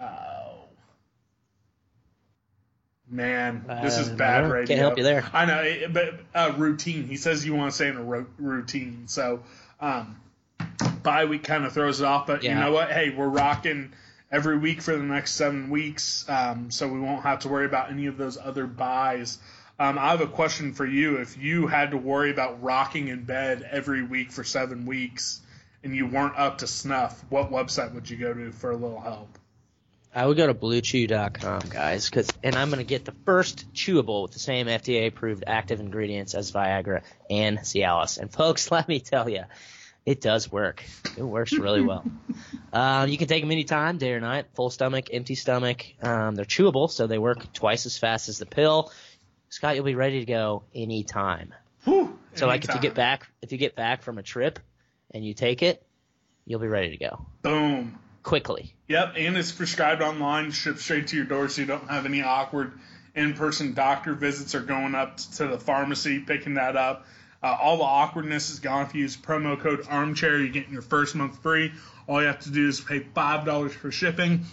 Oh, 0.00 0.65
man, 3.10 3.64
this 3.82 3.98
is 3.98 4.08
Uh, 4.10 4.14
bad 4.16 4.40
don't 4.42 4.50
radio. 4.50 4.66
Can't 4.66 4.80
help 4.80 4.98
you 4.98 5.04
there. 5.04 5.24
I 5.32 5.44
know, 5.44 5.88
but 5.92 6.14
uh, 6.34 6.52
routine. 6.56 7.06
He 7.06 7.16
says 7.16 7.44
you 7.44 7.54
want 7.54 7.70
to 7.70 7.76
say 7.76 7.88
in 7.88 7.96
a 7.96 8.02
ro- 8.02 8.26
routine. 8.38 9.04
So, 9.06 9.42
um, 9.80 10.20
bye 11.02 11.24
week 11.26 11.44
kind 11.44 11.64
of 11.64 11.72
throws 11.72 12.00
it 12.00 12.04
off. 12.06 12.26
But 12.26 12.42
you 12.42 12.50
know 12.60 12.72
what? 12.72 12.90
Hey, 12.90 13.10
we're 13.10 13.28
rocking 13.28 13.92
every 14.30 14.58
week 14.58 14.82
for 14.82 14.96
the 14.96 15.02
next 15.04 15.32
seven 15.34 15.70
weeks, 15.70 16.28
um, 16.28 16.70
so 16.70 16.88
we 16.88 16.98
won't 16.98 17.22
have 17.22 17.40
to 17.40 17.48
worry 17.48 17.66
about 17.66 17.90
any 17.90 18.06
of 18.06 18.16
those 18.16 18.36
other 18.36 18.66
buys. 18.66 19.38
Um, 19.78 19.98
I 19.98 20.10
have 20.10 20.20
a 20.22 20.26
question 20.26 20.72
for 20.72 20.86
you. 20.86 21.16
If 21.16 21.36
you 21.38 21.66
had 21.66 21.90
to 21.90 21.98
worry 21.98 22.30
about 22.30 22.62
rocking 22.62 23.08
in 23.08 23.24
bed 23.24 23.68
every 23.70 24.02
week 24.02 24.32
for 24.32 24.42
seven 24.42 24.86
weeks 24.86 25.40
and 25.84 25.94
you 25.94 26.06
weren't 26.06 26.36
up 26.36 26.58
to 26.58 26.66
snuff, 26.66 27.22
what 27.28 27.50
website 27.52 27.92
would 27.92 28.08
you 28.08 28.16
go 28.16 28.32
to 28.32 28.52
for 28.52 28.70
a 28.70 28.76
little 28.76 29.00
help? 29.00 29.38
I 30.16 30.24
would 30.24 30.38
go 30.38 30.46
to 30.46 30.54
bluechew.com, 30.54 31.68
guys, 31.68 32.08
cause, 32.08 32.30
and 32.42 32.56
I'm 32.56 32.70
going 32.70 32.78
to 32.78 32.88
get 32.88 33.04
the 33.04 33.12
first 33.26 33.70
chewable 33.74 34.22
with 34.22 34.32
the 34.32 34.38
same 34.38 34.66
FDA 34.66 35.08
approved 35.08 35.44
active 35.46 35.78
ingredients 35.78 36.34
as 36.34 36.50
Viagra 36.50 37.02
and 37.28 37.58
Cialis. 37.58 38.16
And 38.16 38.32
folks, 38.32 38.70
let 38.70 38.88
me 38.88 38.98
tell 38.98 39.28
you, 39.28 39.42
it 40.06 40.22
does 40.22 40.50
work. 40.50 40.82
It 41.18 41.22
works 41.22 41.52
really 41.52 41.82
well. 41.82 42.02
um, 42.72 43.10
you 43.10 43.18
can 43.18 43.28
take 43.28 43.42
them 43.42 43.50
anytime, 43.50 43.98
day 43.98 44.12
or 44.12 44.20
night, 44.20 44.46
full 44.54 44.70
stomach, 44.70 45.08
empty 45.12 45.34
stomach. 45.34 45.84
Um, 46.02 46.34
they're 46.34 46.46
chewable, 46.46 46.90
so 46.90 47.06
they 47.06 47.18
work 47.18 47.52
twice 47.52 47.84
as 47.84 47.98
fast 47.98 48.30
as 48.30 48.38
the 48.38 48.46
pill. 48.46 48.90
Scott, 49.50 49.74
you'll 49.74 49.84
be 49.84 49.96
ready 49.96 50.20
to 50.20 50.26
go 50.26 50.62
anytime. 50.74 51.52
Whew, 51.84 52.18
So 52.36 52.46
like 52.46 52.64
if 52.64 52.74
you 52.74 52.80
get 52.80 52.94
back, 52.94 53.26
if 53.42 53.52
you 53.52 53.58
get 53.58 53.76
back 53.76 54.00
from 54.00 54.16
a 54.16 54.22
trip 54.22 54.60
and 55.10 55.22
you 55.22 55.34
take 55.34 55.62
it, 55.62 55.86
you'll 56.46 56.60
be 56.60 56.68
ready 56.68 56.96
to 56.96 56.96
go 56.96 57.26
boom. 57.42 57.98
Quickly. 58.26 58.74
Yep, 58.88 59.12
and 59.16 59.36
it's 59.36 59.52
prescribed 59.52 60.02
online, 60.02 60.50
shipped 60.50 60.80
straight 60.80 61.06
to 61.06 61.16
your 61.16 61.26
door, 61.26 61.48
so 61.48 61.60
you 61.60 61.66
don't 61.68 61.88
have 61.88 62.06
any 62.06 62.22
awkward 62.22 62.72
in-person 63.14 63.74
doctor 63.74 64.14
visits 64.14 64.52
or 64.56 64.62
going 64.62 64.96
up 64.96 65.18
to 65.36 65.46
the 65.46 65.60
pharmacy 65.60 66.18
picking 66.18 66.54
that 66.54 66.76
up. 66.76 67.06
Uh, 67.40 67.56
all 67.62 67.76
the 67.76 67.84
awkwardness 67.84 68.50
is 68.50 68.58
gone 68.58 68.84
if 68.84 68.96
you 68.96 69.02
use 69.02 69.16
promo 69.16 69.56
code 69.56 69.86
Armchair. 69.88 70.40
You're 70.40 70.48
getting 70.48 70.72
your 70.72 70.82
first 70.82 71.14
month 71.14 71.40
free. 71.40 71.72
All 72.08 72.20
you 72.20 72.26
have 72.26 72.40
to 72.40 72.50
do 72.50 72.66
is 72.66 72.80
pay 72.80 72.98
five 72.98 73.44
dollars 73.44 73.72
for 73.72 73.92
shipping. 73.92 74.44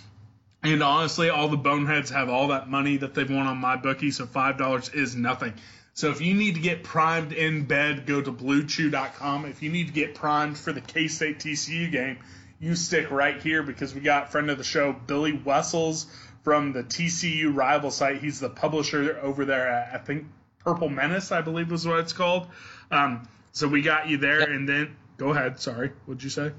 And 0.62 0.84
honestly, 0.84 1.30
all 1.30 1.48
the 1.48 1.58
boneheads 1.58 2.12
have 2.12 2.30
all 2.30 2.50
that 2.50 2.70
money 2.70 2.98
that 2.98 3.16
they've 3.16 3.28
won 3.28 3.48
on 3.48 3.60
MyBookie, 3.60 4.14
so 4.14 4.28
five 4.28 4.60
dollars 4.60 4.90
is 4.90 5.16
nothing. 5.16 5.52
So 5.96 6.12
if 6.12 6.22
you 6.22 6.36
need 6.36 6.54
to 6.54 6.62
get 6.62 6.84
primed 6.84 7.34
in 7.34 7.66
bed, 7.66 8.06
go 8.06 8.22
to 8.22 8.32
BlueChew.com. 8.32 9.46
If 9.46 9.64
you 9.64 9.72
need 9.72 9.88
to 9.88 9.94
get 9.94 10.14
primed 10.14 10.60
for 10.60 10.72
the 10.72 10.82
K-State 10.82 11.40
TCU 11.40 11.92
game, 11.92 12.20
you 12.64 12.76
stick 12.76 13.12
right 13.12 13.42
here 13.42 13.62
because 13.62 13.94
we 13.94 14.02
got 14.02 14.32
friend 14.32 14.50
of 14.50 14.58
the 14.58 14.64
show 14.64 14.94
Billy 14.94 15.34
Wessels 15.34 16.06
from 16.44 16.72
the 16.74 16.84
TCU 16.84 17.54
rival 17.54 17.92
site. 17.92 18.22
He's 18.22 18.40
the 18.40 18.50
publisher 18.50 19.20
over 19.22 19.46
there 19.46 19.68
at 19.70 19.94
I 19.94 19.98
think 20.04 20.26
Purple 20.60 20.90
Menace, 20.90 21.32
I 21.32 21.42
believe 21.42 21.70
was 21.70 21.86
what 21.86 22.00
it's 22.00 22.14
called. 22.14 22.48
Um, 22.90 23.28
so 23.52 23.68
we 23.68 23.82
got 23.82 24.08
you 24.08 24.18
there, 24.18 24.40
Yep. 24.40 24.50
and 24.50 24.70
then 24.70 24.96
go 25.18 25.30
ahead. 25.32 25.60
Sorry, 25.60 25.92
what'd 26.06 26.24
you 26.24 26.30
say? 26.30 26.52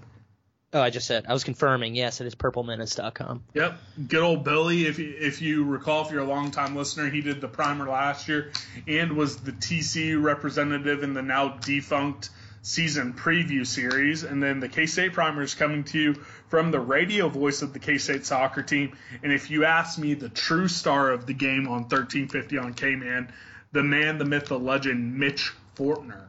Oh, 0.75 0.81
I 0.83 0.91
just 0.91 1.07
said 1.07 1.25
I 1.29 1.33
was 1.33 1.45
confirming. 1.45 1.95
Yes, 1.95 2.21
it 2.21 2.27
is 2.27 2.35
purplemenace.com. 2.35 3.45
Yep, 3.55 3.79
good 4.09 4.23
old 4.23 4.45
Billy. 4.45 4.87
If 4.87 4.99
you, 4.99 5.15
if 5.19 5.41
you 5.41 5.65
recall, 5.65 6.05
if 6.05 6.11
you're 6.11 6.21
a 6.23 6.27
long 6.27 6.51
time 6.51 6.75
listener, 6.77 7.09
he 7.09 7.21
did 7.21 7.41
the 7.41 7.49
primer 7.49 7.89
last 7.89 8.29
year 8.29 8.51
and 8.89 9.13
was 9.17 9.37
the 9.39 9.53
TCU 9.53 10.21
representative 10.23 11.03
in 11.03 11.15
the 11.15 11.23
now 11.23 11.49
defunct 11.49 12.31
season 12.65 13.13
preview 13.13 13.65
series. 13.65 14.25
And 14.25 14.43
then 14.43 14.59
the 14.59 14.69
K 14.69 14.87
State 14.87 15.13
primer 15.13 15.43
is 15.43 15.55
coming 15.55 15.85
to 15.85 15.99
you 15.99 16.15
from 16.49 16.71
the 16.73 16.81
radio 16.81 17.29
voice 17.29 17.63
of 17.63 17.73
the 17.73 17.79
K 17.79 17.99
State 17.99 18.27
soccer 18.27 18.63
team. 18.63 18.97
And 19.23 19.33
if 19.33 19.51
you 19.51 19.65
ask 19.65 19.99
me, 19.99 20.15
the 20.15 20.29
true 20.29 20.67
star 20.67 21.13
of 21.13 21.27
the 21.27 21.35
game 21.35 21.69
on 21.69 21.83
1350 21.83 22.59
on 22.59 22.75
K 22.75 22.97
Man, 22.97 23.33
the 23.73 23.83
man, 23.83 24.19
the 24.19 24.25
myth, 24.25 24.47
the 24.47 24.59
legend, 24.59 25.19
Mitch 25.19 25.53
Fortner. 25.77 26.25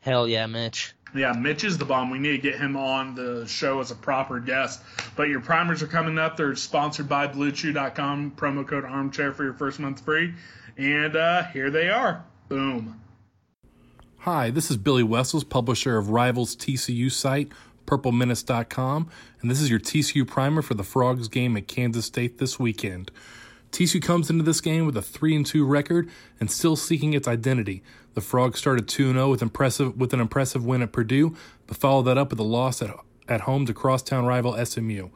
Hell 0.00 0.26
yeah, 0.26 0.46
Mitch. 0.46 0.94
Yeah, 1.14 1.32
Mitch 1.32 1.64
is 1.64 1.78
the 1.78 1.84
bomb. 1.84 2.10
We 2.10 2.18
need 2.18 2.32
to 2.32 2.38
get 2.38 2.58
him 2.58 2.76
on 2.76 3.14
the 3.14 3.46
show 3.46 3.80
as 3.80 3.90
a 3.90 3.94
proper 3.94 4.40
guest. 4.40 4.82
But 5.16 5.28
your 5.28 5.40
primers 5.40 5.82
are 5.82 5.86
coming 5.86 6.18
up. 6.18 6.36
They're 6.36 6.54
sponsored 6.54 7.08
by 7.08 7.28
BlueChew.com. 7.28 8.32
Promo 8.36 8.66
code 8.66 8.84
Armchair 8.84 9.32
for 9.32 9.44
your 9.44 9.54
first 9.54 9.80
month 9.80 10.04
free. 10.04 10.34
And 10.76 11.16
uh, 11.16 11.44
here 11.44 11.70
they 11.70 11.88
are. 11.88 12.24
Boom. 12.48 13.00
Hi, 14.30 14.50
this 14.50 14.70
is 14.70 14.76
Billy 14.76 15.02
Wessels, 15.02 15.42
publisher 15.42 15.96
of 15.96 16.10
Rivals 16.10 16.54
TCU 16.54 17.10
site, 17.10 17.50
purplemenace.com, 17.86 19.08
and 19.40 19.50
this 19.50 19.62
is 19.62 19.70
your 19.70 19.78
TCU 19.80 20.26
primer 20.26 20.60
for 20.60 20.74
the 20.74 20.84
Frogs 20.84 21.28
game 21.28 21.56
at 21.56 21.66
Kansas 21.66 22.04
State 22.04 22.36
this 22.36 22.60
weekend. 22.60 23.10
TCU 23.72 24.02
comes 24.02 24.28
into 24.28 24.44
this 24.44 24.60
game 24.60 24.84
with 24.84 24.98
a 24.98 25.00
3 25.00 25.34
and 25.34 25.46
2 25.46 25.64
record 25.64 26.10
and 26.38 26.50
still 26.50 26.76
seeking 26.76 27.14
its 27.14 27.26
identity. 27.26 27.82
The 28.12 28.20
Frogs 28.20 28.58
started 28.58 28.86
2 28.86 29.14
0 29.14 29.30
with 29.30 29.40
impressive 29.40 29.96
with 29.96 30.12
an 30.12 30.20
impressive 30.20 30.62
win 30.62 30.82
at 30.82 30.92
Purdue, 30.92 31.34
but 31.66 31.78
followed 31.78 32.02
that 32.02 32.18
up 32.18 32.28
with 32.28 32.38
a 32.38 32.42
loss 32.42 32.82
at, 32.82 32.94
at 33.30 33.40
home 33.40 33.64
to 33.64 33.72
crosstown 33.72 34.26
rival 34.26 34.62
SMU. 34.62 35.08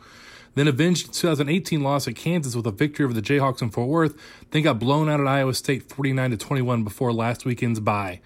Then 0.54 0.68
avenged 0.68 1.10
the 1.10 1.12
2018 1.12 1.82
loss 1.82 2.08
at 2.08 2.16
Kansas 2.16 2.56
with 2.56 2.66
a 2.66 2.72
victory 2.72 3.04
over 3.04 3.12
the 3.12 3.20
Jayhawks 3.20 3.60
in 3.60 3.68
Fort 3.68 3.90
Worth, 3.90 4.16
then 4.52 4.62
got 4.62 4.78
blown 4.78 5.10
out 5.10 5.20
at 5.20 5.26
Iowa 5.26 5.52
State 5.52 5.82
49 5.82 6.38
21 6.38 6.82
before 6.82 7.12
last 7.12 7.44
weekend's 7.44 7.78
bye. 7.78 8.22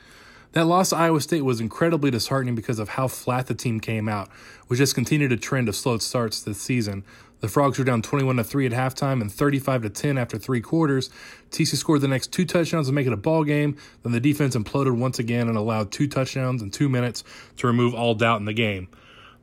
That 0.56 0.64
loss 0.64 0.88
to 0.88 0.96
Iowa 0.96 1.20
State 1.20 1.42
was 1.42 1.60
incredibly 1.60 2.10
disheartening 2.10 2.54
because 2.54 2.78
of 2.78 2.88
how 2.88 3.08
flat 3.08 3.46
the 3.46 3.54
team 3.54 3.78
came 3.78 4.08
out, 4.08 4.30
which 4.68 4.78
has 4.78 4.94
continued 4.94 5.30
a 5.30 5.36
trend 5.36 5.68
of 5.68 5.76
slow 5.76 5.98
starts 5.98 6.40
this 6.40 6.58
season. 6.58 7.04
The 7.40 7.48
Frogs 7.48 7.78
were 7.78 7.84
down 7.84 8.00
21 8.00 8.36
to 8.36 8.42
3 8.44 8.64
at 8.64 8.72
halftime 8.72 9.20
and 9.20 9.30
35 9.30 9.82
to 9.82 9.90
10 9.90 10.16
after 10.16 10.38
three 10.38 10.62
quarters. 10.62 11.10
TC 11.50 11.76
scored 11.76 12.00
the 12.00 12.08
next 12.08 12.32
two 12.32 12.46
touchdowns 12.46 12.86
to 12.86 12.94
make 12.94 13.06
it 13.06 13.12
a 13.12 13.18
ball 13.18 13.44
game. 13.44 13.76
Then 14.02 14.12
the 14.12 14.18
defense 14.18 14.56
imploded 14.56 14.96
once 14.96 15.18
again 15.18 15.48
and 15.48 15.58
allowed 15.58 15.92
two 15.92 16.08
touchdowns 16.08 16.62
in 16.62 16.70
two 16.70 16.88
minutes 16.88 17.22
to 17.58 17.66
remove 17.66 17.94
all 17.94 18.14
doubt 18.14 18.40
in 18.40 18.46
the 18.46 18.54
game. 18.54 18.88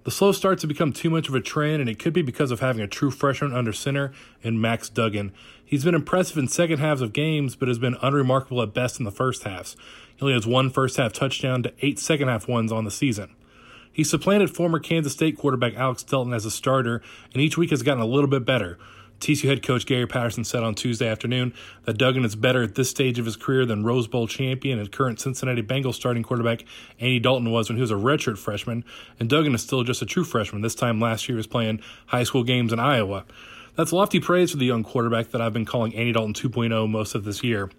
The 0.05 0.11
slow 0.11 0.31
starts 0.31 0.63
have 0.63 0.67
become 0.67 0.91
too 0.93 1.11
much 1.11 1.29
of 1.29 1.35
a 1.35 1.39
trend, 1.39 1.79
and 1.79 1.89
it 1.89 1.99
could 1.99 2.13
be 2.13 2.23
because 2.23 2.49
of 2.49 2.59
having 2.59 2.81
a 2.81 2.87
true 2.87 3.11
freshman 3.11 3.53
under 3.53 3.71
center 3.71 4.13
in 4.41 4.59
Max 4.59 4.89
Duggan. 4.89 5.31
He's 5.63 5.85
been 5.85 5.95
impressive 5.95 6.37
in 6.37 6.47
second 6.47 6.79
halves 6.79 7.01
of 7.01 7.13
games, 7.13 7.55
but 7.55 7.67
has 7.67 7.79
been 7.79 7.97
unremarkable 8.01 8.63
at 8.63 8.73
best 8.73 8.99
in 8.99 9.05
the 9.05 9.11
first 9.11 9.43
halves. 9.43 9.77
He 10.15 10.21
only 10.21 10.33
has 10.33 10.47
one 10.47 10.69
first 10.69 10.97
half 10.97 11.13
touchdown 11.13 11.63
to 11.63 11.73
eight 11.81 11.99
second 11.99 12.27
half 12.27 12.47
ones 12.47 12.71
on 12.71 12.85
the 12.85 12.91
season. 12.91 13.35
He 13.91 14.03
supplanted 14.03 14.49
former 14.49 14.79
Kansas 14.79 15.13
State 15.13 15.37
quarterback 15.37 15.75
Alex 15.75 16.03
Delton 16.03 16.33
as 16.33 16.45
a 16.45 16.51
starter, 16.51 17.01
and 17.33 17.41
each 17.41 17.57
week 17.57 17.69
has 17.69 17.83
gotten 17.83 18.01
a 18.01 18.07
little 18.07 18.29
bit 18.29 18.43
better. 18.43 18.79
TCU 19.19 19.47
head 19.47 19.63
coach 19.63 19.85
Gary 19.85 20.05
Patterson 20.05 20.43
said 20.43 20.63
on 20.63 20.75
Tuesday 20.75 21.07
afternoon 21.07 21.53
that 21.85 21.97
Duggan 21.97 22.25
is 22.25 22.35
better 22.35 22.63
at 22.63 22.75
this 22.75 22.89
stage 22.89 23.19
of 23.19 23.25
his 23.25 23.37
career 23.37 23.65
than 23.65 23.85
Rose 23.85 24.05
Bowl 24.05 24.27
champion 24.27 24.79
and 24.79 24.91
current 24.91 25.19
Cincinnati 25.19 25.61
Bengals 25.61 25.93
starting 25.93 26.23
quarterback 26.23 26.65
Andy 26.99 27.19
Dalton 27.19 27.49
was 27.49 27.69
when 27.69 27.77
he 27.77 27.81
was 27.81 27.91
a 27.91 27.95
redshirt 27.95 28.37
freshman, 28.37 28.83
and 29.19 29.29
Duggan 29.29 29.55
is 29.55 29.61
still 29.61 29.83
just 29.83 30.01
a 30.01 30.05
true 30.05 30.25
freshman. 30.25 30.61
This 30.61 30.75
time 30.75 30.99
last 30.99 31.29
year 31.29 31.35
he 31.35 31.37
was 31.37 31.47
playing 31.47 31.81
high 32.07 32.23
school 32.23 32.43
games 32.43 32.73
in 32.73 32.79
Iowa. 32.79 33.23
That's 33.77 33.93
lofty 33.93 34.19
praise 34.19 34.51
for 34.51 34.57
the 34.57 34.65
young 34.65 34.83
quarterback 34.83 35.29
that 35.29 35.41
I've 35.41 35.53
been 35.53 35.65
calling 35.65 35.95
Andy 35.95 36.11
Dalton 36.11 36.33
2.0 36.33 36.89
most 36.89 37.15
of 37.15 37.23
this 37.23 37.43
year. 37.43 37.69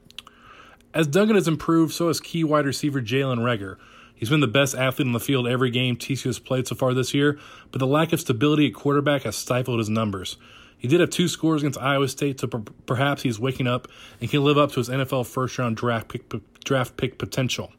As 0.94 1.09
Duggan 1.09 1.35
has 1.35 1.48
improved, 1.48 1.92
so 1.92 2.07
has 2.07 2.20
key 2.20 2.44
wide 2.44 2.66
receiver 2.66 3.02
Jalen 3.02 3.38
Reagor. 3.38 3.78
He's 4.14 4.30
been 4.30 4.38
the 4.38 4.46
best 4.46 4.76
athlete 4.76 5.09
on 5.09 5.12
the 5.12 5.18
field 5.18 5.48
every 5.48 5.70
game 5.70 5.96
TCU 5.96 6.26
has 6.26 6.38
played 6.38 6.68
so 6.68 6.76
far 6.76 6.94
this 6.94 7.12
year, 7.12 7.37
but 7.72 7.80
the 7.80 7.87
lack 7.87 8.12
of 8.12 8.20
stability 8.20 8.68
at 8.68 8.74
quarterback 8.74 9.22
has 9.22 9.35
stifled 9.35 9.80
his 9.80 9.88
numbers. 9.88 10.37
He 10.78 10.87
did 10.87 11.00
have 11.00 11.11
two 11.11 11.26
scores 11.26 11.62
against 11.62 11.80
Iowa 11.80 12.07
State, 12.07 12.38
so 12.38 12.46
per- 12.46 12.62
perhaps 12.87 13.22
he's 13.22 13.40
waking 13.40 13.66
up 13.66 13.88
and 14.20 14.30
can 14.30 14.44
live 14.44 14.57
up 14.57 14.70
to 14.72 14.80
his 14.80 14.88
NFL 14.88 15.26
first 15.26 15.59
round 15.59 15.76
draft 15.76 16.09
pick, 16.09 16.33
draft 16.62 16.96
pick 16.96 17.18
potential. 17.18 17.72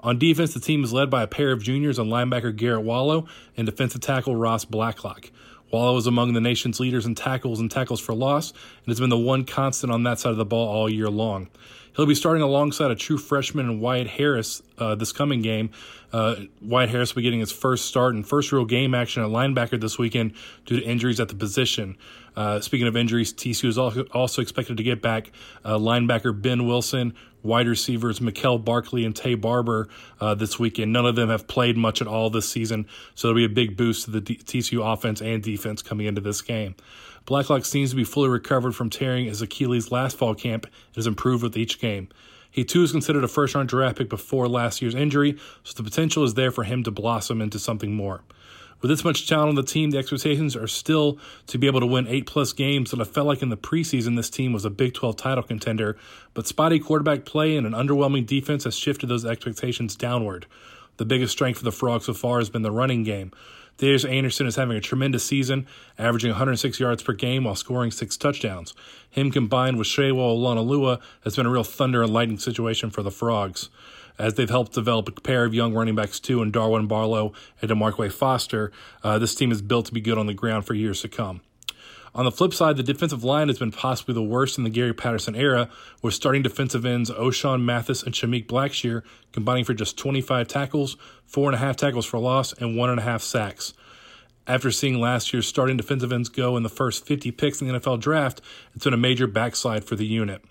On 0.00 0.18
defense, 0.18 0.54
the 0.54 0.60
team 0.60 0.82
is 0.82 0.94
led 0.94 1.10
by 1.10 1.22
a 1.24 1.26
pair 1.26 1.52
of 1.52 1.62
juniors 1.62 1.98
on 1.98 2.08
linebacker 2.08 2.56
Garrett 2.56 2.84
Wallow 2.84 3.26
and 3.56 3.66
defensive 3.66 4.00
tackle 4.00 4.34
Ross 4.34 4.64
Blacklock. 4.64 5.30
Wallow 5.70 5.94
was 5.94 6.06
among 6.06 6.32
the 6.32 6.40
nation's 6.40 6.78
leaders 6.80 7.06
in 7.06 7.14
tackles 7.14 7.60
and 7.60 7.70
tackles 7.70 8.00
for 8.00 8.14
loss, 8.14 8.50
and 8.50 8.88
has 8.88 9.00
been 9.00 9.10
the 9.10 9.18
one 9.18 9.44
constant 9.44 9.92
on 9.92 10.04
that 10.04 10.18
side 10.18 10.30
of 10.30 10.36
the 10.36 10.44
ball 10.44 10.68
all 10.68 10.88
year 10.88 11.08
long. 11.08 11.48
He'll 11.96 12.06
be 12.06 12.14
starting 12.14 12.42
alongside 12.42 12.90
a 12.90 12.94
true 12.94 13.16
freshman 13.16 13.70
in 13.70 13.80
Wyatt 13.80 14.06
Harris 14.06 14.62
uh, 14.76 14.94
this 14.94 15.12
coming 15.12 15.40
game. 15.40 15.70
Uh, 16.12 16.36
Wyatt 16.60 16.90
Harris 16.90 17.14
will 17.14 17.20
be 17.20 17.24
getting 17.24 17.40
his 17.40 17.52
first 17.52 17.86
start 17.86 18.14
and 18.14 18.26
first 18.26 18.52
real 18.52 18.66
game 18.66 18.94
action 18.94 19.22
at 19.22 19.30
linebacker 19.30 19.80
this 19.80 19.98
weekend 19.98 20.34
due 20.66 20.78
to 20.78 20.84
injuries 20.84 21.20
at 21.20 21.28
the 21.28 21.34
position. 21.34 21.96
Uh, 22.36 22.60
speaking 22.60 22.86
of 22.86 22.96
injuries, 22.96 23.32
TCU 23.32 23.68
is 23.68 23.78
also, 23.78 24.42
expected 24.42 24.76
to 24.76 24.82
get 24.82 25.00
back 25.00 25.32
uh, 25.64 25.78
linebacker 25.78 26.38
Ben 26.40 26.66
Wilson, 26.66 27.14
wide 27.42 27.66
receivers 27.66 28.20
Mikel 28.20 28.58
Barkley 28.58 29.04
and 29.06 29.14
Taye 29.14 29.40
Barber 29.40 29.88
uh, 30.20 30.34
this 30.34 30.58
weekend. 30.58 30.92
None 30.92 31.06
of 31.06 31.16
them 31.16 31.30
have 31.30 31.48
played 31.48 31.76
much 31.76 32.02
at 32.02 32.06
all 32.06 32.28
this 32.28 32.48
season, 32.48 32.86
so 33.14 33.28
it'll 33.28 33.36
be 33.36 33.44
a 33.44 33.48
big 33.48 33.76
boost 33.76 34.04
to 34.04 34.10
the 34.10 34.20
D- 34.20 34.36
TCU 34.36 34.92
offense 34.92 35.22
and 35.22 35.42
defense 35.42 35.80
coming 35.80 36.06
into 36.06 36.20
this 36.20 36.42
game. 36.42 36.74
Blacklock 37.24 37.64
seems 37.64 37.90
to 37.90 37.96
be 37.96 38.04
fully 38.04 38.28
recovered 38.28 38.72
from 38.72 38.90
tearing 38.90 39.24
his 39.24 39.42
Achilles 39.42 39.90
last 39.90 40.16
fall 40.16 40.34
camp 40.34 40.66
and 40.66 40.96
has 40.96 41.06
improved 41.06 41.42
with 41.42 41.56
each 41.56 41.80
game. 41.80 42.08
He 42.50 42.64
too 42.64 42.82
is 42.82 42.92
considered 42.92 43.24
a 43.24 43.28
first 43.28 43.54
round 43.54 43.68
draft 43.68 43.98
pick 43.98 44.08
before 44.08 44.48
last 44.48 44.80
year's 44.80 44.94
injury, 44.94 45.36
so 45.62 45.74
the 45.74 45.82
potential 45.82 46.24
is 46.24 46.34
there 46.34 46.50
for 46.50 46.64
him 46.64 46.84
to 46.84 46.90
blossom 46.90 47.40
into 47.40 47.58
something 47.58 47.94
more. 47.94 48.22
With 48.86 48.96
this 48.96 49.04
much 49.04 49.28
talent 49.28 49.48
on 49.48 49.54
the 49.56 49.64
team, 49.64 49.90
the 49.90 49.98
expectations 49.98 50.54
are 50.54 50.68
still 50.68 51.18
to 51.48 51.58
be 51.58 51.66
able 51.66 51.80
to 51.80 51.86
win 51.86 52.06
eight 52.06 52.24
plus 52.24 52.52
games. 52.52 52.92
And 52.92 53.02
I 53.02 53.04
felt 53.04 53.26
like 53.26 53.42
in 53.42 53.48
the 53.48 53.56
preseason, 53.56 54.14
this 54.14 54.30
team 54.30 54.52
was 54.52 54.64
a 54.64 54.70
Big 54.70 54.94
12 54.94 55.16
title 55.16 55.42
contender. 55.42 55.96
But 56.34 56.46
spotty 56.46 56.78
quarterback 56.78 57.24
play 57.24 57.56
and 57.56 57.66
an 57.66 57.72
underwhelming 57.72 58.26
defense 58.26 58.62
has 58.62 58.78
shifted 58.78 59.08
those 59.08 59.24
expectations 59.24 59.96
downward. 59.96 60.46
The 60.98 61.04
biggest 61.04 61.32
strength 61.32 61.58
for 61.58 61.64
the 61.64 61.72
Frogs 61.72 62.06
so 62.06 62.14
far 62.14 62.38
has 62.38 62.48
been 62.48 62.62
the 62.62 62.70
running 62.70 63.02
game. 63.02 63.32
Darius 63.76 64.04
Anderson 64.04 64.46
is 64.46 64.54
having 64.54 64.76
a 64.76 64.80
tremendous 64.80 65.24
season, 65.24 65.66
averaging 65.98 66.30
106 66.30 66.78
yards 66.78 67.02
per 67.02 67.12
game 67.12 67.42
while 67.42 67.56
scoring 67.56 67.90
six 67.90 68.16
touchdowns. 68.16 68.72
Him 69.10 69.32
combined 69.32 69.78
with 69.78 69.88
Sewo 69.88 70.38
Olonilua 70.38 71.00
has 71.24 71.34
been 71.34 71.46
a 71.46 71.50
real 71.50 71.64
thunder 71.64 72.04
and 72.04 72.12
lightning 72.12 72.38
situation 72.38 72.90
for 72.90 73.02
the 73.02 73.10
Frogs 73.10 73.68
as 74.18 74.34
they've 74.34 74.50
helped 74.50 74.72
develop 74.72 75.08
a 75.08 75.20
pair 75.20 75.44
of 75.44 75.54
young 75.54 75.74
running 75.74 75.94
backs 75.94 76.20
too 76.20 76.42
in 76.42 76.50
Darwin 76.50 76.86
Barlow 76.86 77.32
and 77.60 77.70
Daimarqua 77.70 78.12
Foster. 78.12 78.72
Uh, 79.02 79.18
this 79.18 79.34
team 79.34 79.52
is 79.52 79.62
built 79.62 79.86
to 79.86 79.94
be 79.94 80.00
good 80.00 80.18
on 80.18 80.26
the 80.26 80.34
ground 80.34 80.64
for 80.64 80.74
years 80.74 81.02
to 81.02 81.08
come. 81.08 81.40
On 82.14 82.24
the 82.24 82.32
flip 82.32 82.54
side, 82.54 82.78
the 82.78 82.82
defensive 82.82 83.24
line 83.24 83.48
has 83.48 83.58
been 83.58 83.72
possibly 83.72 84.14
the 84.14 84.22
worst 84.22 84.56
in 84.56 84.64
the 84.64 84.70
Gary 84.70 84.94
Patterson 84.94 85.36
era, 85.36 85.68
with 86.00 86.14
starting 86.14 86.40
defensive 86.40 86.86
ends 86.86 87.10
Ochaun 87.10 87.62
Mathis 87.62 88.02
and 88.02 88.14
Shameik 88.14 88.46
Blackshear 88.46 89.02
combining 89.32 89.64
for 89.64 89.74
just 89.74 89.98
25 89.98 90.48
tackles, 90.48 90.96
four 91.26 91.50
and 91.50 91.54
a 91.54 91.58
half 91.58 91.76
tackles 91.76 92.06
for 92.06 92.18
loss, 92.18 92.54
and 92.54 92.74
one 92.74 92.88
and 92.88 92.98
a 92.98 93.02
half 93.02 93.20
sacks. 93.20 93.74
After 94.46 94.70
seeing 94.70 94.98
last 94.98 95.34
year's 95.34 95.46
starting 95.46 95.76
defensive 95.76 96.10
ends 96.10 96.30
go 96.30 96.56
in 96.56 96.62
the 96.62 96.70
first 96.70 97.04
50 97.04 97.32
picks 97.32 97.60
in 97.60 97.68
the 97.68 97.78
NFL 97.78 98.00
draft, 98.00 98.40
it's 98.74 98.84
been 98.84 98.94
a 98.94 98.96
major 98.96 99.26
backslide 99.26 99.84
for 99.84 99.94
the 99.94 100.06
unit 100.06 100.42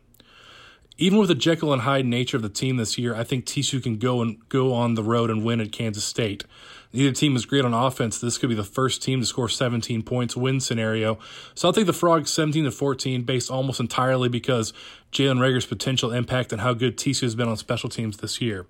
even 0.97 1.17
with 1.17 1.27
the 1.27 1.35
Jekyll 1.35 1.73
and 1.73 1.81
Hyde 1.81 2.05
nature 2.05 2.37
of 2.37 2.43
the 2.43 2.49
team 2.49 2.77
this 2.77 2.97
year, 2.97 3.13
I 3.13 3.23
think 3.23 3.45
TCU 3.45 3.83
can 3.83 3.97
go 3.97 4.21
and 4.21 4.37
go 4.49 4.73
on 4.73 4.95
the 4.95 5.03
road 5.03 5.29
and 5.29 5.43
win 5.43 5.59
at 5.59 5.71
Kansas 5.71 6.05
State. 6.05 6.45
Neither 6.93 7.11
team 7.11 7.35
is 7.35 7.45
great 7.45 7.65
on 7.65 7.73
offense. 7.73 8.19
This 8.19 8.37
could 8.37 8.47
be 8.47 8.55
the 8.55 8.63
first 8.63 9.03
team 9.03 9.19
to 9.19 9.25
score 9.25 9.49
17 9.49 10.03
points 10.03 10.37
win 10.37 10.61
scenario. 10.61 11.19
So 11.53 11.67
I'll 11.67 11.73
take 11.73 11.87
the 11.87 11.93
Frogs 11.93 12.31
17 12.31 12.63
to 12.63 12.71
14, 12.71 13.23
based 13.23 13.51
almost 13.51 13.81
entirely 13.81 14.29
because 14.29 14.71
Jalen 15.11 15.41
Reagor's 15.41 15.65
potential 15.65 16.13
impact 16.13 16.53
and 16.53 16.61
how 16.61 16.73
good 16.73 16.97
TCU 16.97 17.23
has 17.23 17.35
been 17.35 17.49
on 17.49 17.57
special 17.57 17.89
teams 17.89 18.17
this 18.17 18.39
year. 18.39 18.65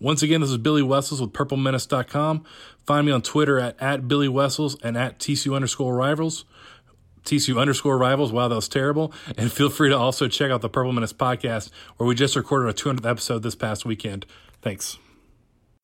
Once 0.00 0.22
again, 0.22 0.40
this 0.40 0.50
is 0.50 0.56
Billy 0.56 0.82
Wessels 0.82 1.20
with 1.20 1.32
PurpleMenace.com. 1.32 2.44
Find 2.86 3.06
me 3.06 3.12
on 3.12 3.20
Twitter 3.20 3.60
at, 3.60 3.80
at 3.80 4.08
Billy 4.08 4.28
Wessels 4.28 4.76
and 4.82 4.96
at 4.96 5.18
TCU 5.18 5.54
underscore 5.54 5.94
rivals. 5.94 6.46
TCU 7.24 7.60
underscore 7.60 7.98
rivals. 7.98 8.32
Wow, 8.32 8.48
that 8.48 8.54
was 8.54 8.68
terrible. 8.68 9.12
And 9.36 9.50
feel 9.50 9.70
free 9.70 9.88
to 9.88 9.96
also 9.96 10.28
check 10.28 10.50
out 10.50 10.60
the 10.60 10.68
Purple 10.68 10.92
Menace 10.92 11.12
podcast, 11.12 11.70
where 11.96 12.06
we 12.06 12.14
just 12.14 12.36
recorded 12.36 12.68
a 12.68 12.72
200th 12.72 13.08
episode 13.08 13.42
this 13.42 13.54
past 13.54 13.84
weekend. 13.84 14.26
Thanks. 14.60 14.98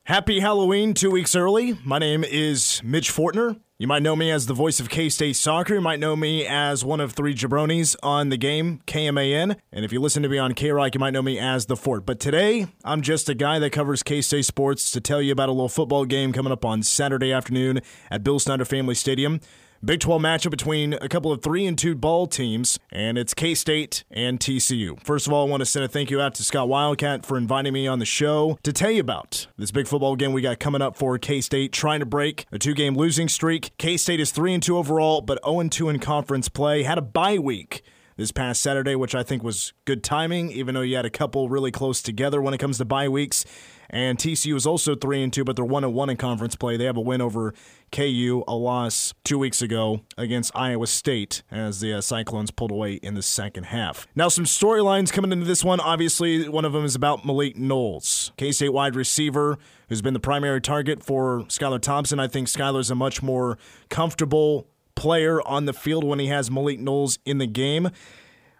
Happy 0.03 0.39
Halloween 0.39 0.95
two 0.95 1.11
weeks 1.11 1.35
early. 1.35 1.77
My 1.85 1.99
name 1.99 2.23
is 2.23 2.81
Mitch 2.83 3.11
Fortner. 3.11 3.59
You 3.77 3.87
might 3.87 4.01
know 4.01 4.15
me 4.15 4.29
as 4.31 4.47
the 4.47 4.53
voice 4.53 4.79
of 4.81 4.89
K 4.89 5.07
State 5.07 5.37
Soccer. 5.37 5.75
You 5.75 5.81
might 5.81 5.99
know 5.99 6.15
me 6.15 6.45
as 6.45 6.83
one 6.83 6.99
of 6.99 7.13
three 7.13 7.33
jabronis 7.33 7.95
on 8.03 8.27
the 8.27 8.35
game, 8.35 8.81
KMAN. 8.87 9.55
And 9.71 9.85
if 9.85 9.93
you 9.93 10.01
listen 10.01 10.23
to 10.23 10.27
me 10.27 10.37
on 10.37 10.53
K 10.53 10.71
Rock, 10.71 10.95
you 10.95 10.99
might 10.99 11.13
know 11.13 11.21
me 11.21 11.39
as 11.39 11.67
the 11.67 11.77
Fort. 11.77 12.05
But 12.05 12.19
today, 12.19 12.67
I'm 12.83 13.01
just 13.01 13.29
a 13.29 13.35
guy 13.35 13.59
that 13.59 13.69
covers 13.69 14.03
K 14.03 14.21
State 14.21 14.45
sports 14.45 14.91
to 14.91 14.99
tell 14.99 15.21
you 15.21 15.31
about 15.31 15.47
a 15.47 15.53
little 15.53 15.69
football 15.69 16.03
game 16.03 16.33
coming 16.33 16.51
up 16.51 16.65
on 16.65 16.83
Saturday 16.83 17.31
afternoon 17.31 17.79
at 18.11 18.23
Bill 18.23 18.39
Snyder 18.39 18.65
Family 18.65 18.95
Stadium. 18.95 19.39
Big 19.83 20.01
12 20.01 20.21
matchup 20.21 20.51
between 20.51 20.91
a 20.95 21.07
couple 21.07 21.31
of 21.31 21.41
3 21.41 21.65
and 21.65 21.77
2 21.77 21.95
ball 21.95 22.27
teams, 22.27 22.77
and 22.91 23.17
it's 23.17 23.33
K 23.33 23.55
State 23.55 24.03
and 24.11 24.37
TCU. 24.37 25.01
First 25.05 25.25
of 25.25 25.31
all, 25.31 25.47
I 25.47 25.49
want 25.49 25.61
to 25.61 25.65
send 25.65 25.85
a 25.85 25.87
thank 25.87 26.11
you 26.11 26.19
out 26.19 26.35
to 26.35 26.43
Scott 26.43 26.67
Wildcat 26.67 27.25
for 27.25 27.37
inviting 27.37 27.71
me 27.71 27.87
on 27.87 27.99
the 27.99 28.05
show 28.05 28.59
to 28.63 28.73
tell 28.73 28.91
you 28.91 28.99
about 28.99 29.47
this 29.57 29.71
big 29.71 29.87
football 29.87 30.17
game 30.17 30.33
we 30.33 30.41
got 30.41 30.59
coming 30.59 30.81
up 30.81 30.97
for 30.97 31.17
K 31.17 31.39
State, 31.39 31.71
trying 31.71 32.01
to 32.01 32.05
break 32.05 32.45
a 32.51 32.59
two 32.59 32.73
game 32.73 32.97
losing 32.97 33.29
streak. 33.29 33.71
K 33.77 33.95
State 33.95 34.19
is 34.19 34.31
3 34.31 34.55
and 34.55 34.63
2 34.63 34.75
overall, 34.75 35.21
but 35.21 35.39
0 35.45 35.61
and 35.61 35.71
2 35.71 35.87
in 35.87 35.99
conference 35.99 36.49
play. 36.49 36.83
Had 36.83 36.97
a 36.97 37.01
bye 37.01 37.39
week 37.39 37.81
this 38.17 38.33
past 38.33 38.61
Saturday, 38.61 38.95
which 38.95 39.15
I 39.15 39.23
think 39.23 39.43
was 39.43 39.71
good 39.85 40.03
timing, 40.03 40.51
even 40.51 40.75
though 40.75 40.81
you 40.81 40.97
had 40.97 41.05
a 41.05 41.09
couple 41.09 41.47
really 41.47 41.71
close 41.71 42.01
together 42.01 42.41
when 42.41 42.53
it 42.53 42.57
comes 42.57 42.79
to 42.79 42.85
bye 42.85 43.07
weeks. 43.07 43.45
And 43.89 44.17
TCU 44.17 44.55
is 44.55 44.65
also 44.65 44.95
three 44.95 45.23
and 45.23 45.33
two, 45.33 45.43
but 45.43 45.55
they're 45.55 45.65
one 45.65 45.83
and 45.83 45.93
one 45.93 46.09
in 46.09 46.17
conference 46.17 46.55
play. 46.55 46.77
They 46.77 46.85
have 46.85 46.97
a 46.97 47.01
win 47.01 47.21
over 47.21 47.53
KU, 47.91 48.43
a 48.47 48.55
loss 48.55 49.13
two 49.23 49.39
weeks 49.39 49.61
ago 49.61 50.01
against 50.17 50.51
Iowa 50.55 50.87
State 50.87 51.41
as 51.49 51.79
the 51.79 51.93
uh, 51.93 52.01
Cyclones 52.01 52.51
pulled 52.51 52.71
away 52.71 52.93
in 52.93 53.15
the 53.15 53.21
second 53.21 53.65
half. 53.65 54.07
Now, 54.15 54.27
some 54.27 54.45
storylines 54.45 55.11
coming 55.11 55.31
into 55.31 55.45
this 55.45 55.63
one. 55.63 55.79
Obviously, 55.79 56.47
one 56.47 56.65
of 56.65 56.73
them 56.73 56.85
is 56.85 56.95
about 56.95 57.25
Malik 57.25 57.57
Knowles, 57.57 58.31
K 58.37 58.51
State 58.51 58.73
wide 58.73 58.95
receiver, 58.95 59.57
who's 59.87 60.01
been 60.01 60.13
the 60.13 60.19
primary 60.19 60.61
target 60.61 61.03
for 61.03 61.41
Skylar 61.43 61.81
Thompson. 61.81 62.19
I 62.19 62.27
think 62.27 62.47
Skylar's 62.47 62.91
a 62.91 62.95
much 62.95 63.23
more 63.23 63.57
comfortable 63.89 64.67
player 64.95 65.41
on 65.47 65.65
the 65.65 65.73
field 65.73 66.03
when 66.03 66.19
he 66.19 66.27
has 66.27 66.51
Malik 66.51 66.79
Knowles 66.79 67.19
in 67.25 67.37
the 67.37 67.47
game. 67.47 67.89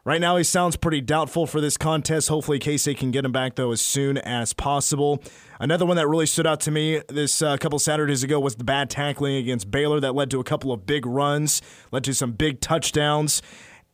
Right 0.06 0.22
now, 0.22 0.38
he 0.38 0.44
sounds 0.44 0.78
pretty 0.78 1.02
doubtful 1.02 1.46
for 1.46 1.60
this 1.60 1.76
contest. 1.76 2.30
Hopefully, 2.30 2.60
State 2.78 2.98
can 2.98 3.12
get 3.12 3.26
him 3.26 3.34
back, 3.34 3.56
though, 3.56 3.72
as 3.72 3.82
soon 3.82 4.18
as 4.18 4.54
possible. 4.54 5.22
Another 5.60 5.86
one 5.86 5.98
that 5.98 6.08
really 6.08 6.26
stood 6.26 6.48
out 6.48 6.62
to 6.62 6.72
me 6.72 7.02
this 7.10 7.42
uh, 7.42 7.58
couple 7.58 7.80
Saturdays 7.80 8.24
ago 8.24 8.40
was 8.40 8.56
the 8.56 8.64
bad 8.64 8.90
tackling 8.90 9.36
against 9.36 9.70
Baylor 9.70 10.00
that 10.00 10.16
led 10.16 10.32
to 10.32 10.40
a 10.40 10.44
couple 10.44 10.72
of 10.72 10.86
big 10.86 11.06
runs, 11.06 11.62
led 11.92 12.06
to 12.06 12.14
some 12.14 12.32
big 12.32 12.62
touchdowns. 12.62 13.42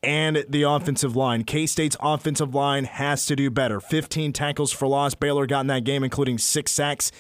And 0.04 0.46
the 0.48 0.62
offensive 0.62 1.16
line. 1.16 1.44
K 1.44 1.66
State's 1.66 1.98
offensive 2.00 2.54
line 2.54 2.84
has 2.84 3.26
to 3.26 3.36
do 3.36 3.50
better. 3.50 3.80
15 3.80 4.34
tackles 4.34 4.72
for 4.72 4.88
loss. 4.88 5.16
Baylor 5.16 5.48
got 5.48 5.62
in 5.62 5.68
that 5.68 5.84
game, 5.84 6.04
including 6.04 6.38
six 6.38 6.72
sacks. 6.72 7.12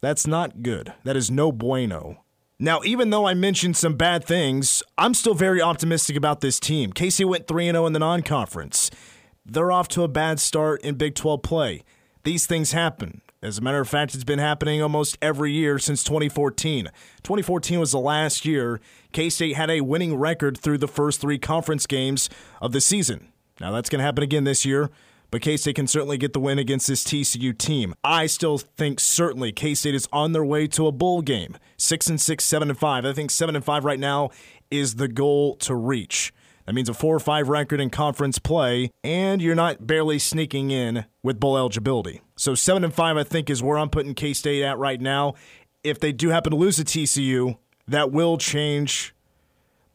That's 0.00 0.26
not 0.26 0.64
good. 0.64 0.92
That 1.04 1.16
is 1.16 1.30
no 1.30 1.52
bueno. 1.52 2.23
Now, 2.60 2.82
even 2.84 3.10
though 3.10 3.26
I 3.26 3.34
mentioned 3.34 3.76
some 3.76 3.96
bad 3.96 4.24
things, 4.24 4.82
I'm 4.96 5.14
still 5.14 5.34
very 5.34 5.60
optimistic 5.60 6.16
about 6.16 6.40
this 6.40 6.60
team. 6.60 6.92
K 6.92 7.10
State 7.10 7.24
went 7.24 7.48
3 7.48 7.66
0 7.66 7.86
in 7.86 7.92
the 7.92 7.98
non 7.98 8.22
conference. 8.22 8.92
They're 9.44 9.72
off 9.72 9.88
to 9.88 10.04
a 10.04 10.08
bad 10.08 10.38
start 10.38 10.80
in 10.82 10.94
Big 10.94 11.16
12 11.16 11.42
play. 11.42 11.82
These 12.22 12.46
things 12.46 12.72
happen. 12.72 13.22
As 13.42 13.58
a 13.58 13.60
matter 13.60 13.80
of 13.80 13.88
fact, 13.88 14.14
it's 14.14 14.24
been 14.24 14.38
happening 14.38 14.80
almost 14.80 15.18
every 15.20 15.52
year 15.52 15.78
since 15.78 16.02
2014. 16.04 16.86
2014 17.24 17.80
was 17.80 17.90
the 17.90 17.98
last 17.98 18.44
year 18.44 18.80
K 19.12 19.28
State 19.30 19.56
had 19.56 19.68
a 19.68 19.80
winning 19.80 20.14
record 20.14 20.56
through 20.56 20.78
the 20.78 20.88
first 20.88 21.20
three 21.20 21.38
conference 21.38 21.86
games 21.86 22.30
of 22.62 22.70
the 22.70 22.80
season. 22.80 23.32
Now, 23.60 23.72
that's 23.72 23.90
going 23.90 23.98
to 23.98 24.04
happen 24.04 24.22
again 24.22 24.44
this 24.44 24.64
year 24.64 24.90
but 25.30 25.42
K 25.42 25.56
State 25.56 25.76
can 25.76 25.86
certainly 25.86 26.16
get 26.16 26.32
the 26.32 26.40
win 26.40 26.58
against 26.58 26.86
this 26.86 27.04
TCU 27.04 27.56
team. 27.56 27.94
I 28.04 28.26
still 28.26 28.58
think 28.58 29.00
certainly 29.00 29.52
K 29.52 29.74
State 29.74 29.94
is 29.94 30.08
on 30.12 30.32
their 30.32 30.44
way 30.44 30.66
to 30.68 30.86
a 30.86 30.92
bowl 30.92 31.22
game. 31.22 31.56
Six 31.76 32.08
and 32.08 32.20
six, 32.20 32.44
seven 32.44 32.70
and 32.70 32.78
five. 32.78 33.04
I 33.04 33.12
think 33.12 33.30
seven 33.30 33.56
and 33.56 33.64
five 33.64 33.84
right 33.84 33.98
now 33.98 34.30
is 34.70 34.96
the 34.96 35.08
goal 35.08 35.56
to 35.56 35.74
reach. 35.74 36.32
That 36.66 36.74
means 36.74 36.88
a 36.88 36.94
four 36.94 37.14
or 37.14 37.20
five 37.20 37.48
record 37.48 37.80
in 37.80 37.90
conference 37.90 38.38
play, 38.38 38.90
and 39.02 39.42
you're 39.42 39.54
not 39.54 39.86
barely 39.86 40.18
sneaking 40.18 40.70
in 40.70 41.04
with 41.22 41.38
bowl 41.38 41.58
eligibility. 41.58 42.22
So 42.36 42.54
seven 42.54 42.84
and 42.84 42.94
five, 42.94 43.16
I 43.16 43.24
think, 43.24 43.50
is 43.50 43.62
where 43.62 43.76
I'm 43.76 43.90
putting 43.90 44.14
K 44.14 44.32
State 44.32 44.62
at 44.62 44.78
right 44.78 45.00
now. 45.00 45.34
If 45.82 46.00
they 46.00 46.12
do 46.12 46.30
happen 46.30 46.52
to 46.52 46.56
lose 46.56 46.76
to 46.76 46.84
TCU, 46.84 47.58
that 47.86 48.10
will 48.10 48.38
change 48.38 49.14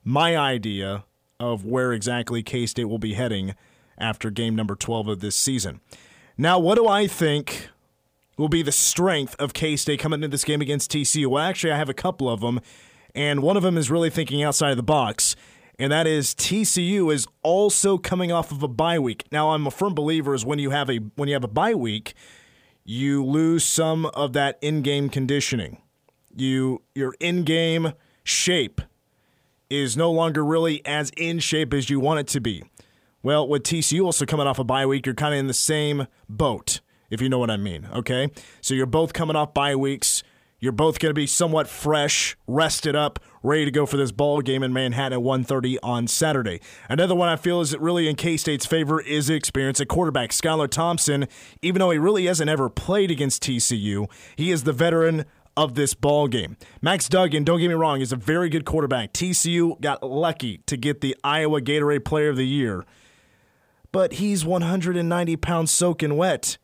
my 0.04 0.38
idea 0.38 1.06
of 1.40 1.66
where 1.66 1.94
exactly 1.94 2.44
K 2.44 2.66
State 2.66 2.86
will 2.86 3.00
be 3.00 3.14
heading 3.14 3.56
after 4.00 4.30
game 4.30 4.56
number 4.56 4.76
12 4.76 5.08
of 5.08 5.20
this 5.20 5.36
season. 5.36 5.82
Now, 6.38 6.58
what 6.60 6.76
do 6.76 6.88
I 6.88 7.08
think 7.08 7.70
will 8.38 8.50
be 8.50 8.62
the 8.62 8.72
strength 8.72 9.36
of 9.40 9.54
K 9.54 9.76
State 9.76 10.00
coming 10.00 10.20
into 10.20 10.30
this 10.30 10.46
game 10.46 10.62
against 10.62 10.92
TCU? 10.92 11.28
Well, 11.28 11.44
actually, 11.44 11.74
I 11.74 11.78
have 11.78 11.90
a 11.90 11.94
couple 11.94 12.30
of 12.30 12.40
them, 12.42 12.62
and 13.14 13.42
one 13.42 13.58
of 13.58 13.64
them 13.64 13.78
is 13.78 13.92
really 13.92 14.10
thinking 14.10 14.42
outside 14.42 14.72
of 14.72 14.78
the 14.78 14.84
box. 14.84 15.36
And 15.78 15.92
that 15.94 16.08
is 16.08 16.36
TCU 16.36 17.14
is 17.14 17.26
also 17.42 17.98
coming 17.98 18.32
off 18.34 18.52
of 18.52 18.62
a 18.62 18.68
bye 18.68 19.00
week. 19.00 19.26
Now, 19.32 19.52
I'm 19.52 19.66
a 19.66 19.72
firm 19.72 19.96
believer 19.96 20.34
is 20.34 20.46
when 20.46 20.60
you 20.60 20.72
have 20.72 20.90
a 20.90 20.98
when 21.16 21.30
you 21.30 21.36
have 21.36 21.44
a 21.44 21.50
bye 21.50 21.74
week, 21.74 22.14
you 22.84 23.24
lose 23.24 23.64
some 23.64 24.06
of 24.08 24.34
that 24.34 24.58
in-game 24.62 25.10
conditioning. 25.10 25.82
You 26.36 26.82
your 26.96 27.16
in-game 27.20 27.94
shape 28.24 28.82
is 29.70 29.96
no 29.96 30.12
longer 30.12 30.44
really 30.44 30.86
as 30.86 31.12
in 31.16 31.40
shape 31.40 31.74
as 31.74 31.90
you 31.90 32.00
want 32.00 32.20
it 32.20 32.28
to 32.28 32.42
be. 32.42 32.64
Well, 33.22 33.48
with 33.48 33.64
TCU 33.64 34.06
also 34.06 34.26
coming 34.26 34.48
off 34.48 34.60
a 34.60 34.64
bye 34.64 34.86
week, 34.86 35.06
you're 35.06 35.16
kind 35.16 35.34
of 35.34 35.40
in 35.40 35.48
the 35.48 35.54
same 35.54 36.08
boat, 36.30 36.80
if 37.10 37.22
you 37.22 37.28
know 37.28 37.40
what 37.40 37.52
I 37.52 37.58
mean. 37.58 37.88
Okay, 37.94 38.30
so 38.62 38.74
you're 38.74 38.86
both 38.86 39.14
coming 39.14 39.36
off 39.36 39.54
bye 39.54 39.76
weeks. 39.76 40.24
You're 40.62 40.74
both 40.74 41.00
going 41.00 41.12
to 41.12 41.14
be 41.14 41.26
somewhat 41.26 41.70
fresh, 41.70 42.36
rested 42.46 42.94
up, 42.94 43.20
ready 43.44 43.64
to 43.64 43.72
go 43.72 43.86
for 43.86 43.96
this 43.96 44.12
ball 44.12 44.42
game 44.42 44.62
in 44.62 44.74
Manhattan 44.74 45.20
at 45.20 45.24
1:30 45.24 45.78
on 45.82 46.08
Saturday. 46.08 46.60
Another 46.90 47.16
one 47.16 47.30
I 47.30 47.38
feel 47.38 47.62
is 47.62 47.76
really 47.78 48.10
in 48.10 48.16
K-State's 48.16 48.66
favor 48.66 49.00
is 49.00 49.28
the 49.28 49.36
experience 49.36 49.80
at 49.80 49.88
quarterback. 49.88 50.32
Skylar 50.32 50.70
Thompson, 50.70 51.28
even 51.62 51.80
though 51.80 51.92
he 51.92 51.98
really 51.98 52.26
hasn't 52.26 52.50
ever 52.50 52.70
played 52.70 53.10
against 53.10 53.42
TCU, 53.44 54.10
he 54.36 54.52
is 54.52 54.64
the 54.64 54.74
veteran 54.74 55.26
of 55.56 55.76
this 55.76 55.94
ball 55.94 56.28
game. 56.28 56.58
Max 56.82 57.08
Duggan, 57.10 57.44
don't 57.44 57.60
get 57.60 57.68
me 57.68 57.74
wrong, 57.74 58.02
is 58.02 58.12
a 58.12 58.18
very 58.18 58.50
good 58.50 58.66
quarterback. 58.66 59.14
TCU 59.14 59.80
got 59.82 60.04
lucky 60.04 60.60
to 60.68 60.78
get 60.78 61.02
the 61.02 61.16
Iowa 61.24 61.62
Gatorade 61.62 62.06
Player 62.06 62.30
of 62.30 62.38
the 62.38 62.48
Year, 62.48 62.86
but 63.92 64.14
he's 64.14 64.46
190 64.46 65.36
pounds 65.38 65.72
soaking 65.72 66.16
wet. 66.16 66.58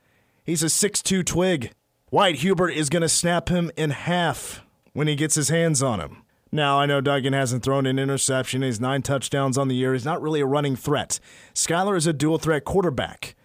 He's 0.44 0.64
a 0.64 0.68
6'2 0.68 1.26
twig. 1.26 1.72
Wyatt 2.12 2.38
Hubert 2.38 2.70
is 2.70 2.90
going 2.90 3.02
to 3.02 3.10
snap 3.10 3.50
him 3.50 3.72
in 3.76 3.90
half 3.90 4.62
when 4.94 5.08
he 5.08 5.16
gets 5.16 5.36
his 5.36 5.50
hands 5.50 5.82
on 5.84 6.00
him. 6.00 6.24
Now, 6.52 6.80
I 6.80 6.86
know 6.86 7.02
Duggan 7.02 7.34
hasn't 7.34 7.64
thrown 7.64 7.86
an 7.86 8.00
interception. 8.00 8.62
He's 8.62 8.80
nine 8.80 9.02
touchdowns 9.02 9.58
on 9.58 9.68
the 9.68 9.76
year. 9.76 9.94
He's 9.94 10.06
not 10.06 10.22
really 10.22 10.40
a 10.40 10.46
running 10.46 10.76
threat. 10.76 11.20
Skylar 11.54 11.98
is 11.98 12.08
a 12.08 12.14
dual 12.14 12.38
threat 12.38 12.64
quarterback. 12.64 13.36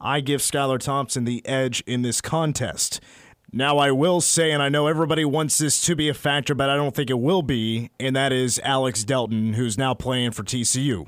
I 0.00 0.20
give 0.20 0.40
Skylar 0.40 0.78
Thompson 0.78 1.24
the 1.24 1.44
edge 1.46 1.82
in 1.86 2.02
this 2.02 2.20
contest. 2.20 3.00
Now, 3.52 3.78
I 3.78 3.90
will 3.90 4.20
say, 4.20 4.50
and 4.52 4.62
I 4.62 4.68
know 4.68 4.86
everybody 4.86 5.24
wants 5.24 5.58
this 5.58 5.80
to 5.82 5.96
be 5.96 6.08
a 6.08 6.14
factor, 6.14 6.54
but 6.54 6.70
I 6.70 6.76
don't 6.76 6.94
think 6.94 7.10
it 7.10 7.18
will 7.18 7.42
be, 7.42 7.90
and 7.98 8.14
that 8.14 8.32
is 8.32 8.60
Alex 8.64 9.04
Delton, 9.04 9.54
who's 9.54 9.76
now 9.76 9.92
playing 9.92 10.30
for 10.30 10.42
TCU. 10.42 11.06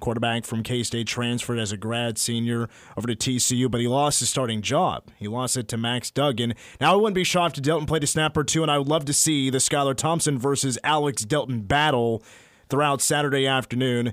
Quarterback 0.00 0.44
from 0.44 0.62
K 0.62 0.82
State 0.82 1.06
transferred 1.06 1.58
as 1.58 1.72
a 1.72 1.76
grad 1.76 2.18
senior 2.18 2.68
over 2.96 3.06
to 3.06 3.16
TCU, 3.16 3.70
but 3.70 3.80
he 3.80 3.88
lost 3.88 4.20
his 4.20 4.28
starting 4.28 4.62
job. 4.62 5.04
He 5.16 5.28
lost 5.28 5.56
it 5.56 5.68
to 5.68 5.76
Max 5.76 6.10
Duggan. 6.10 6.54
Now, 6.80 6.92
I 6.92 6.96
wouldn't 6.96 7.14
be 7.14 7.24
shocked 7.24 7.58
if 7.58 7.64
Delton 7.64 7.86
played 7.86 8.04
a 8.04 8.06
snap 8.06 8.36
or 8.36 8.44
two, 8.44 8.62
and 8.62 8.70
I 8.70 8.78
would 8.78 8.88
love 8.88 9.04
to 9.06 9.12
see 9.12 9.50
the 9.50 9.58
Skylar 9.58 9.96
Thompson 9.96 10.38
versus 10.38 10.78
Alex 10.84 11.24
Delton 11.24 11.62
battle 11.62 12.22
throughout 12.68 13.00
Saturday 13.00 13.46
afternoon, 13.46 14.12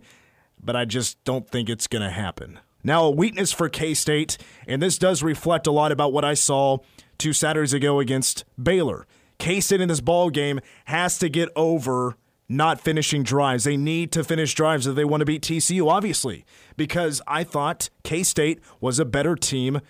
but 0.63 0.75
I 0.75 0.85
just 0.85 1.23
don't 1.23 1.49
think 1.49 1.69
it's 1.69 1.87
going 1.87 2.03
to 2.03 2.09
happen. 2.09 2.59
Now, 2.83 3.05
a 3.05 3.11
weakness 3.11 3.51
for 3.51 3.67
K 3.67 3.93
State, 3.93 4.37
and 4.67 4.81
this 4.81 4.97
does 4.97 5.23
reflect 5.23 5.67
a 5.67 5.71
lot 5.71 5.91
about 5.91 6.13
what 6.13 6.23
I 6.23 6.35
saw 6.35 6.77
two 7.17 7.33
Saturdays 7.33 7.73
ago 7.73 7.99
against 7.99 8.45
Baylor. 8.61 9.07
K 9.37 9.59
State 9.59 9.81
in 9.81 9.89
this 9.89 10.01
ball 10.01 10.29
game 10.29 10.59
has 10.85 11.17
to 11.19 11.29
get 11.29 11.49
over 11.55 12.15
not 12.47 12.79
finishing 12.79 13.23
drives. 13.23 13.63
They 13.63 13.77
need 13.77 14.11
to 14.13 14.23
finish 14.23 14.53
drives 14.53 14.87
if 14.87 14.95
they 14.95 15.05
want 15.05 15.21
to 15.21 15.25
beat 15.25 15.41
TCU, 15.41 15.89
obviously, 15.89 16.45
because 16.77 17.21
I 17.27 17.43
thought 17.43 17.89
K 18.03 18.23
State 18.23 18.59
was 18.79 18.99
a 18.99 19.05
better 19.05 19.35
team 19.35 19.81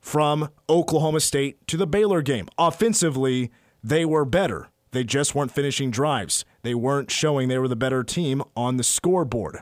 from 0.00 0.48
Oklahoma 0.68 1.20
State 1.20 1.66
to 1.66 1.76
the 1.76 1.86
Baylor 1.86 2.22
game. 2.22 2.48
Offensively, 2.58 3.50
they 3.82 4.04
were 4.04 4.24
better. 4.24 4.68
They 4.92 5.04
just 5.04 5.34
weren't 5.34 5.52
finishing 5.52 5.90
drives. 5.90 6.44
They 6.62 6.74
weren't 6.74 7.10
showing 7.10 7.48
they 7.48 7.58
were 7.58 7.68
the 7.68 7.76
better 7.76 8.02
team 8.02 8.42
on 8.56 8.76
the 8.76 8.84
scoreboard. 8.84 9.58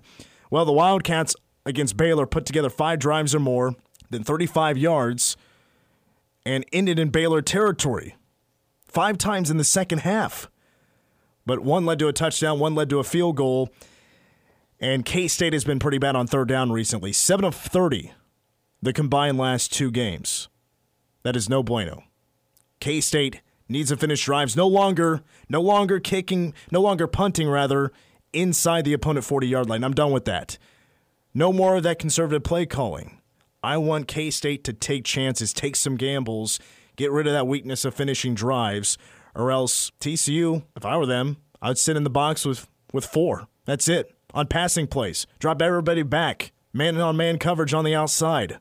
Well, 0.50 0.64
the 0.64 0.72
Wildcats 0.72 1.34
against 1.66 1.96
Baylor 1.96 2.26
put 2.26 2.46
together 2.46 2.70
five 2.70 2.98
drives 2.98 3.34
or 3.34 3.40
more 3.40 3.74
than 4.10 4.22
35 4.22 4.78
yards 4.78 5.36
and 6.46 6.64
ended 6.72 6.98
in 6.98 7.08
Baylor 7.08 7.42
territory 7.42 8.16
five 8.86 9.18
times 9.18 9.50
in 9.50 9.56
the 9.56 9.64
second 9.64 10.00
half 10.00 10.48
but 11.46 11.60
one 11.60 11.84
led 11.84 11.98
to 12.00 12.08
a 12.08 12.12
touchdown, 12.12 12.58
one 12.58 12.74
led 12.74 12.90
to 12.90 12.98
a 12.98 13.04
field 13.04 13.36
goal. 13.36 13.70
And 14.80 15.04
K 15.04 15.28
State 15.28 15.52
has 15.52 15.64
been 15.64 15.78
pretty 15.78 15.98
bad 15.98 16.16
on 16.16 16.26
third 16.26 16.48
down 16.48 16.72
recently. 16.72 17.12
7 17.12 17.44
of 17.44 17.54
30, 17.54 18.12
the 18.82 18.92
combined 18.92 19.38
last 19.38 19.72
two 19.72 19.90
games. 19.90 20.48
That 21.22 21.36
is 21.36 21.48
no 21.48 21.62
bueno. 21.62 22.04
K 22.80 23.00
State 23.00 23.40
needs 23.68 23.90
to 23.90 23.96
finish 23.96 24.24
drives. 24.24 24.56
No 24.56 24.66
longer, 24.66 25.22
no 25.48 25.60
longer 25.60 26.00
kicking, 26.00 26.54
no 26.70 26.80
longer 26.80 27.06
punting, 27.06 27.48
rather, 27.48 27.92
inside 28.32 28.84
the 28.84 28.92
opponent 28.92 29.24
40 29.24 29.46
yard 29.46 29.68
line. 29.68 29.84
I'm 29.84 29.94
done 29.94 30.12
with 30.12 30.24
that. 30.26 30.58
No 31.32 31.52
more 31.52 31.76
of 31.76 31.82
that 31.84 31.98
conservative 31.98 32.44
play 32.44 32.66
calling. 32.66 33.20
I 33.62 33.78
want 33.78 34.08
K 34.08 34.30
State 34.30 34.64
to 34.64 34.72
take 34.72 35.04
chances, 35.04 35.52
take 35.52 35.76
some 35.76 35.96
gambles, 35.96 36.60
get 36.96 37.10
rid 37.10 37.26
of 37.26 37.32
that 37.32 37.46
weakness 37.46 37.84
of 37.84 37.94
finishing 37.94 38.34
drives, 38.34 38.98
or 39.34 39.50
else 39.50 39.90
TCU, 40.00 40.62
if 40.76 40.84
I 40.84 40.96
were 40.96 41.06
them, 41.06 41.38
I'd 41.60 41.78
sit 41.78 41.96
in 41.96 42.04
the 42.04 42.10
box 42.10 42.44
with, 42.44 42.68
with 42.92 43.06
four. 43.06 43.48
That's 43.64 43.88
it. 43.88 44.14
On 44.32 44.46
passing 44.46 44.86
plays, 44.86 45.26
drop 45.38 45.62
everybody 45.62 46.02
back, 46.02 46.52
man 46.72 47.00
on 47.00 47.16
man 47.16 47.38
coverage 47.38 47.72
on 47.72 47.84
the 47.84 47.94
outside. 47.94 48.58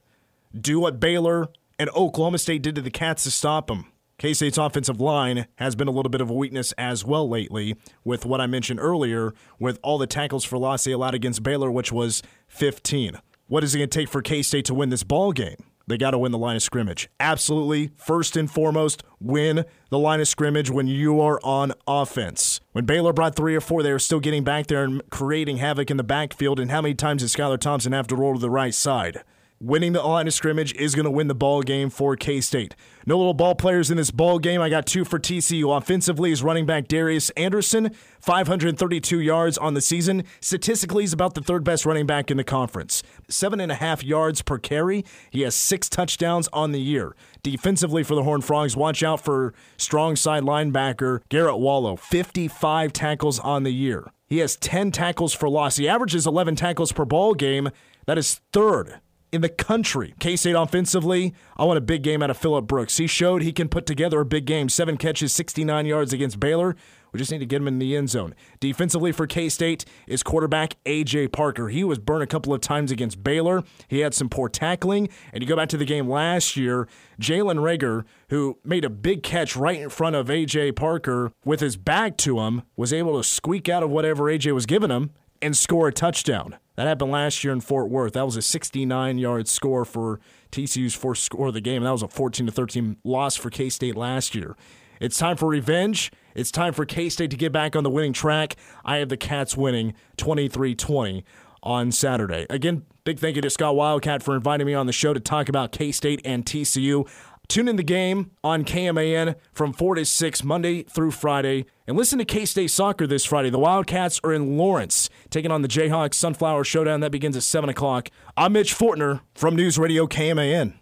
Do 0.60 0.80
what 0.80 1.00
Baylor 1.00 1.50
and 1.80 1.90
Oklahoma 1.92 2.38
State 2.38 2.62
did 2.62 2.76
to 2.76 2.82
the 2.82 2.92
Cats 2.92 3.24
to 3.24 3.32
stop 3.32 3.68
them. 3.68 3.88
K 4.20 4.34
State's 4.34 4.58
offensive 4.58 5.02
line 5.02 5.48
has 5.56 5.76
been 5.76 5.88
a 5.88 5.92
little 5.92 6.10
bit 6.10 6.22
of 6.22 6.30
a 6.30 6.34
weakness 6.34 6.72
as 6.78 7.04
well 7.04 7.28
lately, 7.28 7.76
with 8.04 8.26
what 8.26 8.40
I 8.40 8.48
mentioned 8.48 8.80
earlier, 8.80 9.34
with 9.60 9.80
all 9.82 9.98
the 9.98 10.08
tackles 10.08 10.46
for 10.46 10.58
loss 10.58 10.84
they 10.84 10.92
allowed 10.92 11.16
against 11.16 11.44
Baylor, 11.44 11.72
which 11.72 11.92
was 11.92 12.22
15. 12.48 13.18
What 13.48 13.64
is 13.64 13.76
it 13.76 13.80
going 13.80 13.90
to 13.90 14.00
take 14.00 14.10
for 14.10 14.22
K 14.22 14.42
State 14.42 14.66
to 14.66 14.74
win 14.74 14.90
this 14.90 15.04
ball 15.04 15.34
game? 15.34 15.58
They 15.86 15.98
got 15.98 16.12
to 16.12 16.18
win 16.18 16.32
the 16.32 16.38
line 16.38 16.56
of 16.56 16.64
scrimmage. 16.64 17.10
Absolutely, 17.20 17.92
first 17.98 18.38
and 18.38 18.50
foremost, 18.50 19.04
win 19.20 19.66
the 19.90 20.00
line 20.00 20.22
of 20.22 20.28
scrimmage 20.28 20.70
when 20.70 20.88
you 20.88 21.20
are 21.20 21.40
on 21.44 21.74
offense. 21.86 22.62
When 22.72 22.86
Baylor 22.86 23.12
brought 23.12 23.36
three 23.36 23.56
or 23.56 23.62
four, 23.62 23.84
they 23.84 23.92
were 23.92 24.00
still 24.00 24.22
getting 24.22 24.44
back 24.44 24.68
there 24.68 24.84
and 24.84 25.02
creating 25.10 25.58
havoc 25.58 25.92
in 25.92 25.98
the 25.98 26.04
backfield. 26.04 26.60
And 26.60 26.72
how 26.72 26.82
many 26.82 26.94
times 26.94 27.22
did 27.22 27.30
Skylar 27.32 27.60
Thompson 27.60 27.92
have 27.92 28.08
to 28.08 28.16
roll 28.16 28.36
to 28.36 28.40
the 28.40 28.50
right 28.50 28.74
side? 28.74 29.24
Winning 29.64 29.94
the 29.94 30.02
line 30.02 30.28
of 30.28 30.34
scrimmage 30.34 30.74
is 30.74 30.94
going 30.94 31.06
to 31.06 31.12
win 31.12 31.28
the 31.28 31.36
ball 31.36 31.62
game 31.62 31.90
for 31.90 32.18
K 32.18 32.42
State. 32.42 32.76
No 33.06 33.18
little 33.18 33.34
ball 33.34 33.56
players 33.56 33.90
in 33.90 33.98
this 33.98 34.12
ball 34.12 34.38
game. 34.38 34.62
I 34.62 34.70
got 34.70 34.86
two 34.86 35.06
for 35.06 35.20
TCU. 35.20 35.76
Offensively 35.76 36.32
is 36.32 36.44
running 36.44 36.66
back 36.66 36.88
Darius 36.88 37.30
Anderson, 37.32 37.92
532 38.20 39.20
yards 39.20 39.58
on 39.58 39.74
the 39.74 39.82
season. 39.82 40.24
Statistically, 40.42 41.04
he's 41.04 41.14
about 41.14 41.34
the 41.34 41.42
third 41.42 41.64
best 41.64 41.86
running 41.86 42.06
back 42.06 42.30
in 42.30 42.38
the 42.38 42.44
conference. 42.44 43.04
Seven 43.30 43.60
and 43.60 43.72
a 43.72 43.76
half 43.76 44.04
yards 44.04 44.42
per 44.42 44.58
carry. 44.58 45.06
He 45.32 45.42
has 45.42 45.56
six 45.56 45.88
touchdowns 45.88 46.50
on 46.52 46.74
the 46.74 46.82
year. 46.82 47.16
Defensively 47.42 48.04
for 48.04 48.16
the 48.16 48.24
Horned 48.24 48.44
Frogs, 48.44 48.76
watch 48.76 49.02
out 49.02 49.22
for 49.22 49.54
strong 49.78 50.16
side 50.16 50.44
linebacker 50.44 51.22
Garrett 51.30 51.60
Wallow, 51.60 51.96
55 51.96 52.92
tackles 52.92 53.40
on 53.40 53.64
the 53.64 53.74
year. 53.74 54.12
He 54.28 54.40
has 54.40 54.58
10 54.58 54.92
tackles 54.92 55.34
for 55.34 55.48
loss. 55.48 55.78
He 55.78 55.88
averages 55.88 56.28
11 56.28 56.56
tackles 56.56 56.92
per 56.92 57.06
ball 57.06 57.34
game. 57.34 57.70
That 58.06 58.18
is 58.18 58.42
third 58.52 59.00
in 59.34 59.42
the 59.42 59.50
country. 59.50 60.14
K 60.20 60.36
State 60.36 60.54
offensively, 60.54 61.34
I 61.58 61.66
want 61.66 61.80
a 61.80 61.82
big 61.82 62.04
game 62.04 62.22
out 62.22 62.30
of 62.30 62.38
Phillip 62.38 62.68
Brooks. 62.68 62.98
He 62.98 63.08
showed 63.08 63.42
he 63.42 63.52
can 63.52 63.68
put 63.68 63.86
together 63.86 64.22
a 64.22 64.26
big 64.26 64.46
game. 64.46 64.70
Seven 64.70 64.96
catches, 64.96 65.34
69 65.34 65.88
yards 65.88 66.14
against 66.14 66.40
Baylor. 66.40 66.76
We 67.12 67.20
just 67.20 67.32
need 67.32 67.40
to 67.40 67.46
get 67.46 67.62
him 67.62 67.68
in 67.68 67.78
the 67.78 67.96
end 67.96 68.10
zone. 68.10 68.34
Defensively 68.60 69.12
for 69.12 69.28
K 69.28 69.50
State 69.50 69.86
is 70.08 70.24
quarterback 70.24 70.76
A.J. 70.86 71.30
Parker. 71.30 71.70
He 71.70 71.84
was 71.84 72.00
burned 72.00 72.24
a 72.24 72.28
couple 72.28 72.54
of 72.54 72.62
times 72.62 72.92
against 72.92 73.24
Baylor. 73.24 73.64
He 73.88 74.00
had 74.00 74.14
some 74.14 74.30
poor 74.30 74.50
tackling. 74.50 75.10
And 75.32 75.44
you 75.44 75.50
go 75.50 75.56
back 75.56 75.70
to 75.70 75.78
the 75.78 75.86
game 75.86 76.08
last 76.08 76.56
year, 76.56 76.88
Jalen 77.22 77.60
Reagor, 77.60 78.06
who 78.30 78.58
made 78.64 78.86
a 78.86 78.90
big 78.90 79.22
catch 79.24 79.56
right 79.56 79.80
in 79.80 79.90
front 79.90 80.16
of 80.16 80.30
A.J. 80.30 80.72
Parker 80.74 81.32
with 81.46 81.60
his 81.60 81.76
back 81.76 82.18
to 82.18 82.40
him, 82.40 82.64
was 82.76 82.92
able 82.92 83.18
to 83.18 83.24
squeak 83.24 83.70
out 83.70 83.84
of 83.84 83.90
whatever 83.90 84.30
A.J. 84.30 84.52
was 84.52 84.66
giving 84.66 84.90
him 84.90 85.12
and 85.44 85.56
score 85.56 85.88
a 85.88 85.94
touchdown. 85.94 86.58
That 86.76 86.88
happened 86.88 87.12
last 87.12 87.44
year 87.44 87.54
in 87.54 87.62
Fort 87.62 87.90
Worth. 87.90 88.14
That 88.14 88.26
was 88.26 88.36
a 88.36 88.42
69 88.42 89.18
yard 89.18 89.48
score 89.48 89.86
for 89.86 90.20
TCU's 90.52 90.96
first 90.96 91.24
score 91.24 91.50
of 91.50 91.54
the 91.54 91.62
game. 91.62 91.84
That 91.84 91.92
was 91.92 92.02
a 92.02 92.08
14 92.08 92.48
to 92.48 92.52
13 92.52 92.98
loss 93.04 93.36
for 93.36 93.50
K 93.50 93.70
State 93.70 93.96
last 93.96 94.34
year. 94.34 94.56
It's 95.00 95.18
time 95.18 95.38
for 95.38 95.50
revenge. 95.50 96.12
It's 96.34 96.50
time 96.50 96.74
for 96.74 96.86
K 96.86 97.10
State 97.10 97.30
to 97.32 97.38
get 97.38 97.52
back 97.52 97.76
on 97.76 97.84
the 97.84 97.90
winning 97.90 98.14
track. 98.14 98.56
I 98.84 98.98
have 98.98 99.10
the 99.10 99.18
Cats 99.18 99.56
winning 99.56 99.94
23 100.18 100.74
20 100.76 101.26
on 101.62 101.92
Saturday. 101.92 102.46
Again, 102.50 102.86
big 103.04 103.20
thank 103.20 103.36
you 103.36 103.42
to 103.42 103.50
Scott 103.50 103.76
Wildcat 103.76 104.24
for 104.24 104.36
inviting 104.36 104.68
me 104.68 104.74
on 104.74 104.86
the 104.86 104.94
show 104.94 105.14
to 105.14 105.20
talk 105.20 105.50
about 105.50 105.72
K 105.72 105.92
State 105.92 106.22
and 106.26 106.46
TCU. 106.46 107.08
Tune 107.54 107.68
in 107.68 107.76
the 107.76 107.84
game 107.84 108.32
on 108.44 108.66
KMAN 108.66 109.36
from 109.52 109.74
4 109.74 109.94
to 109.94 110.06
6 110.06 110.44
Monday 110.44 110.82
through 110.82 111.12
Friday. 111.12 111.68
And 111.86 111.96
listen 111.96 112.18
to 112.18 112.26
K 112.26 112.46
State 112.46 112.72
Soccer 112.72 113.06
this 113.06 113.26
Friday. 113.26 113.52
The 113.52 113.60
Wildcats 113.60 114.20
are 114.24 114.34
in 114.34 114.58
Lawrence 114.58 115.08
taking 115.30 115.52
on 115.52 115.62
the 115.62 115.68
Jayhawks 115.68 116.16
Sunflower 116.16 116.64
Showdown. 116.64 117.02
That 117.02 117.12
begins 117.12 117.38
at 117.38 117.44
7 117.44 117.70
o'clock. 117.70 118.10
I'm 118.36 118.54
Mitch 118.54 118.74
Fortner 118.74 119.22
from 119.36 119.56
News 119.56 119.78
Radio 119.78 120.08
KMAN. 120.08 120.74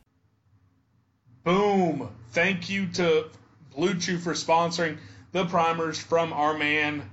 Boom. 1.43 2.07
Thank 2.29 2.69
you 2.69 2.87
to 2.93 3.25
BlueChew 3.77 4.21
for 4.21 4.31
sponsoring 4.31 4.97
the 5.33 5.43
primers 5.47 5.99
from 5.99 6.31
our 6.31 6.57
man 6.57 7.03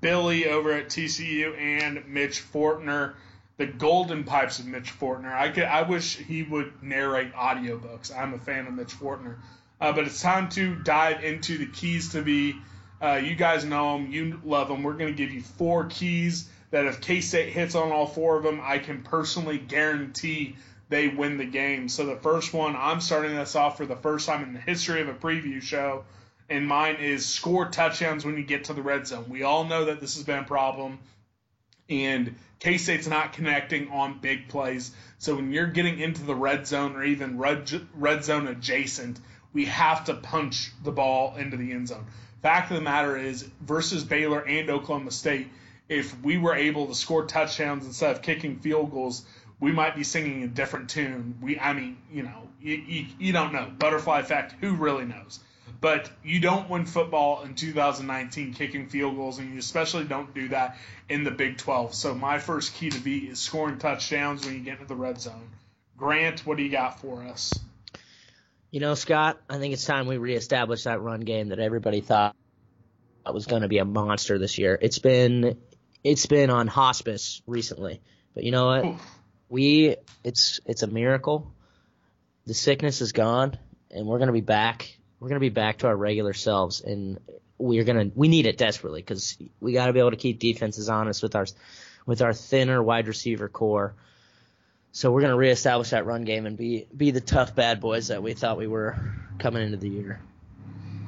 Billy 0.00 0.48
over 0.48 0.72
at 0.72 0.88
TCU 0.88 1.56
and 1.56 2.04
Mitch 2.08 2.42
Fortner 2.42 3.14
the 3.58 3.66
golden 3.66 4.24
pipes 4.24 4.58
of 4.58 4.66
Mitch 4.66 4.92
Fortner. 4.98 5.32
I 5.32 5.48
could, 5.48 5.64
I 5.64 5.82
wish 5.82 6.16
he 6.16 6.42
would 6.42 6.82
narrate 6.82 7.32
audiobooks. 7.32 8.14
I'm 8.16 8.34
a 8.34 8.38
fan 8.38 8.66
of 8.66 8.74
Mitch 8.74 8.92
Fortner. 8.92 9.36
Uh, 9.80 9.92
but 9.92 10.06
it's 10.06 10.22
time 10.22 10.48
to 10.50 10.74
dive 10.74 11.24
into 11.24 11.58
the 11.58 11.66
keys 11.66 12.12
to 12.12 12.22
be. 12.22 12.56
Uh, 13.00 13.20
you 13.22 13.34
guys 13.34 13.64
know 13.64 13.96
them, 13.96 14.10
you 14.10 14.40
love 14.44 14.68
them. 14.68 14.82
We're 14.82 14.94
going 14.94 15.14
to 15.14 15.16
give 15.16 15.30
you 15.30 15.42
four 15.42 15.84
keys 15.84 16.48
that 16.70 16.86
if 16.86 17.00
K 17.00 17.20
State 17.20 17.52
hits 17.52 17.74
on 17.74 17.92
all 17.92 18.06
four 18.06 18.38
of 18.38 18.42
them, 18.42 18.60
I 18.62 18.78
can 18.78 19.02
personally 19.02 19.58
guarantee 19.58 20.56
they 20.88 21.08
win 21.08 21.36
the 21.36 21.44
game. 21.44 21.88
So 21.88 22.06
the 22.06 22.16
first 22.16 22.54
one, 22.54 22.74
I'm 22.74 23.00
starting 23.00 23.34
this 23.34 23.54
off 23.54 23.76
for 23.76 23.86
the 23.86 23.96
first 23.96 24.26
time 24.26 24.42
in 24.42 24.54
the 24.54 24.60
history 24.60 25.02
of 25.02 25.08
a 25.08 25.14
preview 25.14 25.60
show. 25.60 26.04
and 26.48 26.66
mine 26.66 26.96
is 26.96 27.26
score 27.26 27.66
touchdowns 27.66 28.24
when 28.24 28.36
you 28.36 28.44
get 28.44 28.64
to 28.64 28.72
the 28.72 28.82
red 28.82 29.06
zone. 29.06 29.26
We 29.28 29.42
all 29.42 29.64
know 29.64 29.86
that 29.86 30.00
this 30.00 30.14
has 30.14 30.24
been 30.24 30.38
a 30.38 30.44
problem, 30.44 30.98
and 31.88 32.34
K 32.66 32.78
State's 32.78 33.06
not 33.06 33.32
connecting 33.32 33.92
on 33.92 34.18
big 34.18 34.48
plays. 34.48 34.90
So 35.18 35.36
when 35.36 35.52
you're 35.52 35.68
getting 35.68 36.00
into 36.00 36.24
the 36.24 36.34
red 36.34 36.66
zone 36.66 36.96
or 36.96 37.04
even 37.04 37.38
red, 37.38 37.70
red 37.94 38.24
zone 38.24 38.48
adjacent, 38.48 39.20
we 39.52 39.66
have 39.66 40.06
to 40.06 40.14
punch 40.14 40.72
the 40.82 40.90
ball 40.90 41.36
into 41.36 41.56
the 41.56 41.70
end 41.70 41.86
zone. 41.86 42.06
Fact 42.42 42.72
of 42.72 42.76
the 42.76 42.82
matter 42.82 43.16
is, 43.16 43.48
versus 43.60 44.02
Baylor 44.02 44.40
and 44.40 44.68
Oklahoma 44.68 45.12
State, 45.12 45.46
if 45.88 46.20
we 46.22 46.38
were 46.38 46.56
able 46.56 46.88
to 46.88 46.94
score 46.96 47.24
touchdowns 47.26 47.86
instead 47.86 48.10
of 48.10 48.20
kicking 48.20 48.58
field 48.58 48.90
goals, 48.90 49.24
we 49.60 49.70
might 49.70 49.94
be 49.94 50.02
singing 50.02 50.42
a 50.42 50.48
different 50.48 50.90
tune. 50.90 51.38
We, 51.40 51.60
I 51.60 51.72
mean, 51.72 51.96
you 52.12 52.24
know, 52.24 52.48
you, 52.60 52.74
you, 52.74 53.06
you 53.20 53.32
don't 53.32 53.52
know. 53.52 53.70
Butterfly 53.78 54.18
effect, 54.18 54.56
who 54.60 54.74
really 54.74 55.04
knows? 55.04 55.38
But 55.80 56.10
you 56.24 56.40
don't 56.40 56.68
win 56.70 56.86
football 56.86 57.42
in 57.42 57.54
2019 57.54 58.54
kicking 58.54 58.88
field 58.88 59.16
goals, 59.16 59.38
and 59.38 59.52
you 59.52 59.58
especially 59.58 60.04
don't 60.04 60.34
do 60.34 60.48
that 60.48 60.78
in 61.08 61.24
the 61.24 61.30
Big 61.30 61.58
12. 61.58 61.94
So 61.94 62.14
my 62.14 62.38
first 62.38 62.74
key 62.74 62.90
to 62.90 63.00
beat 63.00 63.24
is 63.30 63.38
scoring 63.38 63.78
touchdowns 63.78 64.44
when 64.44 64.54
you 64.54 64.60
get 64.60 64.74
into 64.74 64.86
the 64.86 64.94
red 64.94 65.20
zone. 65.20 65.50
Grant, 65.96 66.46
what 66.46 66.56
do 66.56 66.62
you 66.62 66.70
got 66.70 67.00
for 67.00 67.22
us? 67.22 67.52
You 68.70 68.80
know, 68.80 68.94
Scott, 68.94 69.40
I 69.48 69.58
think 69.58 69.72
it's 69.72 69.84
time 69.84 70.06
we 70.06 70.18
reestablish 70.18 70.84
that 70.84 71.00
run 71.00 71.20
game 71.20 71.48
that 71.48 71.58
everybody 71.58 72.00
thought 72.00 72.36
was 73.32 73.46
going 73.46 73.62
to 73.62 73.68
be 73.68 73.78
a 73.78 73.84
monster 73.84 74.38
this 74.38 74.58
year. 74.58 74.78
It's 74.80 74.98
been 74.98 75.56
it's 76.04 76.26
been 76.26 76.50
on 76.50 76.66
hospice 76.66 77.42
recently, 77.46 78.00
but 78.34 78.44
you 78.44 78.52
know 78.52 78.66
what? 78.66 79.00
We 79.48 79.96
it's 80.24 80.60
it's 80.66 80.82
a 80.82 80.86
miracle. 80.86 81.52
The 82.46 82.54
sickness 82.54 83.00
is 83.00 83.12
gone, 83.12 83.58
and 83.90 84.06
we're 84.06 84.18
going 84.18 84.28
to 84.28 84.32
be 84.32 84.40
back. 84.40 84.98
We're 85.20 85.28
going 85.28 85.40
to 85.40 85.44
be 85.44 85.48
back 85.48 85.78
to 85.78 85.86
our 85.86 85.96
regular 85.96 86.34
selves, 86.34 86.80
and 86.80 87.18
we're 87.58 87.84
gonna 87.84 88.10
we 88.14 88.28
need 88.28 88.46
it 88.46 88.58
desperately 88.58 89.00
because 89.00 89.38
we 89.60 89.72
got 89.72 89.86
to 89.86 89.92
be 89.92 89.98
able 89.98 90.10
to 90.10 90.16
keep 90.16 90.38
defenses 90.38 90.88
honest 90.88 91.22
with 91.22 91.34
our 91.34 91.46
with 92.04 92.22
our 92.22 92.32
thinner 92.32 92.82
wide 92.82 93.08
receiver 93.08 93.48
core. 93.48 93.94
So 94.92 95.10
we're 95.10 95.22
gonna 95.22 95.36
reestablish 95.36 95.90
that 95.90 96.06
run 96.06 96.24
game 96.24 96.46
and 96.46 96.56
be 96.56 96.86
be 96.94 97.10
the 97.10 97.20
tough 97.20 97.54
bad 97.54 97.80
boys 97.80 98.08
that 98.08 98.22
we 98.22 98.34
thought 98.34 98.58
we 98.58 98.66
were 98.66 98.96
coming 99.38 99.62
into 99.62 99.78
the 99.78 99.88
year. 99.88 100.20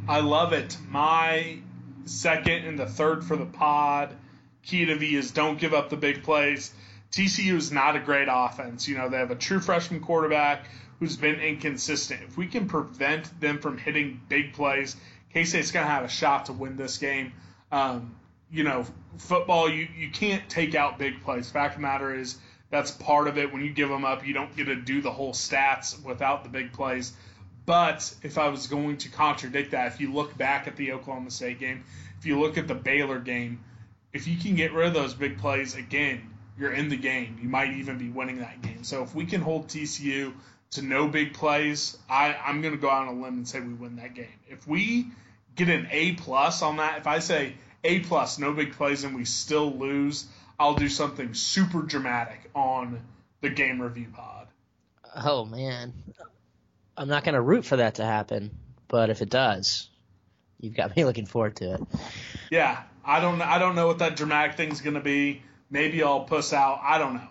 I 0.09 0.21
love 0.21 0.53
it. 0.53 0.77
My 0.89 1.59
second 2.07 2.65
and 2.65 2.79
the 2.79 2.87
third 2.87 3.25
for 3.25 3.37
the 3.37 3.47
pod 3.47 4.15
key 4.63 4.87
to 4.87 4.97
V 4.97 5.17
is 5.17 5.31
don't 5.31 5.59
give 5.59 5.75
up 5.75 5.91
the 5.91 5.97
big 5.97 6.23
plays. 6.23 6.73
TCU 7.11 7.55
is 7.55 7.73
not 7.73 7.97
a 7.97 8.01
great 8.01 8.29
offense. 8.31 8.89
You 8.89 8.99
know, 8.99 9.09
they 9.09 9.19
have 9.19 9.31
a 9.31 9.37
true 9.37 9.61
freshman 9.61 10.01
quarterback 10.01 10.67
who's 10.99 11.17
been 11.17 11.41
inconsistent. 11.41 12.21
If 12.23 12.37
we 12.37 12.47
can 12.47 12.69
prevent 12.69 13.41
them 13.41 13.59
from 13.59 13.79
hitting 13.79 14.21
big 14.29 14.53
plays, 14.53 14.97
K 15.33 15.45
State's 15.45 15.71
going 15.71 15.87
to 15.87 15.91
have 15.91 16.05
a 16.05 16.09
shot 16.09 16.47
to 16.47 16.53
win 16.53 16.77
this 16.77 16.99
game. 16.99 17.33
Um, 17.71 18.17
you 18.51 18.65
know, 18.65 18.87
football, 19.19 19.69
you, 19.69 19.87
you 19.97 20.11
can't 20.11 20.49
take 20.49 20.75
out 20.75 20.99
big 20.99 21.23
plays. 21.23 21.51
Fact 21.51 21.75
of 21.75 21.81
the 21.81 21.87
matter 21.87 22.15
is, 22.15 22.39
that's 22.71 22.91
part 22.91 23.29
of 23.29 23.39
it. 23.39 23.53
When 23.53 23.65
you 23.65 23.73
give 23.73 23.89
them 23.89 24.05
up, 24.05 24.27
you 24.27 24.35
don't 24.35 24.55
get 24.57 24.65
to 24.65 24.77
do 24.77 25.01
the 25.01 25.11
whole 25.11 25.33
stats 25.33 26.03
without 26.03 26.45
the 26.45 26.51
big 26.51 26.73
plays. 26.73 27.13
But 27.65 28.15
if 28.23 28.39
I 28.39 28.49
was 28.49 28.67
going 28.67 28.99
to 28.99 29.09
contradict 29.11 29.73
that, 29.73 29.93
if 29.93 30.01
you 30.01 30.13
look 30.13 30.37
back 30.37 30.67
at 30.67 30.77
the 30.77 30.93
Oklahoma 30.93 31.31
State 31.31 31.61
game, 31.61 31.85
if 32.19 32.27
you 32.27 32.41
look 32.41 32.59
at 32.59 32.67
the 32.67 32.75
Baylor 32.75 33.19
game, 33.19 33.63
if 34.13 34.27
you 34.27 34.39
can 34.39 34.55
get 34.55 34.73
rid 34.73 34.89
of 34.89 34.95
those 34.95 35.15
big 35.15 35.39
plays 35.39 35.75
again, 35.75 36.35
you're 36.59 36.73
in 36.73 36.89
the 36.89 36.97
game. 36.97 37.39
You 37.41 37.49
might 37.49 37.75
even 37.75 37.99
be 37.99 38.09
winning 38.09 38.39
that 38.39 38.63
game. 38.63 38.85
So 38.85 39.03
if 39.03 39.15
we 39.15 39.27
can 39.27 39.41
hold 39.41 39.69
TCU 39.69 40.33
to 40.73 40.83
no 40.83 41.09
big 41.09 41.35
plays, 41.35 41.97
I, 42.09 42.35
I'm 42.35 42.61
going 42.61 42.75
to 42.75 42.81
go 42.81 42.91
out 42.91 43.09
on 43.09 43.19
a 43.19 43.23
limb 43.23 43.35
and 43.35 43.49
say 43.49 43.61
we 43.61 43.73
win 43.73 43.97
that 43.97 44.15
game. 44.15 44.27
If 44.49 44.67
we 44.67 45.07
get 45.55 45.69
an 45.69 45.89
A 45.91 46.13
plus 46.13 46.63
on 46.63 46.77
that, 46.77 46.99
if 46.99 47.07
I 47.07 47.21
say 47.21 47.55
A 47.85 48.01
plus, 48.01 48.39
no 48.39 48.53
big 48.53 48.73
plays, 48.73 49.05
and 49.05 49.15
we 49.15 49.25
still 49.25 49.71
lose, 49.71 50.27
I'll 50.59 50.75
do 50.75 50.89
something 50.89 51.35
super 51.35 51.83
dramatic 51.83 52.51
on 52.55 53.01
the 53.41 53.51
game 53.51 53.81
review 53.81 54.09
pod. 54.15 54.49
Oh 55.15 55.45
man, 55.45 55.93
I'm 56.97 57.09
not 57.09 57.25
going 57.25 57.35
to 57.35 57.41
root 57.41 57.65
for 57.65 57.77
that 57.77 57.97
to 57.97 58.05
happen, 58.05 58.51
but 58.89 59.11
if 59.11 59.23
it 59.23 59.31
does, 59.31 59.89
you've 60.61 60.75
got 60.75 60.95
me 60.97 61.05
looking 61.05 61.27
forward 61.27 61.57
to 61.57 61.75
it. 61.75 61.81
Yeah, 62.51 62.83
I 63.05 63.21
don't 63.21 63.41
I 63.41 63.59
don't 63.59 63.75
know 63.75 63.87
what 63.87 63.99
that 63.99 64.17
dramatic 64.17 64.57
thing's 64.57 64.81
going 64.81 64.95
to 64.95 65.01
be. 65.01 65.43
Maybe 65.71 66.03
I'll 66.03 66.25
puss 66.25 66.53
out. 66.53 66.81
I 66.83 66.99
don't 66.99 67.15
know. 67.15 67.29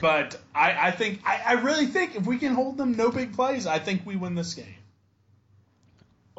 But 0.00 0.40
I, 0.54 0.88
I 0.88 0.90
think 0.90 1.20
I, 1.24 1.40
I 1.46 1.52
really 1.54 1.86
think 1.86 2.16
if 2.16 2.26
we 2.26 2.38
can 2.38 2.54
hold 2.54 2.76
them 2.76 2.96
no 2.96 3.10
big 3.10 3.34
plays, 3.34 3.66
I 3.66 3.78
think 3.78 4.04
we 4.04 4.16
win 4.16 4.34
this 4.34 4.54
game. 4.54 4.74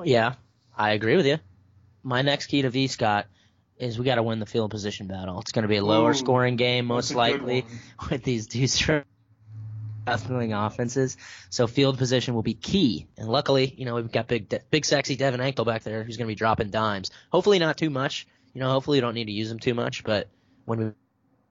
Yeah, 0.03 0.33
I 0.77 0.91
agree 0.91 1.15
with 1.15 1.25
you. 1.25 1.37
My 2.03 2.21
next 2.21 2.47
key 2.47 2.63
to 2.63 2.69
V 2.69 2.87
Scott 2.87 3.27
is 3.77 3.97
we 3.97 4.05
got 4.05 4.15
to 4.15 4.23
win 4.23 4.39
the 4.39 4.45
field 4.45 4.71
position 4.71 5.07
battle. 5.07 5.39
It's 5.39 5.51
going 5.51 5.63
to 5.63 5.69
be 5.69 5.77
a 5.77 5.83
lower 5.83 6.11
Ooh, 6.11 6.15
scoring 6.15 6.55
game, 6.55 6.85
most 6.85 7.09
that's 7.09 7.29
a 7.29 7.31
good 7.31 7.41
likely, 7.41 7.65
with 8.09 8.23
these 8.23 8.47
two 8.47 8.67
struggling 10.05 10.53
offenses. 10.53 11.17
So 11.49 11.67
field 11.67 11.97
position 11.97 12.33
will 12.33 12.43
be 12.43 12.53
key. 12.53 13.07
And 13.17 13.27
luckily, 13.27 13.73
you 13.77 13.85
know, 13.85 13.95
we've 13.95 14.11
got 14.11 14.27
big, 14.27 14.53
big 14.69 14.85
sexy 14.85 15.15
Devin 15.15 15.39
Anctil 15.39 15.65
back 15.65 15.83
there 15.83 16.03
who's 16.03 16.17
going 16.17 16.27
to 16.27 16.31
be 16.31 16.35
dropping 16.35 16.69
dimes. 16.69 17.11
Hopefully 17.31 17.59
not 17.59 17.77
too 17.77 17.89
much. 17.89 18.27
You 18.53 18.61
know, 18.61 18.69
hopefully 18.69 18.97
you 18.97 19.01
don't 19.01 19.15
need 19.15 19.25
to 19.25 19.31
use 19.31 19.49
him 19.49 19.59
too 19.59 19.73
much, 19.73 20.03
but 20.03 20.27
when 20.65 20.93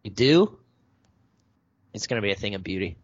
we 0.04 0.10
do, 0.10 0.58
it's 1.92 2.06
going 2.06 2.20
to 2.20 2.26
be 2.26 2.32
a 2.32 2.36
thing 2.36 2.54
of 2.54 2.62
beauty. 2.62 2.96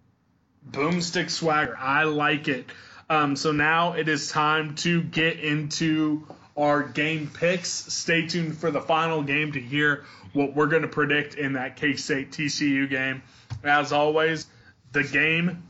Boomstick 0.68 1.30
swagger. 1.30 1.76
I 1.78 2.04
like 2.04 2.48
it. 2.48 2.66
Um, 3.08 3.36
so 3.36 3.52
now 3.52 3.92
it 3.92 4.08
is 4.08 4.30
time 4.30 4.74
to 4.76 5.02
get 5.02 5.38
into 5.38 6.26
our 6.56 6.82
game 6.82 7.30
picks. 7.32 7.68
Stay 7.70 8.26
tuned 8.26 8.58
for 8.58 8.70
the 8.70 8.80
final 8.80 9.22
game 9.22 9.52
to 9.52 9.60
hear 9.60 10.04
what 10.32 10.54
we're 10.54 10.66
going 10.66 10.82
to 10.82 10.88
predict 10.88 11.34
in 11.34 11.52
that 11.54 11.76
K 11.76 11.94
State 11.96 12.32
TCU 12.32 12.88
game. 12.88 13.22
As 13.62 13.92
always, 13.92 14.46
the 14.92 15.04
game 15.04 15.62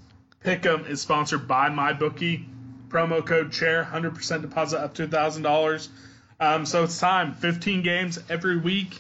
pick'em 0.45 0.89
is 0.89 1.01
sponsored 1.01 1.47
by 1.47 1.69
MyBookie. 1.69 2.47
Promo 2.89 3.25
code 3.25 3.53
chair, 3.53 3.87
100% 3.91 4.43
deposit 4.43 4.81
up 4.81 4.95
to 4.95 5.09
$1,000. 5.09 5.89
Um, 6.39 6.65
so 6.67 6.85
it's 6.85 6.99
time. 6.99 7.35
15 7.35 7.83
games 7.83 8.19
every 8.29 8.57
week. 8.57 8.99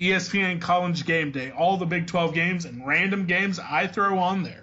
ESPN 0.00 0.60
College 0.60 1.04
Game 1.04 1.32
Day. 1.32 1.50
All 1.50 1.76
the 1.76 1.86
Big 1.86 2.06
12 2.06 2.34
games 2.34 2.64
and 2.64 2.86
random 2.86 3.26
games 3.26 3.58
I 3.58 3.86
throw 3.86 4.18
on 4.18 4.42
there. 4.42 4.60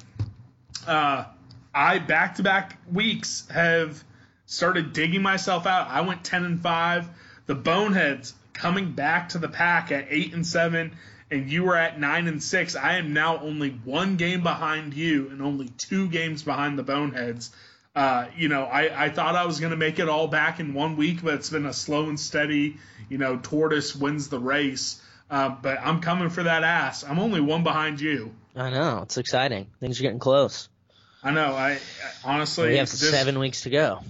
Uh, 0.88 1.26
I 1.74 2.00
back 2.00 2.36
to 2.36 2.44
back 2.44 2.78
weeks 2.92 3.48
have 3.50 4.04
started 4.46 4.94
digging 4.94 5.22
myself 5.22 5.66
out. 5.66 5.88
I 5.90 6.02
went 6.02 6.24
10 6.24 6.46
and 6.46 6.62
5. 6.62 7.10
The 7.48 7.56
Boneheads 7.56 8.34
coming 8.54 8.94
back 8.94 9.30
to 9.30 9.40
the 9.40 9.50
pack 9.50 9.92
at 9.92 10.08
8 10.10 10.34
and 10.34 10.48
7 10.48 10.92
and 11.32 11.50
you 11.50 11.64
were 11.64 11.76
at 11.76 12.00
9 12.00 12.28
and 12.28 12.42
6. 12.42 12.76
I 12.76 12.98
am 12.98 13.14
now 13.14 13.40
only 13.40 13.70
one 13.70 14.16
game 14.16 14.44
behind 14.44 14.94
you 14.94 15.30
and 15.30 15.42
only 15.42 15.70
two 15.70 16.08
games 16.08 16.44
behind 16.44 16.78
the 16.78 16.84
Boneheads. 16.84 17.52
Uh, 17.96 18.28
you 18.36 18.50
know, 18.50 18.64
I, 18.64 19.06
I 19.06 19.10
thought 19.10 19.36
I 19.36 19.46
was 19.46 19.60
going 19.60 19.72
to 19.72 19.78
make 19.78 20.00
it 20.00 20.10
all 20.10 20.28
back 20.28 20.60
in 20.60 20.74
one 20.74 20.98
week, 20.98 21.24
but 21.24 21.36
it's 21.36 21.50
been 21.50 21.66
a 21.66 21.74
slow 21.74 22.10
and 22.10 22.20
steady, 22.20 22.78
you 23.10 23.18
know, 23.18 23.38
tortoise 23.42 23.96
wins 23.96 24.28
the 24.30 24.40
race. 24.40 25.02
Uh, 25.30 25.50
but 25.50 25.80
I'm 25.82 26.02
coming 26.02 26.30
for 26.30 26.44
that 26.44 26.64
ass. 26.64 27.04
I'm 27.04 27.20
only 27.20 27.42
one 27.42 27.64
behind 27.64 28.00
you. 28.00 28.34
I 28.56 28.70
know. 28.70 29.00
It's 29.04 29.18
exciting. 29.18 29.68
Things 29.80 30.00
are 30.00 30.04
getting 30.04 30.20
close. 30.20 30.70
I 31.24 31.32
know. 31.32 31.54
I, 31.56 31.72
I 31.72 31.80
honestly, 32.24 32.70
We 32.70 32.78
have 32.78 32.90
this- 32.90 33.10
seven 33.10 33.40
weeks 33.40 33.62
to 33.62 33.70
go. 33.70 34.02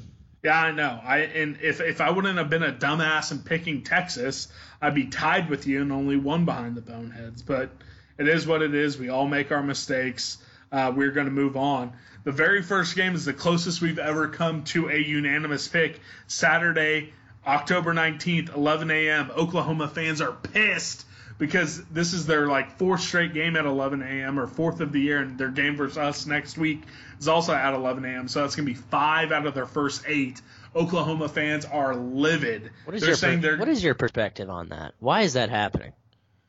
Yeah, 0.43 0.59
I 0.61 0.72
know. 0.72 0.99
I 1.03 1.20
and 1.22 1.57
if 1.63 1.82
if 1.82 2.01
I 2.01 2.11
wouldn't 2.11 2.38
have 2.38 2.51
been 2.51 2.61
a 2.61 2.72
dumbass 2.72 3.32
and 3.32 3.43
picking 3.43 3.82
Texas, 3.82 4.47
I'd 4.80 4.93
be 4.93 5.05
tied 5.07 5.49
with 5.49 5.66
you 5.66 5.82
and 5.82 5.91
only 5.91 6.18
one 6.18 6.45
behind 6.45 6.76
the 6.76 6.82
Boneheads. 6.82 7.41
But 7.41 7.72
it 8.20 8.28
is 8.28 8.45
what 8.45 8.61
it 8.61 8.76
is. 8.76 8.95
We 8.97 9.09
all 9.09 9.26
make 9.28 9.51
our 9.51 9.63
mistakes. 9.63 10.38
Uh, 10.72 10.91
we're 10.95 11.09
going 11.11 11.26
to 11.26 11.32
move 11.32 11.57
on. 11.57 11.93
The 12.26 12.32
very 12.32 12.61
first 12.61 12.95
game 12.95 13.16
is 13.16 13.26
the 13.26 13.34
closest 13.34 13.82
we've 13.82 13.97
ever 13.97 14.28
come 14.28 14.66
to 14.66 14.89
a 14.89 14.97
unanimous 14.97 15.68
pick. 15.68 15.99
Saturday, 16.28 17.13
October 17.45 17.93
19th, 17.93 18.55
11 18.55 18.91
a.m. 18.91 19.31
Oklahoma 19.35 19.87
fans 19.87 20.21
are 20.21 20.31
pissed 20.31 21.05
because 21.37 21.83
this 21.85 22.13
is 22.13 22.25
their 22.25 22.47
like 22.47 22.77
fourth 22.77 23.01
straight 23.01 23.33
game 23.33 23.55
at 23.55 23.65
11 23.65 24.01
a.m. 24.01 24.39
or 24.39 24.47
fourth 24.47 24.79
of 24.79 24.91
the 24.91 24.99
year, 24.99 25.19
and 25.19 25.37
their 25.37 25.49
game 25.49 25.75
versus 25.75 25.97
us 25.97 26.25
next 26.25 26.57
week 26.57 26.81
is 27.19 27.27
also 27.27 27.53
at 27.53 27.73
11 27.73 28.05
a.m. 28.05 28.27
So 28.27 28.41
that's 28.41 28.55
going 28.55 28.67
to 28.67 28.73
be 28.73 28.79
five 28.79 29.31
out 29.31 29.45
of 29.45 29.53
their 29.53 29.65
first 29.65 30.03
eight. 30.07 30.41
Oklahoma 30.75 31.29
fans 31.29 31.65
are 31.65 31.95
livid. 31.95 32.71
What 32.85 32.95
is 32.95 33.01
they're 33.01 33.11
your 33.11 33.17
saying 33.17 33.41
per- 33.41 33.57
what 33.57 33.69
is 33.69 33.83
your 33.83 33.95
perspective 33.95 34.49
on 34.49 34.69
that? 34.69 34.93
Why 34.99 35.21
is 35.21 35.33
that 35.33 35.49
happening? 35.49 35.93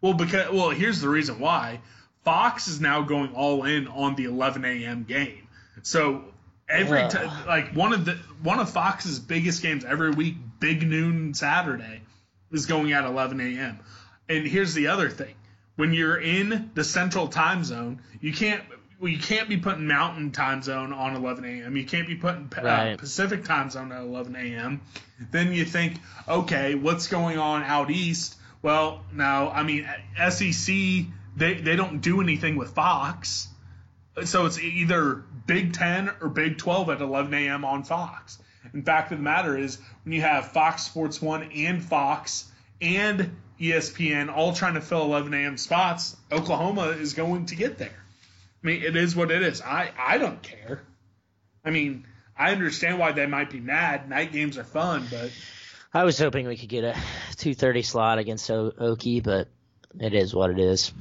well 0.01 0.15
because 0.15 0.51
well 0.53 0.71
here's 0.71 1.01
the 1.01 1.09
reason 1.09 1.39
why. 1.41 1.81
Fox 2.25 2.67
is 2.67 2.81
now 2.81 3.03
going 3.03 3.35
all 3.35 3.65
in 3.65 3.87
on 3.87 4.17
the 4.17 4.25
11 4.25 4.65
a.m. 4.65 5.05
game. 5.05 5.47
So 5.83 6.25
every 6.69 7.09
time 7.09 7.47
like 7.47 7.73
one 7.73 7.93
of 7.93 8.05
the 8.05 8.15
one 8.43 8.59
of 8.59 8.69
Fox's 8.71 9.21
biggest 9.21 9.63
games 9.63 9.85
every 9.85 10.11
week, 10.11 10.35
big 10.59 10.87
noon 10.87 11.35
Saturday, 11.35 12.03
is 12.53 12.67
going 12.67 12.93
at 12.93 13.05
11 13.05 13.41
a.m. 13.41 13.79
And 14.29 14.47
here's 14.47 14.75
the 14.75 14.89
other 14.89 15.11
thing: 15.11 15.35
when 15.77 15.93
you're 15.93 16.19
in 16.21 16.71
the 16.75 16.85
Central 16.85 17.29
Time 17.29 17.65
Zone, 17.65 18.03
you 18.21 18.33
can't 18.33 18.63
well, 18.99 19.11
you 19.11 19.19
can't 19.19 19.49
be 19.49 19.59
putting 19.59 19.87
Mountain 19.87 20.33
Time 20.33 20.63
Zone 20.63 20.93
on 20.93 21.15
11 21.15 21.45
a.m. 21.45 21.77
You 21.77 21.85
can't 21.85 22.07
be 22.07 22.15
putting 22.15 22.51
uh, 22.57 22.63
Right. 22.63 22.99
Pacific 22.99 23.45
Time 23.45 23.69
Zone 23.71 23.93
at 23.93 24.01
11 24.01 24.35
a.m. 24.37 24.81
Then 25.31 25.53
you 25.53 25.65
think, 25.65 25.99
okay, 26.27 26.75
what's 26.75 27.07
going 27.09 27.39
on 27.39 27.63
out 27.63 27.91
east? 27.91 28.37
Well, 28.63 29.05
no, 29.13 29.51
I 29.53 29.63
mean 29.63 29.89
SEC 30.31 30.75
they 31.37 31.55
they 31.55 31.77
don't 31.77 32.01
do 32.01 32.21
anything 32.21 32.57
with 32.57 32.71
Fox, 32.71 33.49
so 34.25 34.47
it's 34.47 34.59
either 34.59 35.23
Big 35.47 35.75
Ten 35.75 36.11
or 36.21 36.29
Big 36.29 36.59
12 36.59 36.91
at 36.91 37.01
11 37.01 37.35
a.m. 37.35 37.65
on 37.65 37.85
Fox. 37.85 38.39
In 38.75 38.83
fact 38.83 39.13
of 39.13 39.19
the 39.19 39.25
matter 39.25 39.57
is, 39.57 39.79
when 40.05 40.13
you 40.13 40.21
have 40.23 40.53
Fox 40.53 40.83
Sports 40.83 41.21
One 41.23 41.43
and 41.55 41.83
Fox 41.83 42.51
and 42.81 43.37
ESPN 43.61 44.35
all 44.35 44.53
trying 44.53 44.75
to 44.75 44.81
fill 44.81 45.03
11 45.03 45.33
a.m. 45.35 45.57
spots, 45.57 46.17
Oklahoma 46.31 46.89
is 46.89 47.15
going 47.15 47.47
to 47.47 47.57
get 47.57 47.79
there. 47.79 47.89
I 48.63 48.67
mean, 48.67 48.83
it 48.83 48.97
is 48.97 49.15
what 49.17 49.31
it 49.31 49.43
is. 49.43 49.63
I, 49.63 49.91
I 49.99 50.19
don't 50.19 50.43
care. 50.43 50.83
I 51.65 51.71
mean, 51.71 52.07
I 52.39 52.53
understand 52.53 52.99
why 52.99 53.13
they 53.13 53.27
might 53.27 53.51
be 53.51 53.61
mad. 53.61 54.09
Night 54.09 54.33
games 54.33 54.59
are 54.59 54.65
fun, 54.65 55.07
but 55.11 55.31
I 55.95 56.05
was 56.05 56.19
hoping 56.19 56.47
we 56.47 56.57
could 56.57 56.69
get 56.69 56.85
a 56.85 56.93
2:30 57.37 57.85
slot 57.85 58.19
against 58.19 58.51
o- 58.51 58.73
Okie, 58.73 59.23
but 59.23 59.49
it 59.99 60.13
is 60.15 60.35
what 60.35 60.51
it 60.51 60.59
is. 60.59 60.93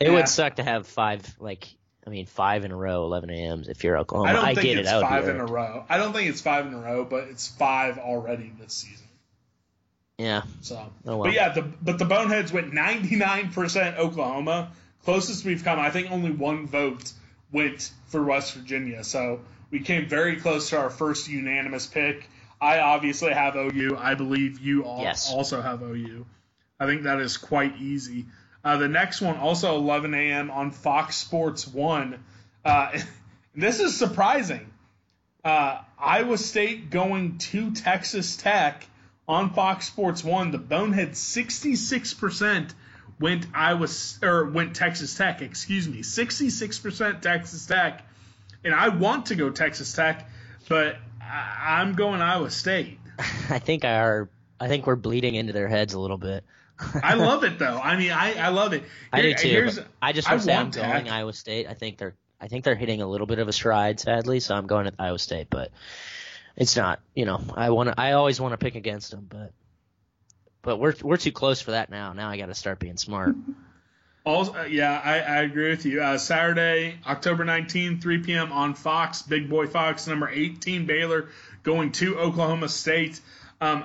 It 0.00 0.08
Yeah. 0.08 0.14
would 0.14 0.28
suck 0.28 0.56
to 0.56 0.62
have 0.62 0.86
five, 0.86 1.34
like 1.40 1.66
I 2.06 2.10
mean, 2.10 2.26
five 2.26 2.64
in 2.64 2.70
a 2.70 2.76
row, 2.76 3.04
11 3.04 3.30
a.m.s 3.30 3.68
if 3.68 3.82
you're 3.82 3.98
Oklahoma. 3.98 4.30
I 4.30 4.32
don't 4.32 4.44
think 4.54 4.60
get 4.60 4.78
it's 4.78 4.80
it. 4.80 4.84
That 4.84 4.96
would 4.96 5.02
be 5.02 5.08
five 5.08 5.28
in 5.28 5.40
a 5.40 5.44
row. 5.46 5.84
I 5.88 5.98
don't 5.98 6.12
think 6.12 6.30
it's 6.30 6.40
five 6.40 6.66
in 6.66 6.74
a 6.74 6.78
row, 6.78 7.04
but 7.04 7.24
it's 7.24 7.48
five 7.48 7.98
already 7.98 8.52
this 8.60 8.72
season. 8.74 9.06
Yeah, 10.18 10.42
So, 10.62 10.76
Oh, 11.04 11.16
well. 11.18 11.24
but 11.24 11.34
yeah, 11.34 11.50
the 11.50 11.60
but 11.60 11.98
the 11.98 12.06
Boneheads 12.06 12.50
went 12.50 12.72
99% 12.72 13.98
Oklahoma. 13.98 14.70
Closest 15.04 15.44
we've 15.44 15.62
come. 15.62 15.78
I 15.78 15.90
think 15.90 16.10
only 16.10 16.30
one 16.30 16.66
vote 16.66 17.12
went 17.52 17.90
for 18.06 18.22
West 18.24 18.54
Virginia. 18.54 19.04
So 19.04 19.40
we 19.70 19.80
came 19.80 20.08
very 20.08 20.36
close 20.36 20.70
to 20.70 20.78
our 20.78 20.88
first 20.90 21.28
unanimous 21.28 21.86
pick. 21.86 22.30
I 22.60 22.78
obviously 22.80 23.32
have 23.32 23.56
OU. 23.56 23.98
I 23.98 24.14
believe 24.14 24.58
you 24.58 24.84
all 24.84 25.02
Yes. 25.02 25.30
also 25.30 25.60
have 25.60 25.82
OU. 25.82 26.24
I 26.80 26.86
think 26.86 27.02
that 27.02 27.20
is 27.20 27.36
quite 27.36 27.76
easy. 27.78 28.24
Uh, 28.66 28.76
the 28.78 28.88
next 28.88 29.20
one, 29.20 29.36
also 29.36 29.76
11 29.76 30.12
a.m. 30.12 30.50
on 30.50 30.72
Fox 30.72 31.14
Sports 31.14 31.68
1. 31.68 32.18
Uh, 32.64 32.98
this 33.54 33.78
is 33.78 33.96
surprising. 33.96 34.68
Uh, 35.44 35.82
Iowa 35.96 36.36
State 36.36 36.90
going 36.90 37.38
to 37.38 37.70
Texas 37.70 38.36
Tech 38.36 38.84
on 39.28 39.50
Fox 39.54 39.86
Sports 39.86 40.24
1. 40.24 40.50
The 40.50 40.58
Bonehead 40.58 41.12
66% 41.12 42.74
went 43.20 43.46
Iowa 43.54 43.86
or 44.20 44.46
went 44.46 44.74
Texas 44.74 45.14
Tech, 45.14 45.42
excuse 45.42 45.86
me. 45.88 46.00
66% 46.00 47.20
Texas 47.20 47.66
Tech. 47.66 48.04
And 48.64 48.74
I 48.74 48.88
want 48.88 49.26
to 49.26 49.36
go 49.36 49.50
Texas 49.50 49.92
Tech, 49.92 50.28
but 50.68 50.96
I- 51.22 51.78
I'm 51.80 51.94
going 51.94 52.20
Iowa 52.20 52.50
State. 52.50 52.98
I 53.48 53.60
think 53.60 53.84
our 53.84 54.28
I 54.58 54.66
think 54.66 54.88
we're 54.88 54.96
bleeding 54.96 55.36
into 55.36 55.52
their 55.52 55.68
heads 55.68 55.94
a 55.94 56.00
little 56.00 56.18
bit. 56.18 56.42
I 57.02 57.14
love 57.14 57.44
it 57.44 57.58
though. 57.58 57.78
I 57.82 57.96
mean, 57.96 58.12
I, 58.12 58.34
I 58.34 58.48
love 58.48 58.72
it. 58.72 58.84
I 59.12 59.22
do 59.22 59.34
too. 59.34 59.48
here's- 59.48 59.78
I 60.02 60.12
just 60.12 60.28
I 60.28 60.32
want 60.32 60.40
to 60.42 60.46
say 60.46 60.54
I'm 60.56 60.70
going. 60.70 61.08
Iowa 61.08 61.32
State. 61.32 61.66
I 61.68 61.74
think 61.74 61.98
they're 61.98 62.14
I 62.40 62.48
think 62.48 62.64
they're 62.64 62.74
hitting 62.74 63.00
a 63.00 63.06
little 63.06 63.26
bit 63.26 63.38
of 63.38 63.48
a 63.48 63.52
stride, 63.52 63.98
sadly. 64.00 64.40
So 64.40 64.54
I'm 64.54 64.66
going 64.66 64.84
to 64.86 64.92
Iowa 64.98 65.18
State, 65.18 65.48
but 65.50 65.70
it's 66.56 66.76
not. 66.76 67.00
You 67.14 67.24
know, 67.24 67.40
I 67.54 67.70
want 67.70 67.88
to. 67.88 67.98
I 68.00 68.12
always 68.12 68.40
want 68.40 68.52
to 68.52 68.58
pick 68.58 68.74
against 68.74 69.10
them, 69.10 69.26
but 69.28 69.52
but 70.62 70.78
we're 70.78 70.94
we're 71.02 71.16
too 71.16 71.32
close 71.32 71.60
for 71.60 71.70
that 71.72 71.90
now. 71.90 72.12
Now 72.12 72.28
I 72.28 72.36
got 72.36 72.46
to 72.46 72.54
start 72.54 72.78
being 72.78 72.96
smart. 72.96 73.34
Also, 74.24 74.54
uh, 74.56 74.62
yeah, 74.64 75.00
I, 75.04 75.20
I 75.20 75.42
agree 75.42 75.70
with 75.70 75.86
you. 75.86 76.02
Uh, 76.02 76.18
Saturday, 76.18 76.98
October 77.06 77.44
19, 77.44 78.00
3 78.00 78.18
p.m. 78.24 78.50
on 78.50 78.74
Fox, 78.74 79.22
Big 79.22 79.48
Boy 79.48 79.68
Fox, 79.68 80.08
number 80.08 80.28
18, 80.28 80.84
Baylor, 80.84 81.28
going 81.62 81.92
to 81.92 82.18
Oklahoma 82.18 82.68
State. 82.68 83.20
Um, 83.60 83.84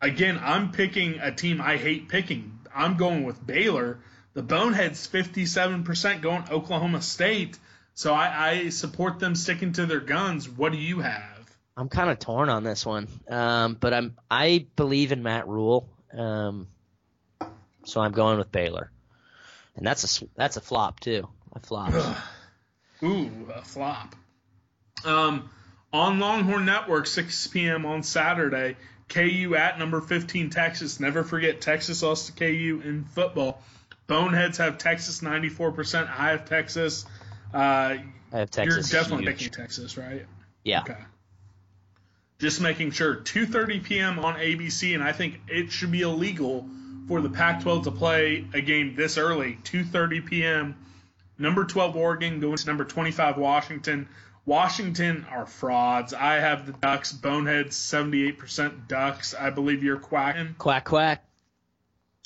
again, 0.00 0.40
I'm 0.42 0.72
picking 0.72 1.18
a 1.20 1.32
team 1.32 1.60
I 1.60 1.76
hate 1.76 2.08
picking. 2.08 2.58
I'm 2.74 2.96
going 2.96 3.24
with 3.24 3.44
Baylor. 3.44 3.98
The 4.34 4.42
Boneheads, 4.42 5.08
57% 5.08 6.22
going 6.22 6.44
Oklahoma 6.50 7.02
State. 7.02 7.58
So 7.94 8.14
I, 8.14 8.50
I 8.50 8.68
support 8.68 9.18
them 9.18 9.34
sticking 9.34 9.72
to 9.72 9.86
their 9.86 10.00
guns. 10.00 10.48
What 10.48 10.72
do 10.72 10.78
you 10.78 11.00
have? 11.00 11.38
I'm 11.76 11.88
kind 11.88 12.10
of 12.10 12.18
torn 12.18 12.48
on 12.48 12.64
this 12.64 12.84
one, 12.84 13.06
um, 13.28 13.76
but 13.78 13.94
I'm 13.94 14.16
I 14.28 14.66
believe 14.74 15.12
in 15.12 15.22
Matt 15.22 15.46
Rhule, 15.46 15.88
um, 16.12 16.66
so 17.84 18.00
I'm 18.00 18.10
going 18.10 18.36
with 18.36 18.50
Baylor, 18.50 18.90
and 19.76 19.86
that's 19.86 20.22
a 20.22 20.26
that's 20.34 20.56
a 20.56 20.60
flop 20.60 20.98
too. 20.98 21.28
A 21.52 21.60
flop. 21.60 21.92
Ooh, 23.04 23.30
a 23.54 23.62
flop. 23.62 24.16
Um, 25.04 25.50
on 25.92 26.18
Longhorn 26.18 26.64
Network, 26.64 27.06
6 27.06 27.46
p.m. 27.46 27.86
on 27.86 28.02
Saturday, 28.02 28.76
KU 29.08 29.54
at 29.56 29.78
number 29.78 30.00
15 30.00 30.50
Texas. 30.50 31.00
Never 31.00 31.24
forget 31.24 31.60
Texas 31.60 32.02
lost 32.02 32.26
to 32.26 32.32
KU 32.32 32.82
in 32.84 33.04
football. 33.04 33.62
Boneheads 34.06 34.58
have 34.58 34.78
Texas 34.78 35.20
94%. 35.20 36.08
I 36.08 36.30
have 36.30 36.44
Texas. 36.46 37.04
Uh, 37.52 37.56
I 37.56 38.04
have 38.32 38.50
Texas. 38.50 38.92
you're 38.92 39.02
definitely 39.02 39.26
huge. 39.26 39.38
picking 39.38 39.52
Texas, 39.52 39.96
right? 39.96 40.26
Yeah. 40.64 40.80
Okay. 40.80 40.96
Just 42.38 42.60
making 42.60 42.92
sure. 42.92 43.16
2:30 43.16 43.82
p.m. 43.82 44.18
on 44.18 44.36
ABC, 44.36 44.94
and 44.94 45.02
I 45.02 45.12
think 45.12 45.40
it 45.48 45.72
should 45.72 45.90
be 45.90 46.02
illegal 46.02 46.66
for 47.08 47.20
the 47.20 47.30
Pac-12 47.30 47.84
to 47.84 47.90
play 47.90 48.46
a 48.54 48.60
game 48.60 48.94
this 48.94 49.18
early. 49.18 49.58
2:30 49.64 50.26
p.m. 50.26 50.76
Number 51.38 51.64
12 51.64 51.96
Oregon 51.96 52.40
going 52.40 52.56
to 52.56 52.66
number 52.66 52.84
25 52.84 53.38
Washington. 53.38 54.08
Washington 54.48 55.26
are 55.30 55.44
frauds. 55.44 56.14
I 56.14 56.36
have 56.36 56.64
the 56.64 56.72
Ducks. 56.72 57.12
Boneheads 57.12 57.76
78% 57.76 58.88
Ducks. 58.88 59.34
I 59.34 59.50
believe 59.50 59.84
you're 59.84 59.98
quacking. 59.98 60.54
Quack 60.56 60.86
quack. 60.86 61.22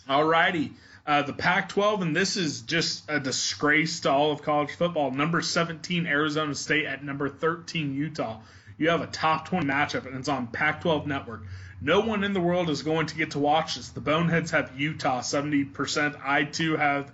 Alrighty. 0.08 0.70
Uh, 1.04 1.22
the 1.22 1.32
Pac 1.32 1.70
12, 1.70 2.02
and 2.02 2.14
this 2.14 2.36
is 2.36 2.60
just 2.60 3.10
a 3.10 3.18
disgrace 3.18 3.98
to 4.00 4.10
all 4.12 4.30
of 4.30 4.42
college 4.42 4.70
football. 4.70 5.10
Number 5.10 5.42
17, 5.42 6.06
Arizona 6.06 6.54
State 6.54 6.86
at 6.86 7.02
number 7.02 7.28
13, 7.28 7.92
Utah. 7.92 8.38
You 8.78 8.90
have 8.90 9.00
a 9.00 9.08
top 9.08 9.48
20 9.48 9.66
matchup, 9.66 10.06
and 10.06 10.14
it's 10.14 10.28
on 10.28 10.46
Pac 10.46 10.82
12 10.82 11.08
Network. 11.08 11.42
No 11.80 12.02
one 12.02 12.22
in 12.22 12.34
the 12.34 12.40
world 12.40 12.70
is 12.70 12.82
going 12.82 13.06
to 13.06 13.16
get 13.16 13.32
to 13.32 13.40
watch 13.40 13.74
this. 13.74 13.88
The 13.88 14.00
Boneheads 14.00 14.52
have 14.52 14.78
Utah 14.78 15.22
70%. 15.22 16.20
I 16.24 16.44
too 16.44 16.76
have 16.76 17.10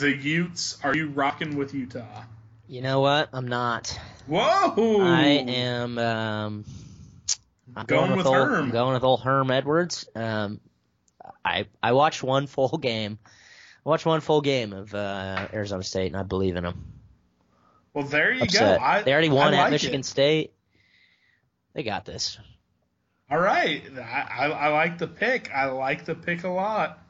the 0.00 0.10
Utes. 0.10 0.78
Are 0.82 0.96
you 0.96 1.10
rocking 1.10 1.56
with 1.56 1.74
Utah? 1.74 2.24
You 2.68 2.82
know 2.82 3.00
what? 3.00 3.30
I'm 3.32 3.48
not. 3.48 3.98
Whoa! 4.26 5.00
I 5.00 5.24
am. 5.48 5.96
Um, 5.96 6.64
I'm 7.74 7.86
Going 7.86 8.14
with 8.14 8.26
old, 8.26 8.36
Herm. 8.36 8.64
I'm 8.64 8.70
going 8.70 8.92
with 8.92 9.04
old 9.04 9.22
Herm 9.22 9.50
Edwards. 9.50 10.06
Um, 10.14 10.60
I 11.42 11.66
I 11.82 11.92
watched 11.92 12.22
one 12.22 12.46
full 12.46 12.76
game. 12.76 13.18
I 13.24 13.88
watched 13.88 14.04
one 14.04 14.20
full 14.20 14.42
game 14.42 14.74
of 14.74 14.94
uh, 14.94 15.48
Arizona 15.50 15.82
State, 15.82 16.08
and 16.08 16.16
I 16.16 16.24
believe 16.24 16.56
in 16.56 16.64
them. 16.64 16.84
Well, 17.94 18.04
there 18.04 18.32
you 18.32 18.42
Upset. 18.42 18.78
go. 18.78 18.84
I, 18.84 19.02
they 19.02 19.12
already 19.12 19.30
won 19.30 19.54
I 19.54 19.64
at 19.64 19.70
Michigan 19.70 20.00
it. 20.00 20.06
State. 20.06 20.52
They 21.72 21.82
got 21.82 22.04
this. 22.04 22.38
All 23.30 23.38
right. 23.38 23.82
I, 23.96 24.00
I, 24.30 24.46
I 24.46 24.68
like 24.68 24.98
the 24.98 25.06
pick. 25.06 25.50
I 25.54 25.66
like 25.66 26.04
the 26.04 26.14
pick 26.14 26.44
a 26.44 26.48
lot. 26.48 27.02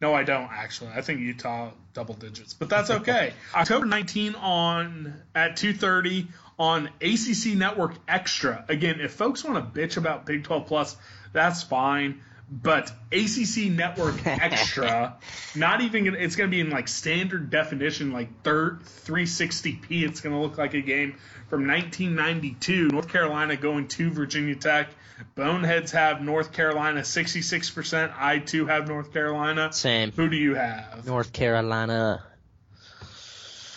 No, 0.00 0.14
I 0.14 0.22
don't 0.22 0.50
actually. 0.50 0.90
I 0.94 1.02
think 1.02 1.20
Utah 1.20 1.72
double 1.94 2.14
digits, 2.14 2.54
but 2.54 2.68
that's 2.68 2.90
okay. 2.90 3.32
October 3.54 3.86
19 3.86 4.34
on 4.36 5.14
at 5.34 5.56
2:30 5.56 6.28
on 6.58 6.88
ACC 7.00 7.56
Network 7.56 7.94
Extra. 8.06 8.64
Again, 8.68 9.00
if 9.00 9.12
folks 9.12 9.44
want 9.44 9.74
to 9.74 9.80
bitch 9.80 9.96
about 9.96 10.26
Big 10.26 10.44
12 10.44 10.66
Plus, 10.66 10.96
that's 11.32 11.62
fine. 11.62 12.20
But 12.50 12.92
ACC 13.10 13.70
Network 13.70 14.14
Extra, 14.26 15.16
not 15.54 15.80
even 15.80 16.14
it's 16.14 16.36
going 16.36 16.50
to 16.50 16.54
be 16.54 16.60
in 16.60 16.68
like 16.68 16.86
standard 16.86 17.48
definition, 17.48 18.12
like 18.12 18.42
thir 18.42 18.78
360p. 19.06 20.02
It's 20.02 20.20
going 20.20 20.34
to 20.34 20.40
look 20.40 20.58
like 20.58 20.74
a 20.74 20.82
game 20.82 21.16
from 21.48 21.66
1992. 21.66 22.88
North 22.88 23.08
Carolina 23.08 23.56
going 23.56 23.88
to 23.88 24.10
Virginia 24.10 24.54
Tech. 24.54 24.90
Boneheads 25.34 25.92
have 25.92 26.22
North 26.22 26.52
Carolina 26.52 27.00
66%. 27.00 28.14
I 28.16 28.38
too 28.38 28.66
have 28.66 28.88
North 28.88 29.12
Carolina. 29.12 29.72
Same. 29.72 30.12
Who 30.12 30.28
do 30.28 30.36
you 30.36 30.54
have? 30.54 31.06
North 31.06 31.32
Carolina. 31.32 32.22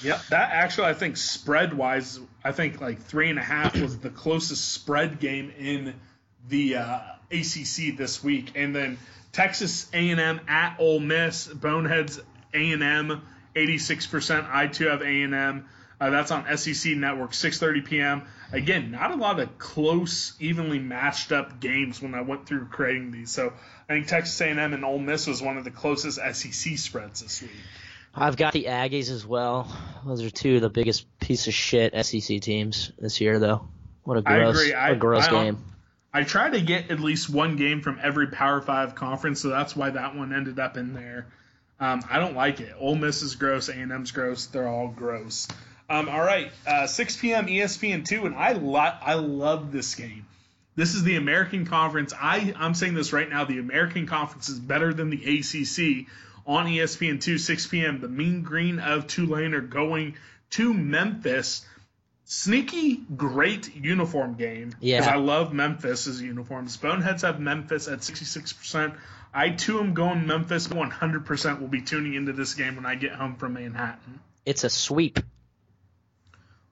Yep, 0.03 0.21
that 0.29 0.49
actually 0.51 0.87
I 0.87 0.93
think 0.93 1.17
spread 1.17 1.73
wise, 1.73 2.19
I 2.43 2.51
think 2.51 2.81
like 2.81 3.01
three 3.01 3.29
and 3.29 3.39
a 3.39 3.43
half 3.43 3.79
was 3.79 3.97
the 3.97 4.09
closest 4.09 4.73
spread 4.73 5.19
game 5.19 5.51
in 5.57 5.95
the 6.47 6.75
uh, 6.77 6.99
ACC 7.31 7.97
this 7.97 8.23
week, 8.23 8.51
and 8.55 8.75
then 8.75 8.99
Texas 9.31 9.89
A&M 9.93 10.41
at 10.47 10.75
Ole 10.79 10.99
Miss, 10.99 11.47
Boneheads 11.47 12.19
A&M, 12.53 13.21
86%. 13.55 14.49
I 14.49 14.67
too 14.67 14.87
have 14.87 15.01
A&M. 15.01 15.67
Uh, 15.99 16.09
that's 16.09 16.31
on 16.31 16.45
SEC 16.57 16.95
Network, 16.97 17.31
6:30 17.31 17.85
p.m. 17.85 18.23
Again, 18.51 18.91
not 18.91 19.11
a 19.11 19.15
lot 19.15 19.39
of 19.39 19.57
close, 19.57 20.33
evenly 20.39 20.79
matched 20.79 21.31
up 21.31 21.59
games 21.59 22.01
when 22.01 22.13
I 22.13 22.21
went 22.21 22.45
through 22.47 22.65
creating 22.65 23.11
these. 23.11 23.31
So 23.31 23.53
I 23.89 23.93
think 23.93 24.07
Texas 24.07 24.39
A&M 24.41 24.57
and 24.73 24.83
Ole 24.83 24.99
Miss 24.99 25.27
was 25.27 25.41
one 25.41 25.57
of 25.57 25.63
the 25.63 25.71
closest 25.71 26.19
SEC 26.19 26.77
spreads 26.77 27.21
this 27.21 27.41
week. 27.41 27.51
I've 28.13 28.37
got 28.37 28.53
the 28.53 28.65
Aggies 28.65 29.09
as 29.09 29.25
well. 29.25 29.67
Those 30.05 30.21
are 30.23 30.29
two 30.29 30.55
of 30.55 30.61
the 30.61 30.69
biggest 30.69 31.05
piece 31.19 31.47
of 31.47 31.53
shit 31.53 31.93
SEC 32.05 32.39
teams 32.39 32.91
this 32.97 33.19
year, 33.19 33.39
though. 33.39 33.67
What 34.03 34.17
a 34.17 34.23
I 34.25 34.37
gross. 34.39 34.71
I- 34.71 34.89
what 34.89 34.91
a 34.91 34.95
gross 34.95 35.27
I 35.27 35.31
game. 35.31 35.57
I 36.13 36.23
try 36.23 36.49
to 36.49 36.61
get 36.61 36.91
at 36.91 37.01
least 37.01 37.29
one 37.29 37.57
game 37.57 37.81
from 37.81 37.99
every 38.01 38.27
Power 38.27 38.61
Five 38.61 38.95
conference, 38.95 39.41
so 39.41 39.49
that's 39.49 39.75
why 39.75 39.89
that 39.89 40.15
one 40.15 40.31
ended 40.33 40.59
up 40.59 40.77
in 40.77 40.93
there. 40.93 41.27
Um, 41.77 42.01
I 42.09 42.19
don't 42.19 42.37
like 42.37 42.61
it. 42.61 42.73
Ole 42.79 42.95
Miss 42.95 43.21
is 43.21 43.35
gross. 43.35 43.67
A&M's 43.67 44.11
gross. 44.11 44.45
They're 44.45 44.67
all 44.67 44.87
gross. 44.87 45.49
Um, 45.89 46.09
all 46.09 46.21
right, 46.21 46.51
uh, 46.65 46.87
6 46.87 47.17
p.m. 47.17 47.45
ESPN 47.47 48.05
two, 48.05 48.25
and 48.25 48.35
I 48.35 48.53
lo- 48.53 48.79
I 48.79 49.13
love 49.15 49.71
this 49.71 49.93
game. 49.95 50.25
This 50.75 50.95
is 50.95 51.03
the 51.03 51.15
American 51.15 51.65
Conference. 51.65 52.13
I 52.19 52.53
I'm 52.57 52.73
saying 52.73 52.95
this 52.95 53.13
right 53.13 53.29
now. 53.29 53.45
The 53.45 53.59
American 53.59 54.07
Conference 54.07 54.49
is 54.49 54.59
better 54.59 54.93
than 54.93 55.09
the 55.09 55.17
ACC. 55.17 56.07
On 56.47 56.67
ESPN 56.67 57.21
two, 57.21 57.37
6 57.39 57.67
p.m. 57.67 58.01
The 58.01 58.07
Mean 58.07 58.43
Green 58.43 58.79
of 58.79 59.07
Tulane 59.07 59.53
are 59.55 59.61
going 59.61 60.15
to 60.51 60.73
Memphis. 60.73 61.65
Sneaky, 62.25 62.97
great 63.15 63.75
uniform 63.75 64.33
game. 64.35 64.71
Yeah. 64.79 64.99
Because 64.99 65.13
I 65.13 65.17
love 65.17 65.53
Memphis's 65.53 66.21
uniforms. 66.21 66.77
Boneheads 66.77 67.21
have 67.21 67.39
Memphis 67.39 67.87
at 67.87 67.99
66%. 67.99 68.95
I 69.33 69.49
too 69.49 69.79
am 69.79 69.93
going 69.93 70.25
Memphis. 70.25 70.67
100% 70.67 71.59
will 71.61 71.67
be 71.67 71.81
tuning 71.81 72.15
into 72.15 72.33
this 72.33 72.53
game 72.55 72.75
when 72.75 72.85
I 72.85 72.95
get 72.95 73.13
home 73.13 73.35
from 73.35 73.53
Manhattan. 73.53 74.19
It's 74.45 74.63
a 74.63 74.69
sweep. 74.69 75.19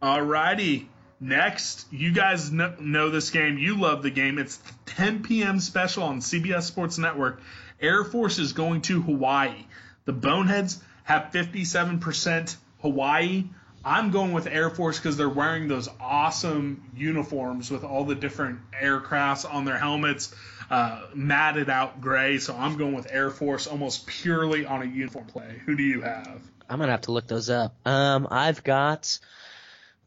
Alrighty. 0.03 0.87
Next, 1.21 1.87
you 1.89 2.11
guys 2.11 2.49
kn- 2.49 2.75
know 2.91 3.09
this 3.09 3.29
game. 3.29 3.57
You 3.57 3.79
love 3.79 4.03
the 4.03 4.09
game. 4.09 4.37
It's 4.37 4.59
10 4.87 5.23
p.m. 5.23 5.61
special 5.61 6.03
on 6.03 6.19
CBS 6.19 6.63
Sports 6.63 6.97
Network. 6.97 7.41
Air 7.79 8.03
Force 8.03 8.37
is 8.37 8.51
going 8.51 8.81
to 8.81 9.01
Hawaii. 9.01 9.65
The 10.03 10.11
Boneheads 10.11 10.83
have 11.05 11.31
57% 11.31 12.57
Hawaii. 12.81 13.45
I'm 13.85 14.11
going 14.11 14.33
with 14.33 14.45
Air 14.45 14.69
Force 14.69 14.99
because 14.99 15.15
they're 15.15 15.29
wearing 15.29 15.69
those 15.69 15.87
awesome 16.01 16.83
uniforms 16.97 17.71
with 17.71 17.85
all 17.85 18.03
the 18.03 18.15
different 18.15 18.59
aircrafts 18.81 19.49
on 19.49 19.63
their 19.63 19.77
helmets, 19.77 20.35
uh, 20.69 21.03
matted 21.13 21.69
out 21.69 22.01
gray. 22.01 22.39
So 22.39 22.53
I'm 22.57 22.75
going 22.75 22.93
with 22.93 23.07
Air 23.09 23.29
Force 23.29 23.67
almost 23.67 24.05
purely 24.07 24.65
on 24.65 24.81
a 24.81 24.85
uniform 24.85 25.27
play. 25.27 25.61
Who 25.65 25.77
do 25.77 25.83
you 25.83 26.01
have? 26.01 26.41
I'm 26.69 26.79
gonna 26.79 26.91
have 26.91 27.01
to 27.01 27.13
look 27.13 27.27
those 27.27 27.49
up. 27.49 27.75
Um, 27.85 28.27
I've 28.29 28.63
got 28.63 29.19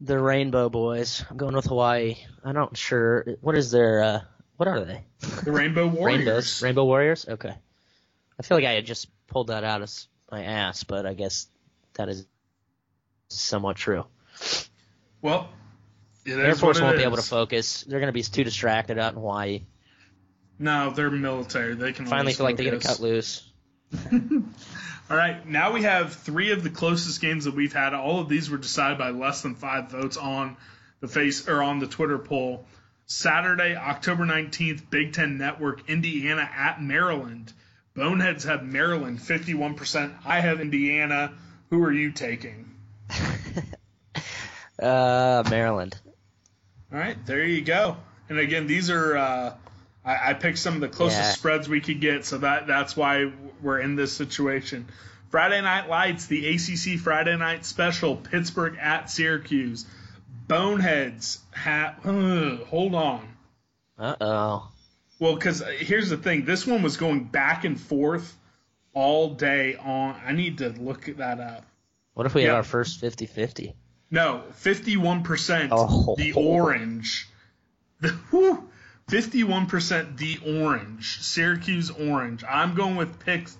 the 0.01 0.19
Rainbow 0.19 0.69
Boys. 0.69 1.23
I'm 1.29 1.37
going 1.37 1.55
with 1.55 1.65
Hawaii. 1.65 2.15
I'm 2.43 2.53
not 2.53 2.77
sure 2.77 3.25
what 3.41 3.55
is 3.57 3.71
their 3.71 4.03
uh, 4.03 4.21
what 4.57 4.67
are 4.67 4.83
they? 4.83 5.03
The 5.43 5.51
Rainbow 5.51 5.87
Warriors. 5.87 6.17
Rainbows, 6.17 6.61
Rainbow 6.61 6.85
Warriors. 6.85 7.25
Okay. 7.27 7.53
I 8.39 8.43
feel 8.43 8.57
like 8.57 8.65
I 8.65 8.73
had 8.73 8.85
just 8.85 9.07
pulled 9.27 9.47
that 9.47 9.63
out 9.63 9.81
of 9.81 9.91
my 10.31 10.43
ass, 10.43 10.83
but 10.83 11.05
I 11.05 11.13
guess 11.13 11.47
that 11.93 12.09
is 12.09 12.27
somewhat 13.29 13.75
true. 13.77 14.05
Well, 15.21 15.49
it 16.25 16.37
Air 16.37 16.55
Force 16.55 16.79
won't 16.79 16.97
be 16.97 17.03
able 17.03 17.17
to 17.17 17.23
focus. 17.23 17.83
They're 17.83 17.99
going 17.99 18.09
to 18.09 18.13
be 18.13 18.23
too 18.23 18.43
distracted 18.43 18.99
out 18.99 19.13
in 19.13 19.19
Hawaii. 19.19 19.63
No, 20.59 20.91
they're 20.91 21.09
military. 21.11 21.75
They 21.75 21.93
can 21.93 22.05
Finally, 22.05 22.33
feel 22.33 22.45
like 22.45 22.57
they 22.57 22.63
get 22.63 22.81
to 22.81 22.87
cut 22.87 22.99
loose. 22.99 23.51
All 25.09 25.15
right, 25.15 25.47
now 25.47 25.71
we 25.71 25.83
have 25.83 26.13
three 26.13 26.51
of 26.51 26.63
the 26.63 26.69
closest 26.69 27.21
games 27.21 27.45
that 27.45 27.55
we've 27.55 27.71
had. 27.71 27.93
All 27.93 28.19
of 28.19 28.27
these 28.27 28.49
were 28.49 28.57
decided 28.57 28.97
by 28.97 29.11
less 29.11 29.41
than 29.41 29.55
five 29.55 29.89
votes 29.89 30.17
on 30.17 30.57
the 30.99 31.07
face 31.07 31.47
or 31.47 31.63
on 31.63 31.79
the 31.79 31.87
Twitter 31.87 32.17
poll. 32.17 32.65
Saturday, 33.05 33.73
October 33.73 34.25
nineteenth, 34.25 34.89
Big 34.89 35.13
Ten 35.13 35.37
Network, 35.37 35.89
Indiana 35.89 36.49
at 36.53 36.81
Maryland. 36.81 37.53
Boneheads 37.93 38.43
have 38.43 38.63
Maryland 38.63 39.21
fifty-one 39.21 39.75
percent. 39.75 40.13
I 40.25 40.41
have 40.41 40.59
Indiana. 40.59 41.31
Who 41.69 41.83
are 41.83 41.91
you 41.91 42.11
taking? 42.11 42.69
Uh, 44.79 45.43
Maryland. 45.49 45.99
All 46.93 46.99
right, 46.99 47.17
there 47.25 47.43
you 47.43 47.61
go. 47.61 47.97
And 48.29 48.37
again, 48.37 48.67
these 48.67 48.91
are 48.91 49.17
uh, 49.17 49.55
I, 50.07 50.29
I 50.29 50.33
picked 50.33 50.57
some 50.57 50.75
of 50.75 50.81
the 50.81 50.87
closest 50.87 51.19
Yeah. 51.21 51.31
spreads 51.31 51.69
we 51.69 51.81
could 51.81 51.99
get, 52.01 52.25
so 52.25 52.37
that 52.39 52.65
that's 52.65 52.95
why 52.97 53.31
we're 53.61 53.79
in 53.79 53.95
this 53.95 54.13
situation. 54.13 54.87
Friday 55.29 55.61
Night 55.61 55.89
Lights, 55.89 56.27
the 56.27 56.47
ACC 56.55 56.99
Friday 56.99 57.35
Night 57.35 57.65
Special, 57.65 58.15
Pittsburgh 58.15 58.77
at 58.79 59.09
Syracuse. 59.09 59.85
Boneheads 60.47 61.39
have. 61.51 61.95
hold 62.69 62.95
on. 62.95 63.27
Uh 63.99 64.15
oh. 64.21 64.69
Well, 65.19 65.35
because 65.35 65.61
here's 65.79 66.09
the 66.09 66.17
thing. 66.17 66.45
This 66.45 66.65
one 66.65 66.83
was 66.83 66.97
going 66.97 67.25
back 67.25 67.65
and 67.65 67.79
forth 67.79 68.37
all 68.93 69.33
day 69.33 69.75
on. 69.75 70.15
I 70.25 70.31
need 70.31 70.59
to 70.59 70.69
look 70.69 71.05
that 71.17 71.39
up. 71.39 71.65
What 72.13 72.25
if 72.25 72.33
we 72.33 72.43
Yeah. 72.43 72.49
had 72.49 72.55
our 72.57 72.63
first 72.63 73.01
50-50? 73.01 73.73
No, 74.09 74.43
fifty-one 74.53 75.23
percent 75.23 75.71
Oh. 75.75 76.15
the 76.17 76.33
orange. 76.33 77.27
The 77.99 78.09
whew, 78.29 78.69
fifty-one 79.07 79.67
percent 79.67 80.17
the 80.17 80.39
orange. 80.45 81.21
Syracuse 81.21 81.91
orange. 81.91 82.43
I'm 82.43 82.75
going 82.75 82.95
with 82.95 83.19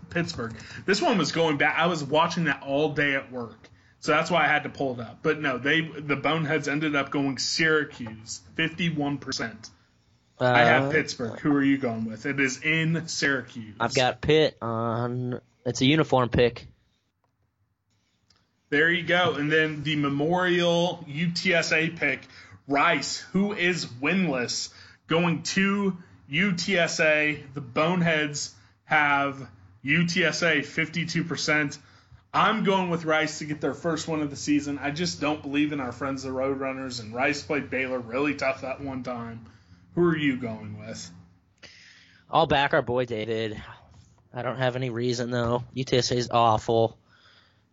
Pittsburgh. 0.10 0.56
This 0.86 1.02
one 1.02 1.18
was 1.18 1.32
going 1.32 1.58
back. 1.58 1.78
I 1.78 1.88
was 1.88 2.04
watching 2.04 2.46
that 2.46 2.64
all 2.64 2.94
day 2.94 3.16
at 3.16 3.32
work, 3.32 3.70
so 4.00 4.12
that's 4.12 4.30
why 4.30 4.44
I 4.46 4.48
had 4.48 4.64
to 4.64 4.70
pull 4.70 4.94
it 4.94 5.00
up. 5.00 5.20
But 5.22 5.40
no, 5.42 5.58
they 5.58 5.82
the 5.82 6.16
Boneheads 6.16 6.68
ended 6.68 6.96
up 6.96 7.12
going 7.12 7.38
Syracuse. 7.38 8.42
Fifty-one 8.56 9.18
percent. 9.18 9.70
I 10.40 10.60
have 10.60 10.84
Uh, 10.84 10.92
Pittsburgh. 10.92 11.40
Who 11.40 11.52
are 11.56 11.64
you 11.64 11.80
going 11.80 12.06
with? 12.06 12.28
It 12.28 12.40
is 12.40 12.62
in 12.62 13.08
Syracuse. 13.08 13.76
I've 13.80 13.96
got 13.96 14.22
Pitt 14.22 14.56
on. 14.62 15.42
It's 15.66 15.82
a 15.82 15.86
uniform 15.86 16.30
pick. 16.30 16.68
There 18.70 18.92
you 18.92 19.04
go. 19.04 19.34
And 19.34 19.52
then 19.52 19.84
the 19.84 19.96
Memorial 19.96 21.04
UTSA 21.10 21.98
pick, 21.98 22.22
Rice, 22.68 23.18
who 23.32 23.54
is 23.54 23.86
winless, 23.86 24.70
going 25.08 25.44
to 25.44 25.98
UTSA. 26.32 27.54
The 27.54 27.62
Boneheads 27.62 28.54
have 28.86 29.48
UTSA 29.84 30.60
52%. 30.60 31.78
I'm 32.34 32.64
going 32.64 32.90
with 32.90 33.06
Rice 33.06 33.40
to 33.40 33.46
get 33.46 33.62
their 33.62 33.74
first 33.74 34.08
one 34.08 34.22
of 34.22 34.30
the 34.30 34.36
season. 34.36 34.78
I 34.80 34.92
just 34.92 35.20
don't 35.22 35.42
believe 35.42 35.72
in 35.72 35.80
our 35.80 35.92
friends 35.92 36.24
the 36.24 36.30
Roadrunners, 36.30 37.00
and 37.00 37.14
Rice 37.14 37.42
played 37.42 37.70
Baylor 37.70 38.00
really 38.00 38.36
tough 38.36 38.62
that 38.62 38.82
one 38.82 39.04
time. 39.04 39.46
Who 39.96 40.04
are 40.04 40.18
you 40.18 40.38
going 40.38 40.78
with? 40.80 41.10
I'll 42.30 42.46
back 42.46 42.74
our 42.74 42.82
boy 42.82 43.06
David. 43.06 43.60
I 44.34 44.42
don't 44.42 44.58
have 44.58 44.76
any 44.76 44.90
reason 44.90 45.32
though. 45.32 45.64
UTSA 45.76 46.18
is 46.18 46.30
awful, 46.30 46.98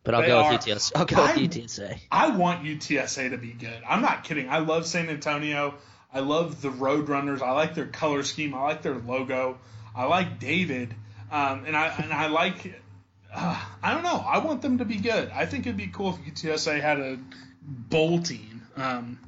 but 0.05 0.15
I'll 0.15 0.23
They 0.23 0.29
go 0.29 0.39
are. 0.45 0.53
with 0.53 0.61
UTSA. 0.63 0.93
I'll 0.97 1.05
go 1.05 1.17
I- 1.17 1.35
with 1.35 1.51
UTSA. 1.51 1.99
I 2.11 2.37
want 2.37 2.65
UTSA 2.65 3.31
to 3.31 3.37
be 3.37 3.53
good. 3.53 3.83
I'm 3.87 4.01
not 4.01 4.25
kidding. 4.25 4.49
I 4.49 4.59
love 4.59 4.87
San 4.87 5.11
Antonio. 5.11 5.75
I 6.15 6.21
love 6.21 6.63
the 6.63 6.71
Roadrunners. 6.71 7.43
I 7.43 7.51
like 7.51 7.75
their 7.75 7.87
color 7.87 8.23
scheme. 8.23 8.55
I 8.55 8.63
like 8.63 8.83
their 8.83 8.95
logo. 8.95 9.59
I 9.97 10.05
like 10.05 10.39
David, 10.39 10.95
um, 11.31 11.65
and 11.67 11.77
I 11.77 11.89
and 11.89 12.13
I 12.13 12.29
like. 12.29 12.81
Uh, 13.35 13.61
I 13.83 13.93
don't 13.93 14.05
know. 14.05 14.25
I 14.25 14.39
want 14.39 14.63
them 14.63 14.79
to 14.79 14.85
be 14.85 14.97
good. 14.97 15.31
I 15.31 15.45
think 15.45 15.67
it'd 15.67 15.77
be 15.77 15.89
cool 15.89 16.11
if 16.11 16.35
UTSA 16.35 16.81
had 16.81 17.01
a 17.01 17.19
bowl 17.63 18.23
team. 18.23 18.63
Um, 18.77 19.19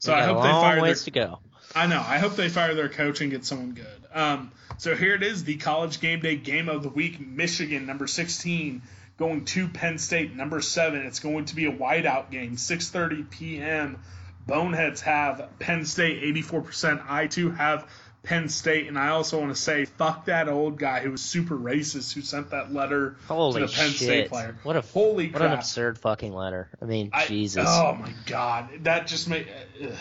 so 0.00 0.12
I 0.12 0.22
hope 0.22 0.42
they 0.42 0.50
fire 0.50 0.82
their 0.82 0.94
to 0.94 1.10
go. 1.12 1.38
I 1.74 1.86
know. 1.86 2.02
I 2.04 2.18
hope 2.18 2.34
they 2.34 2.48
fire 2.48 2.74
their 2.74 2.88
coach 2.88 3.20
and 3.20 3.30
get 3.30 3.44
someone 3.44 3.72
good. 3.72 3.86
Um, 4.12 4.50
so 4.78 4.96
here 4.96 5.14
it 5.14 5.22
is, 5.22 5.44
the 5.44 5.56
college 5.56 6.00
game 6.00 6.20
day 6.20 6.36
game 6.36 6.68
of 6.68 6.82
the 6.82 6.88
week. 6.88 7.20
Michigan, 7.20 7.86
number 7.86 8.06
16, 8.06 8.82
going 9.16 9.44
to 9.44 9.68
Penn 9.68 9.98
State, 9.98 10.34
number 10.34 10.60
seven. 10.60 11.06
It's 11.06 11.20
going 11.20 11.44
to 11.46 11.54
be 11.54 11.66
a 11.66 11.72
whiteout 11.72 12.30
game, 12.30 12.56
6:30 12.56 13.30
p.m. 13.30 14.02
Boneheads 14.46 15.00
have 15.02 15.48
Penn 15.58 15.84
State 15.84 16.22
84%. 16.34 17.04
I 17.08 17.26
too 17.26 17.50
have 17.50 17.88
Penn 18.22 18.48
State, 18.48 18.88
and 18.88 18.98
I 18.98 19.08
also 19.08 19.38
want 19.40 19.54
to 19.54 19.60
say, 19.60 19.84
fuck 19.84 20.26
that 20.26 20.48
old 20.48 20.78
guy 20.78 21.00
who 21.00 21.12
was 21.12 21.22
super 21.22 21.56
racist 21.56 22.12
who 22.12 22.22
sent 22.22 22.50
that 22.50 22.72
letter 22.72 23.16
Holy 23.28 23.60
to 23.60 23.66
the 23.66 23.72
Penn 23.72 23.90
shit! 23.90 23.96
State 23.96 24.28
player. 24.28 24.56
What 24.64 24.76
a 24.76 24.80
holy 24.80 25.28
crap. 25.28 25.34
what 25.34 25.40
crap! 25.40 25.52
an 25.52 25.58
absurd 25.58 25.98
fucking 25.98 26.32
letter. 26.32 26.68
I 26.80 26.84
mean, 26.86 27.10
I- 27.12 27.26
Jesus. 27.26 27.64
Oh 27.66 27.94
my 27.94 28.12
god, 28.26 28.68
that 28.82 29.06
just 29.06 29.28
made. 29.28 29.48
ugh. 29.82 29.92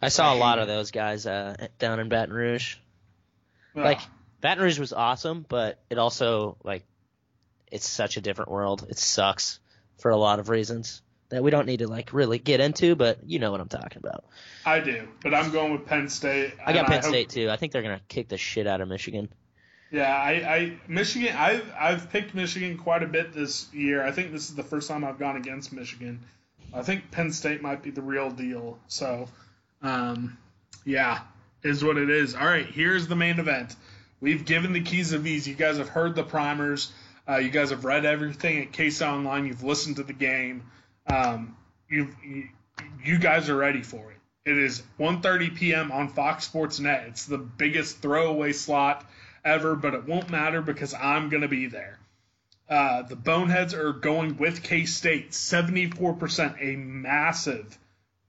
I 0.00 0.08
saw 0.08 0.32
I 0.32 0.36
a 0.36 0.38
lot 0.38 0.58
of 0.58 0.68
those 0.68 0.90
guys 0.90 1.26
uh, 1.26 1.68
down 1.78 2.00
in 2.00 2.08
Baton 2.08 2.34
Rouge. 2.34 2.76
Ugh. 3.76 3.84
Like 3.84 4.00
Baton 4.40 4.62
Rouge 4.64 4.78
was 4.78 4.92
awesome, 4.92 5.44
but 5.48 5.78
it 5.90 5.98
also 5.98 6.56
like 6.64 6.84
it's 7.70 7.88
such 7.88 8.16
a 8.16 8.20
different 8.22 8.50
world. 8.50 8.86
It 8.88 8.98
sucks 8.98 9.60
for 9.98 10.10
a 10.10 10.16
lot 10.16 10.38
of 10.38 10.48
reasons 10.48 11.02
that 11.34 11.42
we 11.42 11.50
don't 11.50 11.66
need 11.66 11.78
to 11.80 11.88
like 11.88 12.12
really 12.12 12.38
get 12.38 12.60
into, 12.60 12.94
but 12.94 13.18
you 13.26 13.38
know 13.38 13.50
what 13.50 13.60
I'm 13.60 13.68
talking 13.68 13.98
about. 13.98 14.24
I 14.64 14.80
do, 14.80 15.08
but 15.22 15.34
I'm 15.34 15.50
going 15.50 15.72
with 15.72 15.86
Penn 15.86 16.08
State. 16.08 16.54
I 16.64 16.72
got 16.72 16.86
Penn 16.86 17.00
hope- 17.02 17.10
State 17.10 17.28
too. 17.28 17.50
I 17.50 17.56
think 17.56 17.72
they're 17.72 17.82
gonna 17.82 18.00
kick 18.08 18.28
the 18.28 18.38
shit 18.38 18.66
out 18.66 18.80
of 18.80 18.88
Michigan. 18.88 19.28
Yeah, 19.90 20.12
I, 20.12 20.30
I 20.32 20.72
Michigan. 20.88 21.36
I've 21.36 21.72
I've 21.78 22.10
picked 22.10 22.34
Michigan 22.34 22.78
quite 22.78 23.02
a 23.02 23.06
bit 23.06 23.32
this 23.32 23.72
year. 23.72 24.04
I 24.04 24.10
think 24.10 24.32
this 24.32 24.48
is 24.48 24.56
the 24.56 24.64
first 24.64 24.88
time 24.88 25.04
I've 25.04 25.18
gone 25.18 25.36
against 25.36 25.72
Michigan. 25.72 26.20
I 26.72 26.82
think 26.82 27.10
Penn 27.10 27.30
State 27.30 27.62
might 27.62 27.82
be 27.82 27.90
the 27.90 28.02
real 28.02 28.30
deal. 28.30 28.78
So, 28.88 29.28
um, 29.82 30.36
yeah, 30.84 31.20
is 31.62 31.84
what 31.84 31.96
it 31.96 32.10
is. 32.10 32.34
All 32.34 32.46
right, 32.46 32.66
here's 32.66 33.06
the 33.06 33.14
main 33.14 33.38
event. 33.38 33.76
We've 34.20 34.44
given 34.44 34.72
the 34.72 34.80
keys 34.80 35.12
of 35.12 35.22
these. 35.22 35.46
You 35.46 35.54
guys 35.54 35.78
have 35.78 35.88
heard 35.88 36.16
the 36.16 36.24
primers. 36.24 36.92
Uh, 37.28 37.36
you 37.36 37.50
guys 37.50 37.70
have 37.70 37.84
read 37.84 38.04
everything 38.04 38.58
at 38.58 38.72
Case 38.72 39.00
Online. 39.00 39.46
You've 39.46 39.62
listened 39.62 39.96
to 39.96 40.02
the 40.02 40.12
game. 40.12 40.64
Um, 41.06 41.56
you 41.88 42.08
you 43.04 43.18
guys 43.18 43.48
are 43.48 43.56
ready 43.56 43.82
for 43.82 44.10
it. 44.10 44.50
It 44.50 44.58
is 44.58 44.82
1:30 44.98 45.54
p.m. 45.54 45.92
on 45.92 46.08
Fox 46.08 46.44
Sports 46.44 46.80
Net. 46.80 47.04
It's 47.08 47.26
the 47.26 47.38
biggest 47.38 48.00
throwaway 48.02 48.52
slot 48.52 49.04
ever, 49.44 49.74
but 49.74 49.94
it 49.94 50.06
won't 50.06 50.30
matter 50.30 50.62
because 50.62 50.94
I'm 50.94 51.28
going 51.28 51.42
to 51.42 51.48
be 51.48 51.66
there. 51.66 51.98
Uh, 52.68 53.02
the 53.02 53.16
Boneheads 53.16 53.74
are 53.74 53.92
going 53.92 54.38
with 54.38 54.62
K 54.62 54.86
State, 54.86 55.32
74%, 55.32 56.56
a 56.60 56.76
massive, 56.76 57.78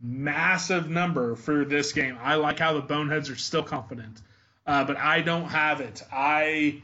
massive 0.01 0.89
number 0.89 1.35
for 1.35 1.63
this 1.63 1.93
game. 1.93 2.17
I 2.21 2.35
like 2.35 2.59
how 2.59 2.73
the 2.73 2.81
Boneheads 2.81 3.29
are 3.29 3.37
still 3.37 3.63
confident, 3.63 4.21
uh, 4.67 4.83
but 4.83 4.97
I 4.97 5.21
don't 5.21 5.49
have 5.49 5.79
it. 5.79 6.03
I 6.11 6.81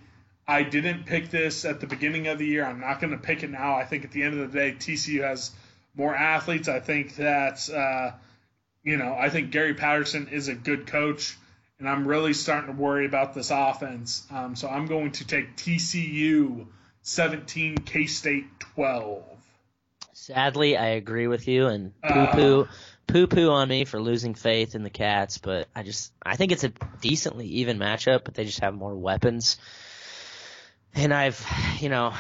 I 0.47 0.63
didn't 0.63 1.05
pick 1.05 1.29
this 1.29 1.65
at 1.65 1.79
the 1.79 1.87
beginning 1.87 2.27
of 2.27 2.37
the 2.37 2.45
year. 2.45 2.65
I'm 2.65 2.79
not 2.79 2.99
going 2.99 3.11
to 3.11 3.17
pick 3.17 3.43
it 3.43 3.49
now. 3.49 3.75
I 3.75 3.85
think 3.85 4.03
at 4.03 4.11
the 4.11 4.23
end 4.23 4.39
of 4.39 4.51
the 4.51 4.57
day, 4.57 4.71
TCU 4.73 5.23
has 5.23 5.51
more 5.95 6.15
athletes. 6.15 6.67
I 6.67 6.79
think 6.79 7.15
that 7.17 7.69
uh, 7.69 8.11
you 8.83 8.97
know 8.97 9.15
I 9.17 9.29
think 9.29 9.51
Gary 9.51 9.73
Patterson 9.73 10.27
is 10.29 10.47
a 10.47 10.55
good 10.55 10.87
coach, 10.87 11.37
and 11.79 11.89
I'm 11.89 12.07
really 12.07 12.33
starting 12.33 12.73
to 12.73 12.79
worry 12.79 13.05
about 13.05 13.33
this 13.33 13.51
offense. 13.51 14.25
Um, 14.31 14.55
so 14.55 14.67
I'm 14.67 14.85
going 14.85 15.11
to 15.13 15.27
take 15.27 15.55
TCU 15.57 16.67
17, 17.01 17.77
K 17.79 18.05
State 18.05 18.45
12. 18.75 19.23
Sadly, 20.13 20.77
I 20.77 20.89
agree 20.89 21.27
with 21.27 21.47
you, 21.47 21.67
and 21.67 21.99
poo 22.01 22.27
poo, 22.27 22.67
poo 23.07 23.27
poo 23.27 23.49
on 23.49 23.67
me 23.67 23.85
for 23.85 23.99
losing 23.99 24.35
faith 24.35 24.75
in 24.75 24.83
the 24.83 24.89
Cats. 24.91 25.39
But 25.39 25.67
I 25.75 25.81
just, 25.83 26.13
I 26.21 26.35
think 26.35 26.51
it's 26.51 26.63
a 26.63 26.71
decently 27.01 27.47
even 27.47 27.79
matchup, 27.79 28.23
but 28.23 28.35
they 28.35 28.45
just 28.45 28.59
have 28.59 28.75
more 28.75 28.95
weapons. 28.95 29.57
And 30.93 31.13
I've, 31.13 31.43
you 31.79 31.89
know, 31.89 32.13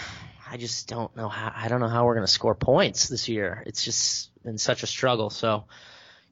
I 0.51 0.57
just 0.57 0.89
don't 0.89 1.15
know 1.15 1.29
how, 1.29 1.53
I 1.55 1.69
don't 1.69 1.79
know 1.79 1.87
how 1.87 2.05
we're 2.05 2.15
going 2.15 2.27
to 2.27 2.31
score 2.31 2.55
points 2.55 3.07
this 3.07 3.29
year. 3.29 3.63
It's 3.65 3.85
just 3.85 4.31
been 4.43 4.57
such 4.57 4.83
a 4.83 4.87
struggle. 4.87 5.29
So, 5.29 5.63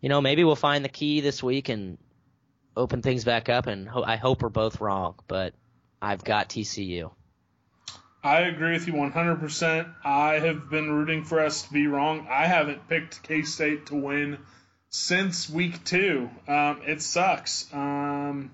you 0.01 0.09
know, 0.09 0.20
maybe 0.20 0.43
we'll 0.43 0.57
find 0.57 0.84
the 0.84 0.89
key 0.89 1.22
this 1.22 1.41
week 1.41 1.70
and 1.70 1.97
open 2.76 3.01
things 3.01 3.24
back 3.24 3.47
up. 3.47 3.67
And 3.67 3.88
ho- 3.88 4.03
I 4.03 4.17
hope 4.17 4.41
we're 4.41 4.49
both 4.49 4.82
wrong, 4.82 5.15
but 5.30 5.53
I've 6.01 6.22
got 6.26 6.49
TCU. 6.49 7.11
I 8.22 8.41
agree 8.41 8.74
with 8.74 8.88
you 8.88 8.93
100%. 8.93 9.93
I 10.03 10.34
have 10.39 10.70
been 10.70 10.91
rooting 10.91 11.24
for 11.24 11.39
us 11.39 11.61
to 11.61 11.72
be 11.72 11.88
wrong. 11.88 12.28
I 12.30 12.45
haven't 12.45 12.89
picked 12.89 13.24
K 13.24 13.43
State 13.43 13.86
to 13.86 13.95
win 13.95 14.38
since 14.89 15.49
week 15.49 15.86
two. 15.86 16.30
Um, 16.45 16.82
it 16.86 17.01
sucks. 17.01 17.74
Um, 17.74 18.51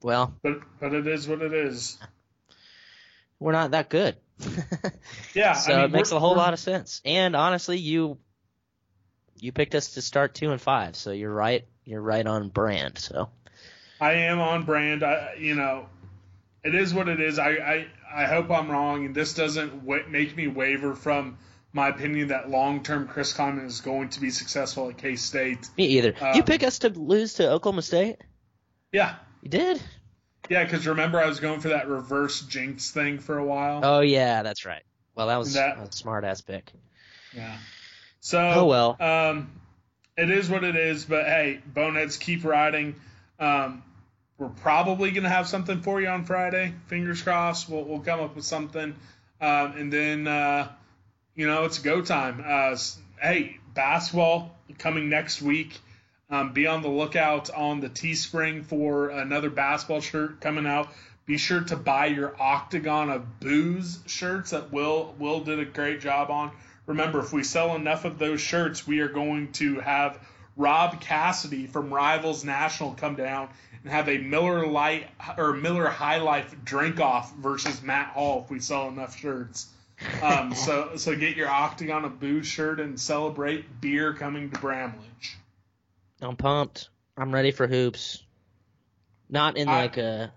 Well, 0.00 0.34
but 0.42 0.60
but 0.80 0.94
it 0.94 1.06
is 1.06 1.28
what 1.28 1.42
it 1.42 1.52
is. 1.52 1.98
We're 3.38 3.52
not 3.52 3.72
that 3.72 3.88
good. 3.88 4.16
Yeah, 5.34 5.52
so 5.52 5.72
I 5.72 5.76
mean, 5.76 5.84
it 5.86 5.90
makes 5.92 6.12
a 6.12 6.18
whole 6.18 6.34
lot 6.34 6.52
of 6.54 6.58
sense. 6.58 7.02
And 7.04 7.36
honestly, 7.36 7.78
you 7.78 8.18
you 9.38 9.52
picked 9.52 9.74
us 9.74 9.94
to 9.94 10.02
start 10.02 10.34
two 10.34 10.50
and 10.50 10.60
five, 10.60 10.96
so 10.96 11.10
you're 11.12 11.32
right. 11.32 11.66
You're 11.84 12.00
right 12.00 12.26
on 12.26 12.48
brand. 12.48 12.96
So 12.98 13.28
I 14.00 14.12
am 14.12 14.40
on 14.40 14.64
brand. 14.64 15.02
I, 15.02 15.34
you 15.38 15.54
know, 15.54 15.86
it 16.64 16.74
is 16.74 16.94
what 16.94 17.08
it 17.08 17.20
is. 17.20 17.38
I, 17.38 17.50
I, 17.50 17.86
I 18.14 18.24
hope 18.24 18.50
I'm 18.50 18.70
wrong, 18.70 19.04
and 19.04 19.14
this 19.14 19.34
doesn't 19.34 19.82
wa- 19.84 20.00
make 20.08 20.34
me 20.36 20.46
waver 20.48 20.94
from 20.94 21.36
my 21.72 21.88
opinion 21.88 22.28
that 22.28 22.48
long 22.48 22.82
term 22.82 23.06
Chris 23.08 23.34
Conlon 23.34 23.66
is 23.66 23.82
going 23.82 24.08
to 24.10 24.20
be 24.20 24.30
successful 24.30 24.88
at 24.88 24.96
K 24.96 25.16
State. 25.16 25.68
me 25.76 25.84
either. 25.98 26.14
you 26.34 26.40
Um, 26.40 26.42
pick 26.44 26.62
us 26.62 26.78
to 26.80 26.88
lose 26.88 27.34
to 27.34 27.50
Oklahoma 27.50 27.82
State. 27.82 28.16
Yeah, 28.92 29.16
You 29.42 29.50
did. 29.50 29.82
Yeah, 30.48 30.64
because 30.64 30.86
remember 30.86 31.20
I 31.20 31.26
was 31.26 31.40
going 31.40 31.60
for 31.60 31.68
that 31.68 31.88
reverse 31.88 32.42
jinx 32.42 32.90
thing 32.90 33.18
for 33.18 33.38
a 33.38 33.44
while. 33.44 33.80
Oh 33.82 34.00
yeah, 34.00 34.42
that's 34.42 34.64
right. 34.64 34.82
Well, 35.14 35.28
that 35.28 35.36
was 35.36 35.54
That- 35.54 35.78
a 35.78 35.92
smart 35.92 36.24
ass 36.24 36.40
pick. 36.40 36.70
Yeah. 37.34 37.56
So 38.20 38.40
Oh, 38.40 38.66
well. 38.66 38.96
Um, 39.00 39.50
it 40.16 40.30
is 40.30 40.48
what 40.48 40.64
it 40.64 40.76
is, 40.76 41.04
but 41.04 41.26
hey, 41.26 41.60
boneheads 41.66 42.16
keep 42.16 42.44
riding. 42.44 42.94
Um, 43.38 43.82
we're 44.38 44.48
probably 44.48 45.10
gonna 45.10 45.28
have 45.28 45.46
something 45.48 45.80
for 45.82 46.00
you 46.00 46.08
on 46.08 46.24
Friday. 46.24 46.72
Fingers 46.86 47.22
crossed. 47.22 47.68
We'll 47.68 47.84
we'll 47.84 48.00
come 48.00 48.20
up 48.20 48.34
with 48.36 48.44
something, 48.44 48.94
um, 49.40 49.72
and 49.76 49.92
then 49.92 50.26
uh, 50.26 50.68
you 51.34 51.46
know 51.46 51.64
it's 51.64 51.78
go 51.78 52.02
time. 52.02 52.42
Uh, 52.46 52.76
hey, 53.20 53.58
basketball 53.74 54.54
coming 54.78 55.08
next 55.08 55.40
week. 55.40 55.78
Um, 56.28 56.52
be 56.52 56.66
on 56.66 56.82
the 56.82 56.88
lookout 56.88 57.50
on 57.50 57.78
the 57.78 57.88
Teespring 57.88 58.64
for 58.64 59.10
another 59.10 59.48
basketball 59.48 60.00
shirt 60.00 60.40
coming 60.40 60.66
out. 60.66 60.88
Be 61.24 61.38
sure 61.38 61.60
to 61.60 61.76
buy 61.76 62.06
your 62.06 62.34
Octagon 62.40 63.10
of 63.10 63.38
Booze 63.38 64.00
shirts 64.06 64.50
that 64.50 64.72
Will 64.72 65.14
Will 65.20 65.40
did 65.40 65.60
a 65.60 65.64
great 65.64 66.00
job 66.00 66.30
on. 66.30 66.50
Remember, 66.86 67.20
if 67.20 67.32
we 67.32 67.44
sell 67.44 67.76
enough 67.76 68.04
of 68.04 68.18
those 68.18 68.40
shirts, 68.40 68.86
we 68.86 69.00
are 69.00 69.08
going 69.08 69.52
to 69.52 69.78
have 69.80 70.18
Rob 70.56 71.00
Cassidy 71.00 71.68
from 71.68 71.94
Rivals 71.94 72.44
National 72.44 72.94
come 72.94 73.14
down 73.14 73.48
and 73.82 73.92
have 73.92 74.08
a 74.08 74.18
Miller 74.18 74.66
Lite 74.66 75.06
or 75.38 75.52
Miller 75.52 75.86
High 75.86 76.18
Life 76.18 76.56
drink 76.64 76.98
off 76.98 77.34
versus 77.36 77.82
Matt 77.82 78.08
Hall 78.08 78.42
if 78.44 78.50
we 78.50 78.58
sell 78.58 78.88
enough 78.88 79.16
shirts. 79.16 79.68
Um, 80.22 80.54
so 80.54 80.96
so 80.96 81.14
get 81.14 81.36
your 81.36 81.48
Octagon 81.48 82.04
of 82.04 82.18
Booze 82.18 82.48
shirt 82.48 82.80
and 82.80 82.98
celebrate 82.98 83.80
beer 83.80 84.12
coming 84.12 84.50
to 84.50 84.58
Bramlage. 84.58 85.36
I'm 86.26 86.36
pumped. 86.36 86.88
I'm 87.16 87.32
ready 87.32 87.50
for 87.50 87.66
hoops. 87.66 88.22
Not 89.28 89.56
in 89.56 89.68
I- 89.68 89.82
like 89.82 89.96
a 89.96 90.32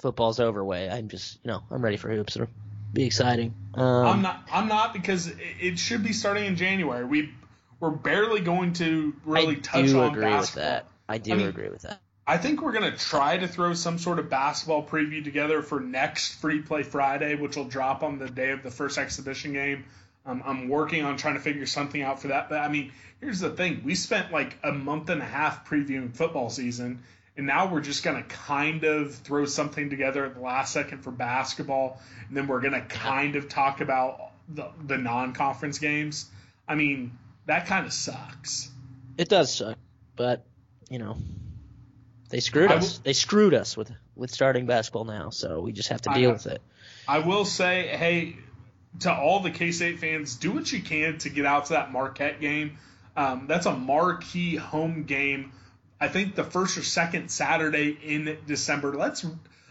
football's 0.00 0.40
over 0.40 0.64
way. 0.64 0.90
I'm 0.90 1.08
just 1.08 1.38
you 1.44 1.50
know 1.50 1.62
I'm 1.70 1.82
ready 1.82 1.96
for 1.96 2.10
hoops. 2.10 2.36
It'll 2.36 2.48
be 2.92 3.04
exciting. 3.04 3.54
Um, 3.74 3.84
I'm 4.06 4.22
not. 4.22 4.48
I'm 4.52 4.68
not 4.68 4.92
because 4.92 5.28
it, 5.28 5.36
it 5.60 5.78
should 5.78 6.02
be 6.02 6.12
starting 6.12 6.44
in 6.44 6.56
January. 6.56 7.04
We 7.04 7.30
we're 7.80 7.90
barely 7.90 8.40
going 8.40 8.74
to 8.74 9.14
really 9.24 9.56
touch 9.56 9.76
on 9.76 9.82
the. 9.82 9.82
I 9.82 9.82
touch 9.82 9.90
do 9.90 10.00
on 10.00 10.10
agree 10.10 10.22
basketball. 10.24 10.40
with 10.40 10.54
that. 10.54 10.86
I 11.08 11.18
do 11.18 11.32
I 11.32 11.36
mean, 11.36 11.48
agree 11.48 11.68
with 11.68 11.82
that. 11.82 12.00
I 12.26 12.38
think 12.38 12.62
we're 12.62 12.72
gonna 12.72 12.96
try 12.96 13.36
to 13.36 13.48
throw 13.48 13.74
some 13.74 13.98
sort 13.98 14.18
of 14.20 14.30
basketball 14.30 14.84
preview 14.86 15.24
together 15.24 15.62
for 15.62 15.80
next 15.80 16.34
Free 16.40 16.60
Play 16.60 16.84
Friday, 16.84 17.34
which 17.34 17.56
will 17.56 17.64
drop 17.64 18.02
on 18.04 18.18
the 18.18 18.28
day 18.28 18.50
of 18.50 18.62
the 18.62 18.70
first 18.70 18.98
exhibition 18.98 19.52
game. 19.52 19.84
Um, 20.24 20.42
I'm 20.44 20.68
working 20.68 21.04
on 21.04 21.16
trying 21.16 21.34
to 21.34 21.40
figure 21.40 21.66
something 21.66 22.00
out 22.00 22.20
for 22.20 22.28
that. 22.28 22.48
But 22.48 22.58
I 22.58 22.68
mean, 22.68 22.92
here's 23.20 23.40
the 23.40 23.50
thing: 23.50 23.82
we 23.84 23.94
spent 23.94 24.32
like 24.32 24.56
a 24.62 24.72
month 24.72 25.10
and 25.10 25.20
a 25.20 25.24
half 25.24 25.68
previewing 25.68 26.14
football 26.14 26.50
season, 26.50 27.02
and 27.36 27.46
now 27.46 27.72
we're 27.72 27.80
just 27.80 28.04
gonna 28.04 28.22
kind 28.22 28.84
of 28.84 29.14
throw 29.14 29.44
something 29.46 29.90
together 29.90 30.24
at 30.24 30.34
the 30.34 30.40
last 30.40 30.72
second 30.72 31.02
for 31.02 31.10
basketball, 31.10 32.00
and 32.28 32.36
then 32.36 32.46
we're 32.46 32.60
gonna 32.60 32.82
kind 32.82 33.36
of 33.36 33.48
talk 33.48 33.80
about 33.80 34.30
the, 34.48 34.68
the 34.86 34.98
non-conference 34.98 35.78
games. 35.78 36.26
I 36.68 36.74
mean, 36.74 37.18
that 37.46 37.66
kind 37.66 37.86
of 37.86 37.92
sucks. 37.92 38.70
It 39.18 39.28
does 39.28 39.52
suck, 39.52 39.78
but 40.14 40.44
you 40.88 40.98
know 40.98 41.16
they 42.28 42.40
screwed 42.40 42.70
I 42.70 42.76
us. 42.76 42.98
they 42.98 43.12
screwed 43.12 43.54
us 43.54 43.76
with 43.76 43.90
with 44.14 44.30
starting 44.30 44.66
basketball 44.66 45.04
now, 45.04 45.30
so 45.30 45.60
we 45.60 45.72
just 45.72 45.88
have 45.88 46.02
to 46.02 46.10
deal 46.10 46.30
know. 46.30 46.32
with 46.34 46.46
it. 46.46 46.62
I 47.08 47.18
will 47.18 47.44
say, 47.44 47.88
hey, 47.88 48.36
to 49.00 49.12
all 49.12 49.40
the 49.40 49.50
K 49.50 49.72
State 49.72 49.98
fans, 49.98 50.36
do 50.36 50.52
what 50.52 50.70
you 50.72 50.82
can 50.82 51.18
to 51.18 51.28
get 51.28 51.46
out 51.46 51.66
to 51.66 51.74
that 51.74 51.92
Marquette 51.92 52.40
game. 52.40 52.78
Um, 53.16 53.46
that's 53.46 53.66
a 53.66 53.76
marquee 53.76 54.56
home 54.56 55.04
game. 55.04 55.52
I 56.00 56.08
think 56.08 56.34
the 56.34 56.44
first 56.44 56.78
or 56.78 56.82
second 56.82 57.30
Saturday 57.30 57.96
in 58.02 58.38
December. 58.46 58.94
Let's 58.94 59.24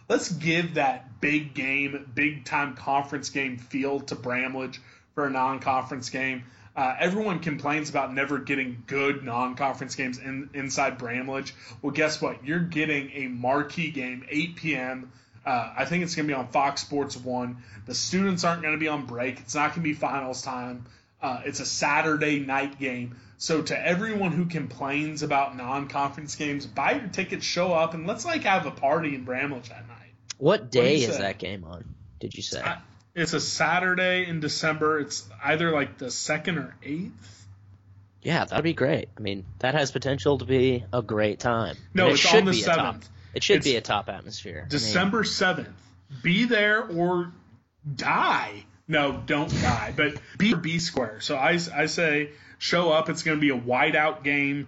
let's 0.07 0.31
give 0.31 0.75
that 0.75 1.21
big 1.21 1.53
game, 1.53 2.09
big 2.13 2.45
time 2.45 2.75
conference 2.75 3.29
game 3.29 3.57
feel 3.57 3.99
to 4.01 4.15
Bramlage 4.15 4.79
for 5.15 5.25
a 5.25 5.29
non-conference 5.29 6.09
game. 6.09 6.43
Uh, 6.73 6.95
everyone 6.99 7.39
complains 7.39 7.89
about 7.89 8.13
never 8.13 8.39
getting 8.39 8.83
good 8.87 9.25
non-conference 9.25 9.95
games 9.95 10.19
in, 10.19 10.49
inside 10.53 10.97
Bramlage. 10.97 11.53
Well, 11.81 11.91
guess 11.91 12.21
what? 12.21 12.45
You're 12.45 12.59
getting 12.59 13.11
a 13.11 13.27
marquee 13.27 13.91
game, 13.91 14.25
8 14.29 14.55
p.m. 14.55 15.11
Uh, 15.45 15.73
I 15.77 15.85
think 15.85 16.03
it's 16.03 16.15
going 16.15 16.27
to 16.27 16.33
be 16.33 16.37
on 16.37 16.47
Fox 16.49 16.81
Sports 16.81 17.17
1. 17.17 17.57
The 17.85 17.95
students 17.95 18.43
aren't 18.43 18.61
going 18.61 18.75
to 18.75 18.79
be 18.79 18.87
on 18.87 19.05
break. 19.05 19.39
It's 19.39 19.55
not 19.55 19.69
going 19.69 19.81
to 19.81 19.81
be 19.81 19.93
finals 19.93 20.41
time. 20.43 20.85
Uh, 21.21 21.41
it's 21.45 21.59
a 21.59 21.65
Saturday 21.65 22.39
night 22.39 22.79
game. 22.79 23.15
So 23.37 23.61
to 23.63 23.87
everyone 23.87 24.31
who 24.33 24.45
complains 24.45 25.23
about 25.23 25.57
non-conference 25.57 26.35
games, 26.35 26.67
buy 26.67 26.91
your 26.93 27.07
tickets, 27.07 27.43
show 27.45 27.73
up, 27.73 27.93
and 27.95 28.05
let's 28.05 28.23
like 28.25 28.43
have 28.43 28.65
a 28.67 28.71
party 28.71 29.15
in 29.15 29.23
Bramlage 29.23 29.69
that 29.69 29.87
night. 29.87 30.13
What 30.37 30.69
day 30.71 30.95
is 31.01 31.15
say? 31.15 31.21
that 31.21 31.39
game 31.39 31.63
on? 31.63 31.85
Did 32.19 32.35
you 32.35 32.43
say? 32.43 32.61
I- 32.61 32.77
It's 33.15 33.33
a 33.33 33.39
Saturday 33.41 34.25
in 34.27 34.39
December. 34.41 34.99
It's 34.99 35.27
either 35.43 35.71
like 35.71 35.97
the 35.97 36.11
second 36.11 36.59
or 36.59 36.75
eighth. 36.83 37.45
yeah, 38.21 38.45
that'd 38.45 38.63
be 38.63 38.73
great. 38.73 39.09
I 39.17 39.21
mean, 39.21 39.43
that 39.59 39.73
has 39.73 39.91
potential 39.91 40.37
to 40.37 40.45
be 40.45 40.83
a 40.93 41.01
great 41.01 41.39
time. 41.39 41.75
No, 41.95 42.03
And 42.05 42.11
it 42.11 42.13
it's 42.13 42.21
should 42.21 42.39
on 42.41 42.45
the 42.45 42.51
be 42.51 42.61
a 42.61 42.65
top. 42.65 42.75
seventh. 42.75 43.09
It 43.33 43.43
should 43.43 43.57
it's 43.57 43.65
be 43.65 43.75
a 43.75 43.81
top 43.81 44.09
atmosphere. 44.09 44.65
December 44.69 45.23
seventh. 45.23 45.67
Mean, 45.67 46.19
be 46.23 46.45
there 46.45 46.83
or 46.83 47.31
die. 47.95 48.65
No, 48.87 49.21
don't 49.25 49.49
die, 49.61 49.93
but 49.95 50.15
be 50.37 50.53
B 50.53 50.79
square. 50.79 51.21
So 51.21 51.37
I, 51.37 51.57
I 51.73 51.85
say 51.85 52.31
show 52.57 52.91
up. 52.91 53.09
It's 53.09 53.23
going 53.23 53.37
to 53.37 53.41
be 53.41 53.49
a 53.49 53.57
whiteout 53.57 54.23
game. 54.23 54.67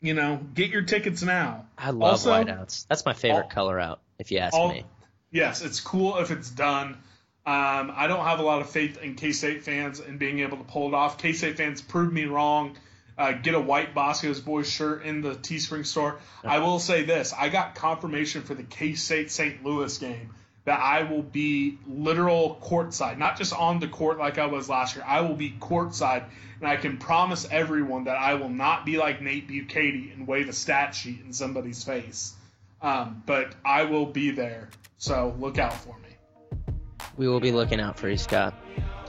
You 0.00 0.14
know, 0.14 0.40
get 0.54 0.70
your 0.70 0.82
tickets 0.82 1.22
now. 1.22 1.66
I 1.76 1.90
love 1.90 2.12
also, 2.12 2.32
whiteouts. 2.32 2.86
That's 2.86 3.04
my 3.04 3.12
favorite 3.12 3.44
all, 3.44 3.48
color 3.48 3.80
out, 3.80 4.00
if 4.18 4.30
you 4.30 4.38
ask 4.38 4.54
all, 4.54 4.68
me. 4.68 4.84
Yes, 5.32 5.62
it's 5.62 5.80
cool 5.80 6.18
if 6.18 6.30
it's 6.30 6.50
done. 6.50 6.98
Um, 7.44 7.92
I 7.94 8.06
don't 8.08 8.24
have 8.24 8.38
a 8.38 8.42
lot 8.42 8.60
of 8.60 8.70
faith 8.70 8.98
in 9.02 9.14
K 9.14 9.32
State 9.32 9.64
fans 9.64 10.00
and 10.00 10.18
being 10.18 10.40
able 10.40 10.58
to 10.58 10.64
pull 10.64 10.88
it 10.88 10.94
off. 10.94 11.18
K 11.18 11.32
State 11.32 11.56
fans 11.56 11.82
proved 11.82 12.12
me 12.12 12.26
wrong 12.26 12.76
uh, 13.18 13.32
get 13.32 13.54
a 13.54 13.60
white 13.60 13.94
Boscoe's 13.94 14.40
Boys 14.40 14.68
shirt 14.70 15.04
in 15.04 15.22
the 15.22 15.34
Teespring 15.34 15.86
store. 15.86 16.18
Yeah. 16.44 16.54
I 16.54 16.58
will 16.58 16.78
say 16.78 17.04
this 17.04 17.32
I 17.32 17.48
got 17.48 17.74
confirmation 17.74 18.42
for 18.42 18.54
the 18.54 18.62
K 18.62 18.94
State 18.94 19.30
St. 19.30 19.64
Louis 19.64 19.96
game 19.98 20.34
that 20.64 20.80
I 20.80 21.04
will 21.04 21.22
be 21.22 21.78
literal 21.86 22.58
courtside, 22.60 23.18
not 23.18 23.38
just 23.38 23.54
on 23.54 23.78
the 23.78 23.86
court 23.86 24.18
like 24.18 24.36
I 24.36 24.46
was 24.46 24.68
last 24.68 24.96
year. 24.96 25.04
I 25.06 25.20
will 25.20 25.36
be 25.36 25.50
courtside, 25.50 26.24
and 26.58 26.68
I 26.68 26.76
can 26.76 26.98
promise 26.98 27.46
everyone 27.50 28.04
that 28.04 28.16
I 28.16 28.34
will 28.34 28.48
not 28.48 28.84
be 28.84 28.98
like 28.98 29.22
Nate 29.22 29.48
Bucati 29.48 30.12
and 30.12 30.26
wave 30.26 30.48
a 30.48 30.52
stat 30.52 30.94
sheet 30.94 31.20
in 31.24 31.32
somebody's 31.32 31.84
face. 31.84 32.34
Um, 32.82 33.22
but 33.24 33.54
I 33.64 33.84
will 33.84 34.06
be 34.06 34.32
there, 34.32 34.68
so 34.98 35.34
look 35.38 35.58
out 35.58 35.72
for 35.72 35.96
me. 36.00 36.74
We 37.16 37.28
will 37.28 37.40
be 37.40 37.52
looking 37.52 37.80
out 37.80 37.96
for 37.98 38.08
you, 38.08 38.18
Scott. 38.18 38.54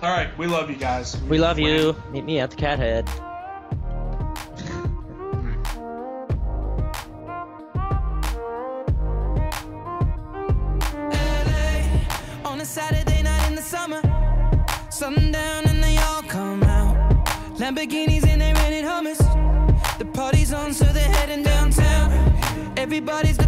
All 0.03 0.11
right, 0.11 0.37
we 0.37 0.45
love 0.45 0.69
you 0.69 0.77
guys. 0.77 1.19
We, 1.23 1.29
we 1.29 1.39
love 1.39 1.57
you. 1.57 1.95
Meet 2.11 2.23
me 2.23 2.39
at 2.39 2.51
the 2.51 2.55
Cathead. 2.55 3.26
everybody's 22.97 23.46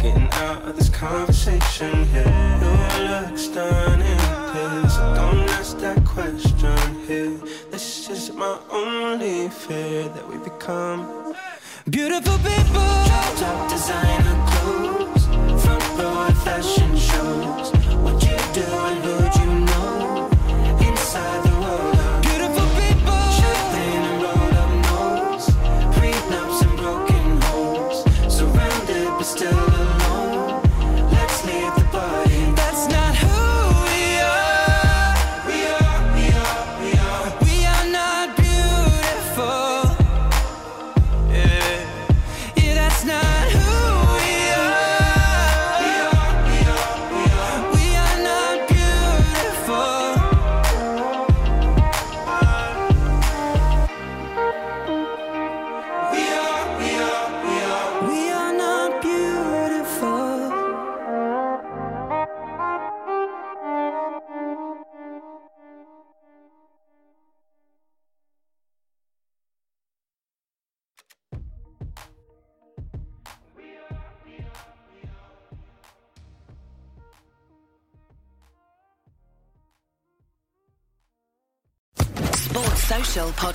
getting 0.00 0.28
out 0.32 0.62
of 0.62 0.76
this 0.76 0.88
conversation 0.88 2.04
here. 2.06 2.58
Your 2.60 3.08
looks 3.08 3.48
done 3.48 4.00
in 4.00 4.16
this. 4.52 4.96
Don't 4.96 5.48
ask 5.50 5.78
that 5.78 6.04
question 6.04 7.04
here. 7.06 7.38
This 7.70 8.10
is 8.10 8.32
my 8.32 8.58
only 8.70 9.48
fear 9.48 10.08
that 10.08 10.28
we 10.28 10.36
become 10.38 11.34
beautiful 11.88 12.36
people. 12.38 12.88
Top 13.36 13.70
designer. 13.70 14.41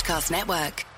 Podcast 0.08 0.32
Network. 0.32 0.97